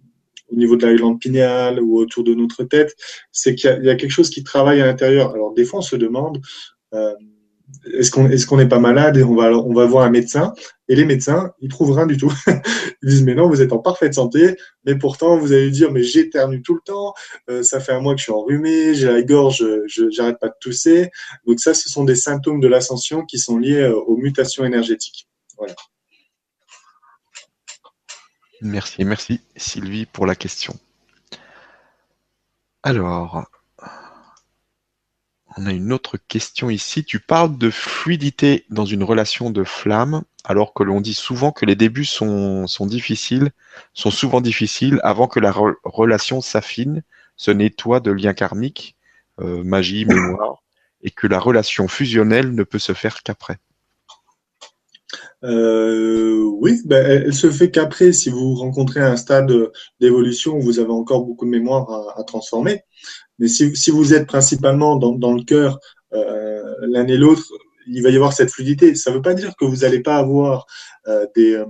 [0.51, 2.95] au niveau de la glande pinéale ou autour de notre tête,
[3.31, 5.33] c'est qu'il y, a quelque chose qui travaille à l'intérieur.
[5.33, 6.39] Alors des fois, on se demande
[6.93, 7.13] euh,
[7.93, 9.17] est-ce qu'on est-ce qu'on n'est pas malade?
[9.17, 10.53] Et on va voir un médecin
[10.87, 12.31] et les médecins ils trouvent rien du tout.
[12.47, 14.55] ils disent mais non vous êtes en parfaite santé,
[14.85, 17.13] mais pourtant vous allez dire mais j'éternue tout le temps,
[17.49, 20.49] euh, ça fait un mois que je suis enrhumé, j'ai la gorge, je j'arrête pas
[20.49, 21.09] de tousser.
[21.47, 25.27] Donc ça ce sont des symptômes de l'ascension qui sont liés euh, aux mutations énergétiques.
[28.61, 30.73] Merci, merci Sylvie pour la question.
[32.83, 33.47] Alors,
[35.57, 37.03] on a une autre question ici.
[37.05, 41.65] Tu parles de fluidité dans une relation de flamme, alors que l'on dit souvent que
[41.65, 43.51] les débuts sont, difficiles,
[43.93, 45.53] sont souvent difficiles avant que la
[45.83, 47.03] relation s'affine,
[47.37, 48.95] se nettoie de liens karmiques,
[49.39, 50.63] euh, magie, mémoire,
[51.03, 53.57] et que la relation fusionnelle ne peut se faire qu'après.
[55.43, 59.51] Euh, oui, ben, elle, se fait qu'après, si vous rencontrez un stade
[59.99, 62.81] d'évolution où vous avez encore beaucoup de mémoire à, transformer.
[63.39, 65.79] Mais si, vous êtes principalement dans, le cœur
[66.13, 67.43] euh, l'un et l'autre,
[67.87, 68.95] il va y avoir cette fluidité.
[68.95, 70.65] Ça ne veut pas dire que vous n'allez pas avoir
[71.07, 71.65] euh, des, euh,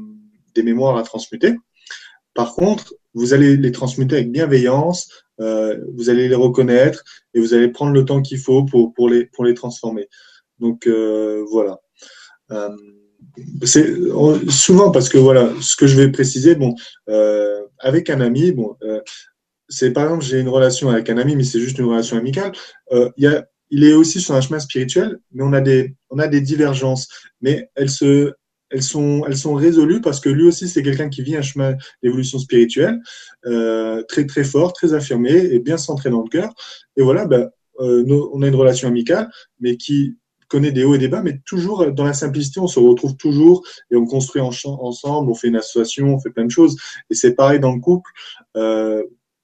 [0.54, 1.56] des, mémoires à transmuter.
[2.34, 7.70] Par contre, vous allez les transmuter avec bienveillance, vous allez les reconnaître et vous allez
[7.70, 10.10] prendre le temps qu'il faut pour, les, pour les transformer.
[10.60, 10.88] Donc
[11.50, 11.80] voilà.
[13.64, 13.96] C'est
[14.50, 16.76] souvent parce que voilà, ce que je vais préciser, bon,
[17.80, 18.76] avec un ami, bon,
[19.70, 22.52] c'est par exemple j'ai une relation avec un ami, mais c'est juste une relation amicale.
[22.92, 26.42] Euh, il, est aussi sur un chemin spirituel, mais on a des, on a des
[26.42, 27.08] divergences,
[27.42, 28.34] mais elles se,
[28.70, 31.76] elles sont, elles sont résolues parce que lui aussi, c'est quelqu'un qui vit un chemin
[32.04, 33.00] d'évolution spirituelle
[33.46, 36.54] euh, très, très fort, très affirmé et bien centré dans le cœur.
[36.96, 39.30] Et voilà, ben, euh, on a une relation amicale,
[39.60, 40.18] mais qui
[40.48, 43.66] connaît des hauts et des bas, mais toujours dans la simplicité, on se retrouve toujours
[43.90, 46.78] et on construit ensemble, on fait une association, on fait plein de choses.
[47.10, 48.10] Et c'est pareil dans le couple.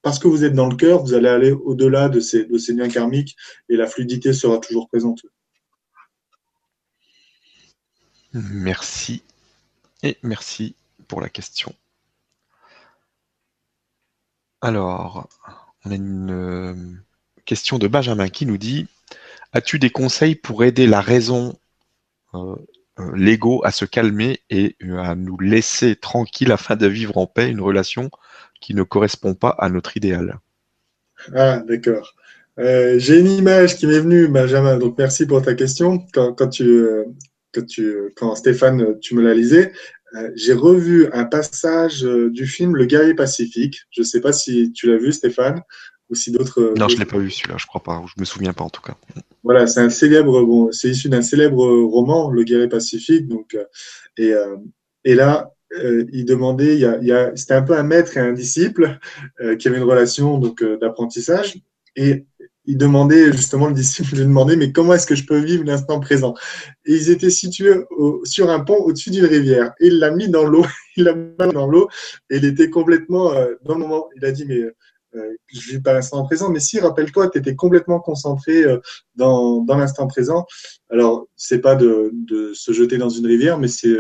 [0.02, 2.74] Parce que vous êtes dans le cœur, vous allez aller au-delà de ces, de ces
[2.74, 3.36] liens karmiques
[3.70, 5.22] et la fluidité sera toujours présente.
[8.34, 9.24] Merci.
[10.04, 10.76] Et merci
[11.08, 11.74] pour la question.
[14.62, 15.28] Alors,
[15.86, 16.76] on a une euh,
[17.46, 18.88] question de Benjamin qui nous dit
[19.54, 21.58] As-tu des conseils pour aider la raison,
[22.34, 22.56] euh,
[23.16, 27.62] l'ego, à se calmer et à nous laisser tranquille afin de vivre en paix une
[27.62, 28.10] relation
[28.60, 30.40] qui ne correspond pas à notre idéal
[31.36, 32.16] Ah, d'accord.
[32.58, 36.06] J'ai une image qui m'est venue, Benjamin, donc merci pour ta question.
[36.14, 36.86] quand tu,
[37.54, 39.72] quand, tu, quand Stéphane, tu me l'as lisé,
[40.16, 43.82] euh, j'ai revu un passage euh, du film Le guerrier pacifique.
[43.92, 45.62] Je ne sais pas si tu l'as vu, Stéphane,
[46.32, 46.62] d'autres.
[46.62, 48.04] Euh, non, je l'ai pas vu celui-là, je crois pas.
[48.08, 48.96] Je me souviens pas en tout cas.
[49.44, 53.28] Voilà, c'est un célèbre, bon, c'est issu d'un célèbre roman, Le guerrier pacifique.
[53.28, 53.58] Donc,
[54.18, 54.34] et,
[55.04, 55.52] et là,
[56.12, 58.34] il demandait, il y a, il y a, c'était un peu un maître et un
[58.34, 59.00] disciple
[59.58, 61.58] qui avaient une relation donc d'apprentissage.
[61.96, 62.26] Et
[62.66, 66.00] il demandait justement le disciple lui demandait mais comment est-ce que je peux vivre l'instant
[66.00, 66.36] présent?
[66.86, 67.76] Et ils étaétaient situés
[68.24, 70.66] sur un pont au-dessus d'une rivière et il l'a mis dans l'eau
[70.98, 71.90] il l'a mis dans l'eau
[72.30, 74.76] et il était complètement euh, dans le moment il a dit mais euh,
[75.48, 78.80] je vis pas l'instant présent, mais si, rappelle-toi, tu étais complètement concentré euh,
[79.16, 80.46] dans, l'instant présent.
[80.90, 82.12] Alors, c'est pas de,
[82.54, 83.98] se jeter dans une rivière, mais c'est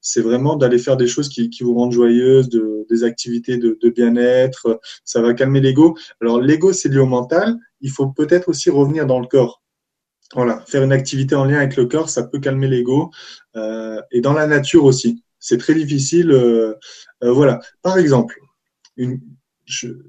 [0.00, 4.80] c'est vraiment d'aller faire des choses qui, vous rendent joyeuse, de, des activités de, bien-être.
[5.04, 5.96] Ça va calmer l'ego.
[6.20, 7.56] Alors, l'ego, c'est lié au mental.
[7.80, 9.62] Il faut peut-être aussi revenir dans le corps.
[10.34, 13.10] Voilà, faire une activité en lien avec le corps, ça peut calmer l'ego.
[13.56, 15.22] Euh, et dans la nature aussi.
[15.38, 16.30] C'est très difficile.
[16.30, 16.74] Euh,
[17.24, 17.60] euh, voilà.
[17.82, 18.38] Par exemple,
[18.96, 19.20] une,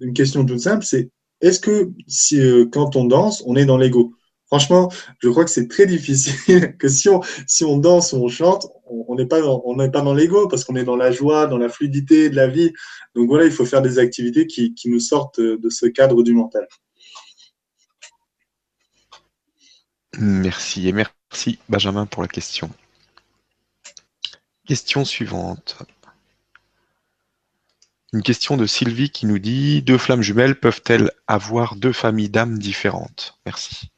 [0.02, 1.10] une question toute simple, c'est
[1.42, 4.16] est-ce que si, euh, quand on danse, on est dans l'ego?
[4.48, 8.28] Franchement, je crois que c'est très difficile que si on, si on danse ou on
[8.30, 11.70] chante, on n'est pas dans, dans l'ego parce qu'on est dans la joie, dans la
[11.70, 12.72] fluidité de la vie.
[13.16, 16.34] Donc voilà, il faut faire des activités qui, qui nous sortent de ce cadre du
[16.34, 16.68] mental.
[20.20, 22.70] Merci et merci Benjamin pour la question.
[24.68, 25.78] Question suivante.
[28.14, 32.60] Une question de Sylvie qui nous dit Deux flammes jumelles peuvent-elles avoir deux familles d'âmes
[32.60, 33.40] différentes?
[33.44, 33.90] Merci.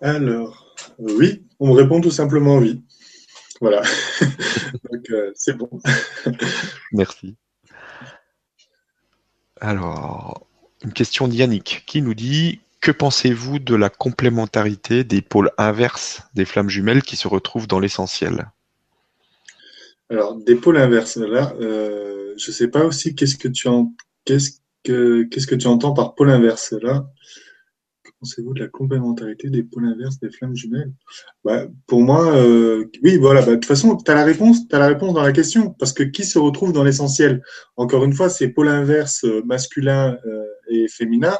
[0.00, 2.82] Alors, oui, on me répond tout simplement oui.
[3.60, 3.82] Voilà.
[4.92, 5.70] Donc, euh, c'est bon.
[6.92, 7.36] Merci.
[9.60, 10.44] Alors,
[10.82, 16.44] une question d'Yannick qui nous dit Que pensez-vous de la complémentarité des pôles inverses des
[16.44, 18.50] flammes jumelles qui se retrouvent dans l'essentiel?
[20.10, 23.92] Alors, des pôles inverses, là, euh, je sais pas aussi qu'est-ce que tu en,
[24.24, 27.06] qu'est-ce que, qu'est-ce que tu entends par pôle inverse là.
[28.20, 30.92] Pensez-vous de la complémentarité des pôles inverses des flammes jumelles?
[31.44, 33.42] Bah, Pour moi, euh, oui, voilà.
[33.42, 35.92] Bah, de toute façon, tu as la réponse, tu la réponse dans la question, parce
[35.92, 37.42] que qui se retrouve dans l'essentiel?
[37.76, 41.36] Encore une fois, ces pôles inverses euh, masculin euh, et féminin,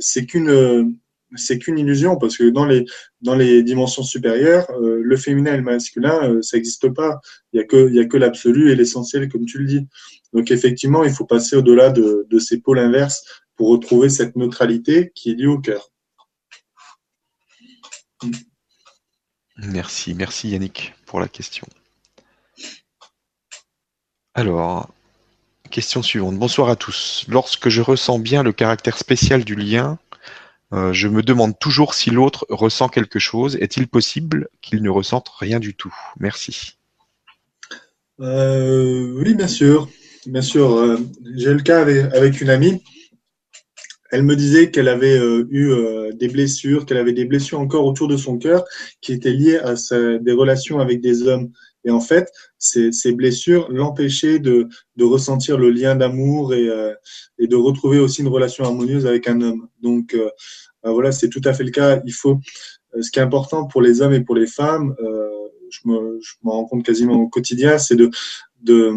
[0.00, 0.96] c'est qu'une
[1.34, 6.56] c'est qu'une illusion parce que dans les dimensions supérieures, le féminin et le masculin, ça
[6.56, 7.20] n'existe pas.
[7.52, 9.86] Il y a que y a que l'absolu et l'essentiel, comme tu le dis.
[10.32, 13.24] Donc effectivement, il faut passer au-delà de, ces pôles inverses
[13.56, 15.90] pour retrouver cette neutralité qui est liée au cœur.
[19.56, 21.66] Merci, merci Yannick pour la question.
[24.34, 24.90] Alors,
[25.70, 26.36] question suivante.
[26.36, 27.24] Bonsoir à tous.
[27.28, 29.98] Lorsque je ressens bien le caractère spécial du lien,
[30.72, 33.56] euh, je me demande toujours si l'autre ressent quelque chose.
[33.60, 35.94] Est-il possible qu'il ne ressente rien du tout?
[36.18, 36.76] Merci.
[38.20, 39.88] Euh, oui, bien sûr.
[40.26, 40.98] Bien sûr, euh,
[41.36, 42.82] j'ai le cas avec, une amie.
[44.10, 45.18] Elle me disait qu'elle avait
[45.50, 45.72] eu
[46.14, 48.64] des blessures, qu'elle avait des blessures encore autour de son cœur
[49.00, 49.74] qui étaient liées à
[50.18, 51.50] des relations avec des hommes.
[51.86, 54.68] Et en fait, ces, blessures l'empêchaient de,
[55.00, 56.68] ressentir le lien d'amour et,
[57.38, 59.68] de retrouver aussi une relation harmonieuse avec un homme.
[59.80, 60.14] Donc
[60.82, 62.02] bah voilà, c'est tout à fait le cas.
[62.04, 62.40] Il faut,
[63.00, 64.94] ce qui est important pour les hommes et pour les femmes,
[65.70, 68.10] je me, je rends compte quasiment au quotidien, c'est de,
[68.62, 68.92] de,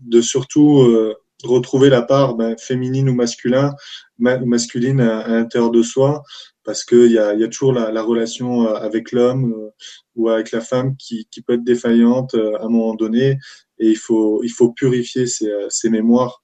[0.00, 3.74] de surtout euh, retrouver la part ben, féminine ou masculin,
[4.18, 6.22] masculine à, l'intérieur de soi,
[6.64, 9.70] parce qu'il y a, y a toujours la, la relation euh, avec l'homme euh,
[10.16, 13.38] ou avec la femme qui, qui, peut être défaillante à un moment donné,
[13.78, 16.42] et il faut, il faut purifier ces, ces mémoires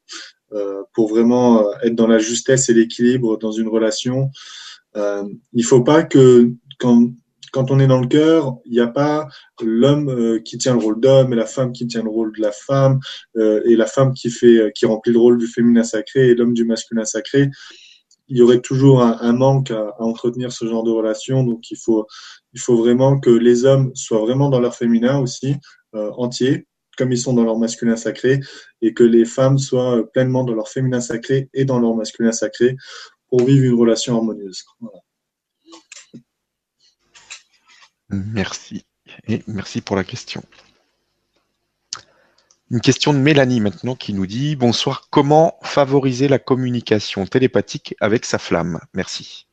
[0.94, 4.30] pour vraiment être dans la justesse et l'équilibre dans une relation.
[5.52, 7.12] il faut pas que quand
[7.52, 9.28] quand on est dans le cœur, il n'y a pas
[9.62, 12.40] l'homme euh, qui tient le rôle d'homme et la femme qui tient le rôle de
[12.40, 13.01] la femme
[13.36, 16.55] euh, et la femme qui fait qui remplit le rôle du féminin sacré et l'homme
[16.55, 17.51] du masculin sacré.
[18.31, 21.44] Il y aurait toujours un, manque à, entretenir ce genre de relation.
[21.44, 22.07] Donc il faut
[22.77, 25.57] vraiment que les hommes soient vraiment dans leur féminin aussi
[25.93, 26.66] entier
[27.01, 28.40] comme ils sont dans leur masculin sacré
[28.82, 32.77] et que les femmes soient pleinement dans leur féminin sacré et dans leur masculin sacré
[33.28, 34.65] pour vivre une relation harmonieuse.
[38.11, 38.85] Merci.
[39.27, 40.43] Et merci pour la question.
[42.72, 48.24] Une question de Mélanie maintenant qui nous dit Bonsoir, comment favoriser la communication télépathique avec
[48.24, 48.78] sa flamme?
[48.94, 49.48] Merci.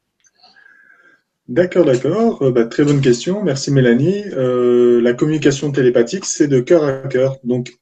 [1.48, 2.44] D'accord, d'accord.
[2.44, 3.42] Euh, bah, très bonne question.
[3.42, 4.24] Merci Mélanie.
[4.34, 7.38] Euh, la communication télépathique, c'est de cœur à cœur.
[7.44, 7.74] Donc,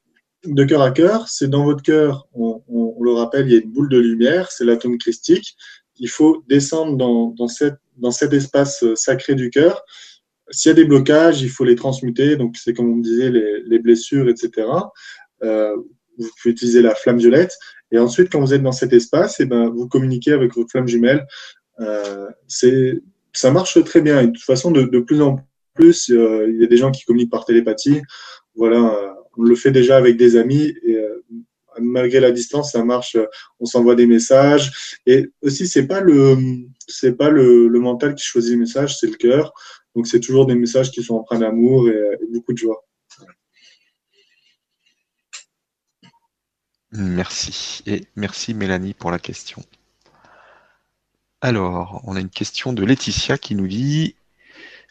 [0.46, 2.62] de cœur à cœur, c'est dans votre cœur, on,
[2.98, 5.54] le rappelle, il y a une boule de lumière, c'est l'atome christique.
[5.98, 9.84] Il faut descendre dans, dans, cet espace euh, sacré du cœur
[10.50, 12.36] s'il y a des blocages, il faut les transmuter.
[12.36, 14.68] Donc, c'est comme on disait, les blessures, etc.
[15.42, 15.76] Euh,
[16.18, 17.56] vous pouvez utiliser la flamme violette.
[17.92, 20.70] Et ensuite, quand vous êtes dans cet espace, et eh ben, vous communiquez avec votre
[20.70, 21.26] flamme jumelle.
[21.80, 23.00] Euh, c'est,
[23.32, 24.20] ça marche très bien.
[24.20, 25.38] Et de toute façon, de, plus en
[25.74, 28.00] plus, euh, il y a des gens qui communiquent par télépathie.
[28.54, 30.74] Voilà, on le fait déjà avec des amis.
[30.82, 30.98] Et
[31.78, 33.16] malgré la distance, ça marche.
[33.60, 34.98] On s'envoie des messages.
[35.04, 36.36] Et aussi, c'est pas le,
[36.88, 39.52] c'est pas le, le mental qui choisit les messages, c'est le cœur.
[39.96, 42.84] Donc, c'est toujours des messages qui sont empreints d'amour et, beaucoup de joie.
[46.96, 47.82] Merci.
[47.86, 49.62] Et merci Mélanie pour la question.
[51.40, 54.16] Alors, on a une question de Laetitia qui nous dit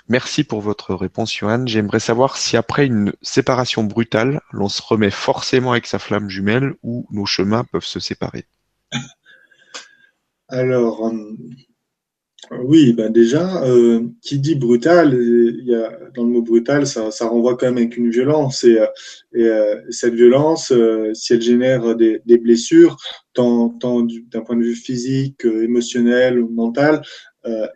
[0.08, 1.66] Merci pour votre réponse, Johan.
[1.66, 6.76] J'aimerais savoir si après une séparation brutale, l'on se remet forcément avec sa flamme jumelle
[6.84, 8.46] ou nos chemins peuvent se séparer.
[10.48, 11.12] Alors,
[12.52, 17.12] oui, ben déjà, euh, qui dit brutal, il y a, dans le mot brutal, ça,
[17.12, 18.64] ça renvoie quand même avec une violence.
[18.64, 18.88] Et, euh,
[19.34, 20.72] et euh, cette violence,
[21.14, 22.98] si elle génère des, des blessures,
[23.34, 27.02] tant, tant d'un point de vue physique, émotionnel ou mental,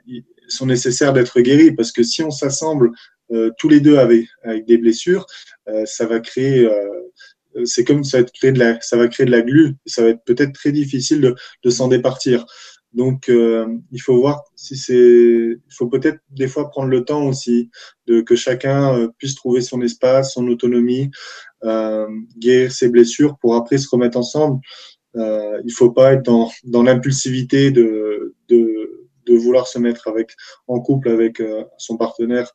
[0.07, 1.71] ils sont nécessaires d'être guéris.
[1.73, 2.91] Parce que si on s'assemble
[3.57, 5.25] tous les deux avec, avec des blessures,
[5.85, 6.67] ça va créer
[7.65, 9.75] c'est comme ça va, créer de la, ça va créer de la glu.
[9.85, 12.45] Ça va être peut-être très difficile de, de s'en départir.
[12.94, 14.95] Donc, euh, il faut voir si c'est.
[14.95, 17.70] Il faut peut-être des fois prendre le temps aussi
[18.07, 21.11] de que chacun euh, puisse trouver son espace, son autonomie,
[21.64, 22.07] euh,
[22.38, 24.60] guérir ses blessures pour après se remettre ensemble.
[25.16, 28.76] Euh, il faut pas être dans, dans l'impulsivité de, de,
[29.32, 30.32] vouloir se mettre avec
[30.66, 31.40] en couple avec
[31.78, 32.52] son partenaire.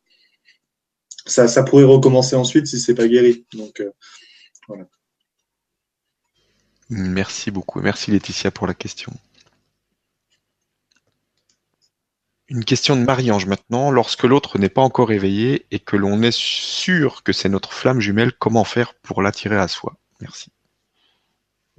[1.25, 3.47] Ça, ça pourrait recommencer ensuite si c'est pas guéri.
[3.53, 3.81] Donc
[4.67, 4.85] voilà.
[6.91, 7.81] Merci beaucoup.
[7.81, 9.13] Merci Laetitia pour la question.
[12.49, 13.91] Une question de Marie-Ange maintenant.
[13.91, 18.01] Lorsque l'autre n'est pas encore éveillé et que l'on est sûr que c'est notre flamme
[18.01, 19.95] jumelle, comment faire pour l'attirer à soi?
[20.21, 20.51] Merci.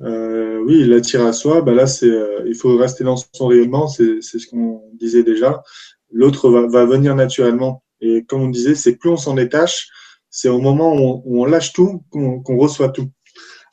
[0.01, 4.21] Euh, oui, l'attirer à soi, bah là, euh, il faut rester dans son rayonnement, c'est,
[4.21, 5.63] ce qu'on disait déjà.
[6.11, 7.83] L'autre va, venir naturellement.
[8.01, 9.89] Et comme on disait, c'est plus on s'en détache,
[10.29, 13.09] c'est au moment où on, lâche tout qu'on, reçoit tout.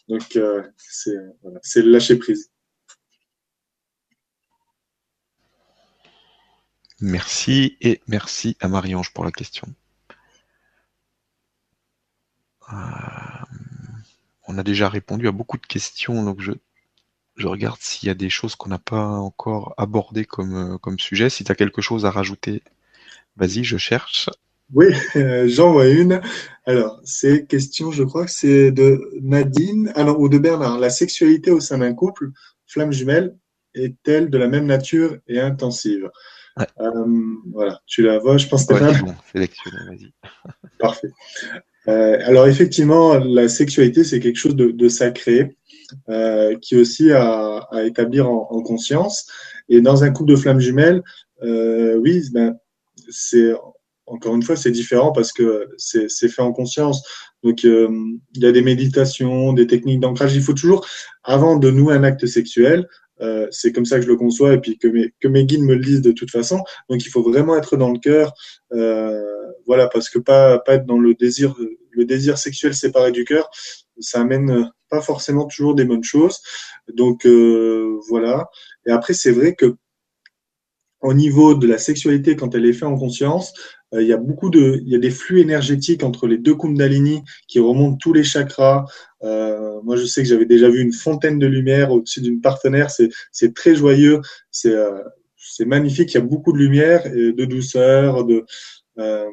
[0.08, 1.16] Donc, euh, c'est,
[1.62, 2.51] c'est le lâcher prise.
[7.02, 9.66] Merci et merci à Marie-Ange pour la question.
[12.72, 12.76] Euh,
[14.46, 16.52] on a déjà répondu à beaucoup de questions, donc je,
[17.44, 21.28] regarde s'il y a des choses qu'on n'a pas encore abordées comme, comme sujet.
[21.28, 22.62] Si tu as quelque chose à rajouter,
[23.34, 24.30] vas-y, je cherche.
[24.72, 26.20] Oui, euh, j'en vois une.
[26.66, 30.78] Alors, c'est question, je crois que c'est de Nadine, alors, ou de Bernard.
[30.78, 32.30] La sexualité au sein d'un couple,
[32.68, 33.36] flamme jumelle,
[33.74, 36.08] est-elle de la même nature et intensive?
[36.58, 40.12] Euh, voilà, tu la vois, je pense, que ouais, bon, vas-y.
[40.78, 41.10] Parfait.
[41.88, 45.56] Euh, alors effectivement, la sexualité, c'est quelque chose de, de sacré,
[46.08, 49.26] euh, qui aussi à, à établir en, en, conscience.
[49.68, 51.02] Et dans un couple de flammes jumelles,
[51.42, 52.56] euh, oui, ben,
[53.08, 53.52] c'est
[54.06, 57.02] encore une fois, c'est différent parce que c'est fait en conscience.
[57.42, 57.88] Donc, euh,
[58.34, 60.34] il y a des méditations, des techniques d'ancrage.
[60.34, 60.86] Il faut toujours,
[61.24, 62.88] avant de nouer un acte sexuel,
[63.22, 64.88] euh, c'est comme ça que je le conçois et puis que
[65.28, 66.62] mes, guides me le disent de toute façon.
[66.90, 68.32] Donc il faut vraiment être dans le cœur,
[68.72, 69.22] euh,
[69.66, 71.54] voilà, parce que pas, pas être dans le désir,
[71.90, 73.50] le désir sexuel séparé du cœur,
[74.00, 76.40] ça amène pas forcément toujours des bonnes choses.
[76.92, 78.48] Donc euh, voilà.
[78.86, 79.76] Et après c'est vrai que
[81.00, 84.16] au niveau de la sexualité, quand elle est faite en conscience, euh, il y a
[84.16, 88.12] beaucoup de, il y a des flux énergétiques entre les deux Kundalini qui remontent tous
[88.12, 88.86] les chakras.
[89.22, 92.90] Euh, moi, je sais que j'avais déjà vu une fontaine de lumière au-dessus d'une partenaire.
[92.90, 94.20] C'est, c'est très joyeux.
[94.50, 95.02] C'est, euh,
[95.36, 96.12] c'est magnifique.
[96.12, 98.44] Il y a beaucoup de lumière et de douceur, de,
[98.98, 99.26] Euh,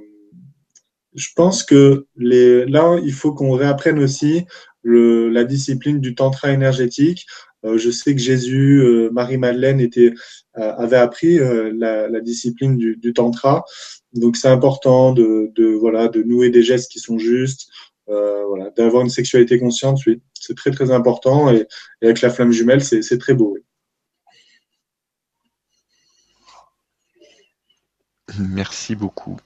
[1.16, 4.46] je pense que les, là, il faut qu'on réapprenne aussi
[4.84, 7.26] le, la discipline du tantra énergétique.
[7.66, 10.14] Euh, je sais que Jésus, euh, Marie-Madeleine euh,
[10.56, 13.66] avait appris la, discipline du, tantra.
[14.14, 17.70] Donc c'est important de, nouer des gestes qui sont justes,
[18.78, 20.00] d'avoir une sexualité consciente.
[20.34, 21.52] C'est très très important.
[21.52, 21.66] Et,
[22.02, 23.58] avec la flamme jumelle, c'est très beau.
[28.40, 29.38] Merci beaucoup.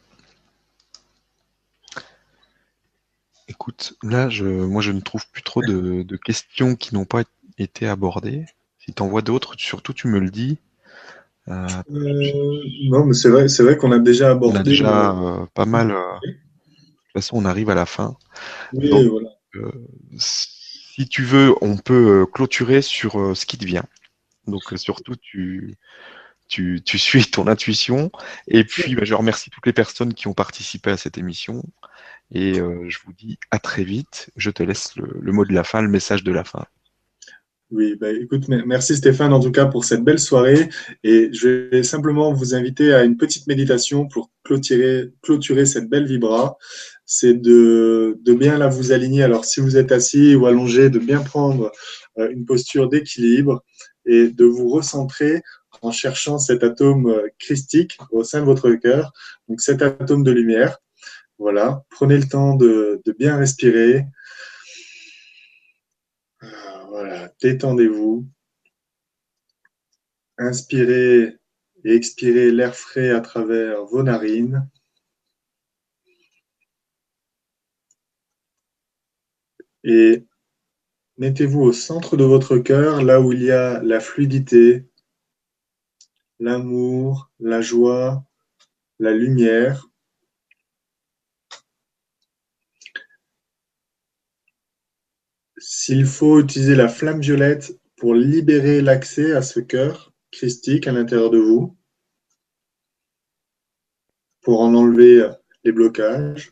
[3.47, 7.23] Écoute, là, moi, je ne trouve plus trop de, questions qui n'ont pas
[7.57, 8.45] été abordées.
[8.79, 10.57] Si tu en vois d'autres, surtout, tu me le dis.
[11.49, 12.31] Euh, euh,
[12.89, 14.57] non, mais c'est vrai, c'est vrai qu'on a déjà abordé.
[14.57, 15.89] On a déjà euh, pas mal.
[15.89, 18.17] de toute façon, on arrive à la fin.
[18.73, 19.71] Oui, Donc, voilà.
[20.17, 23.85] si tu veux, on peut clôturer sur ce qui te vient.
[24.47, 25.75] Donc, surtout, tu,
[26.47, 28.11] tu, tu, suis ton intuition.
[28.47, 31.63] Et puis, bah, je remercie toutes les personnes qui ont participé à cette émission.
[32.31, 34.29] Et je vous dis à très vite.
[34.37, 36.65] Je te laisse le, le, mot de la fin, le message de la fin.
[37.75, 40.69] Oui, bah écoute, merci Stéphane en tout cas pour cette belle soirée.
[41.03, 46.55] Et je vais simplement vous inviter à une petite méditation pour clôturer, cette belle vibra.
[47.07, 49.23] C'est de, bien là vous aligner.
[49.23, 51.71] Alors si vous êtes assis ou allongé, de bien prendre
[52.19, 53.63] euh, une posture d'équilibre
[54.05, 55.41] et de vous recentrer
[55.81, 59.13] en cherchant cet atome euh, christique au sein de votre cœur,
[59.49, 60.77] donc cet atome de lumière.
[61.39, 64.05] Voilà, prenez le temps de bien respirer.
[66.93, 68.27] Voilà, détendez-vous.
[70.37, 71.39] Inspirez
[71.83, 74.69] et expirez l'air frais à travers vos narines.
[79.83, 80.23] Et
[81.17, 84.87] mettez-vous au centre de votre cœur, là où il y a la fluidité,
[86.39, 88.23] l'amour, la joie,
[88.99, 89.89] la lumière.
[95.75, 101.31] S'il faut utiliser la flamme violette pour libérer l'accès à ce cœur christique à l'intérieur
[101.31, 101.75] de vous,
[104.41, 105.27] pour en enlever
[105.63, 106.51] les blocages.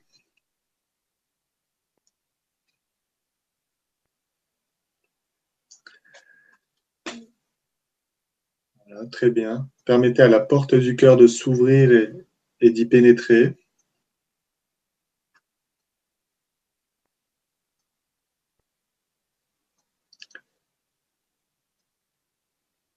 [9.11, 9.69] Très bien.
[9.85, 12.11] Permettez à la porte du cœur de s'ouvrir
[12.59, 13.55] et d'y pénétrer.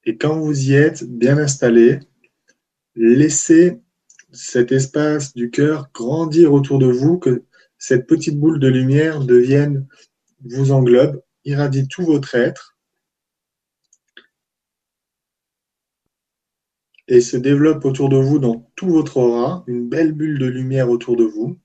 [0.07, 2.01] Et quand vous y êtes bien installé,
[2.95, 3.81] laissez
[4.33, 7.45] cet espace du cœur grandir autour de vous, que
[7.79, 9.87] cette petite boule de lumière devienne,
[10.45, 12.75] vous englobe, irradie tout votre être.
[17.09, 20.89] et se développe autour de vous dans tout votre aura, une belle bulle de lumière
[20.89, 21.59] autour de vous.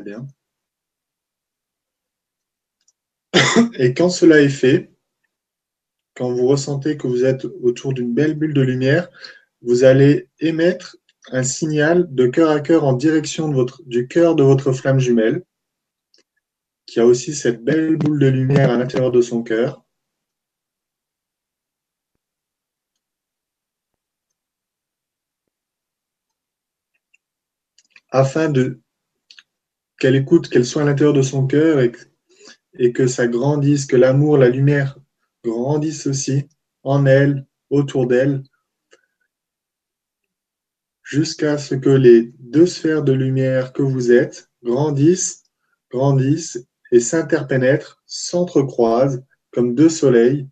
[0.00, 0.26] Bien.
[3.78, 4.92] Et quand cela est fait,
[6.14, 9.08] quand vous ressentez que vous êtes autour d'une belle bulle de lumière,
[9.62, 10.96] vous allez émettre
[11.30, 13.52] un signal de cœur à cœur en direction
[13.86, 15.44] du cœur de votre flamme jumelle,
[16.86, 19.84] qui a aussi cette belle boule de lumière à l'intérieur de son cœur.
[28.10, 28.81] Afin de
[30.02, 34.36] qu'elle écoute, qu'elle soit à l'intérieur de son cœur et, que ça grandisse, que l'amour,
[34.36, 34.98] la lumière
[35.44, 36.48] grandissent aussi
[36.82, 38.42] en elle, autour d'elle,
[41.04, 45.44] jusqu'à ce que les deux sphères de lumière que vous êtes grandissent,
[45.88, 49.22] grandissent et s'interpénètrent, s'entrecroisent
[49.52, 50.48] comme deux soleils.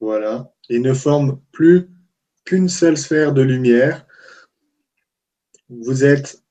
[0.00, 0.52] Voilà.
[0.68, 1.88] Et ne forment plus
[2.44, 4.06] qu'une seule sphère de lumière.
[5.68, 6.42] Vous êtes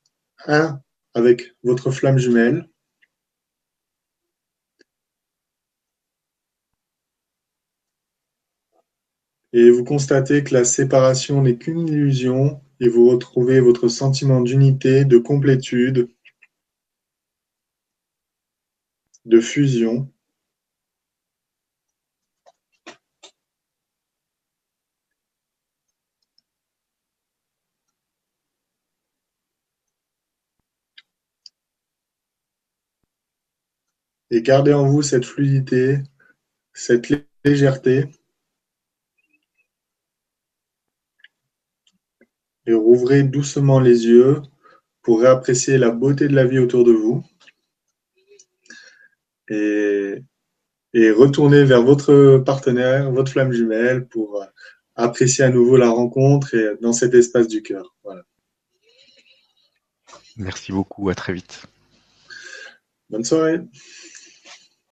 [0.46, 0.80] un
[1.14, 2.70] avec votre flamme jumelle.
[9.52, 15.04] et vous constatez que la séparation n'est qu'une illusion et vous retrouvez votre sentiment d'unité,
[15.04, 16.08] de complétude,
[19.24, 20.10] de fusion.
[34.30, 35.98] Et gardez en vous cette fluidité,
[36.72, 37.08] cette
[37.44, 38.04] légèreté
[42.66, 44.40] et rouvrez doucement les yeux
[45.02, 47.24] pour réapprécier la beauté de la vie autour de vous
[49.48, 50.22] et,
[50.94, 54.44] et retournez vers votre partenaire, votre flamme jumelle pour
[54.94, 57.96] apprécier à nouveau la rencontre et dans cet espace du cœur.
[58.04, 58.22] Voilà.
[60.36, 61.66] Merci beaucoup, à très vite.
[63.08, 63.60] Bonne soirée.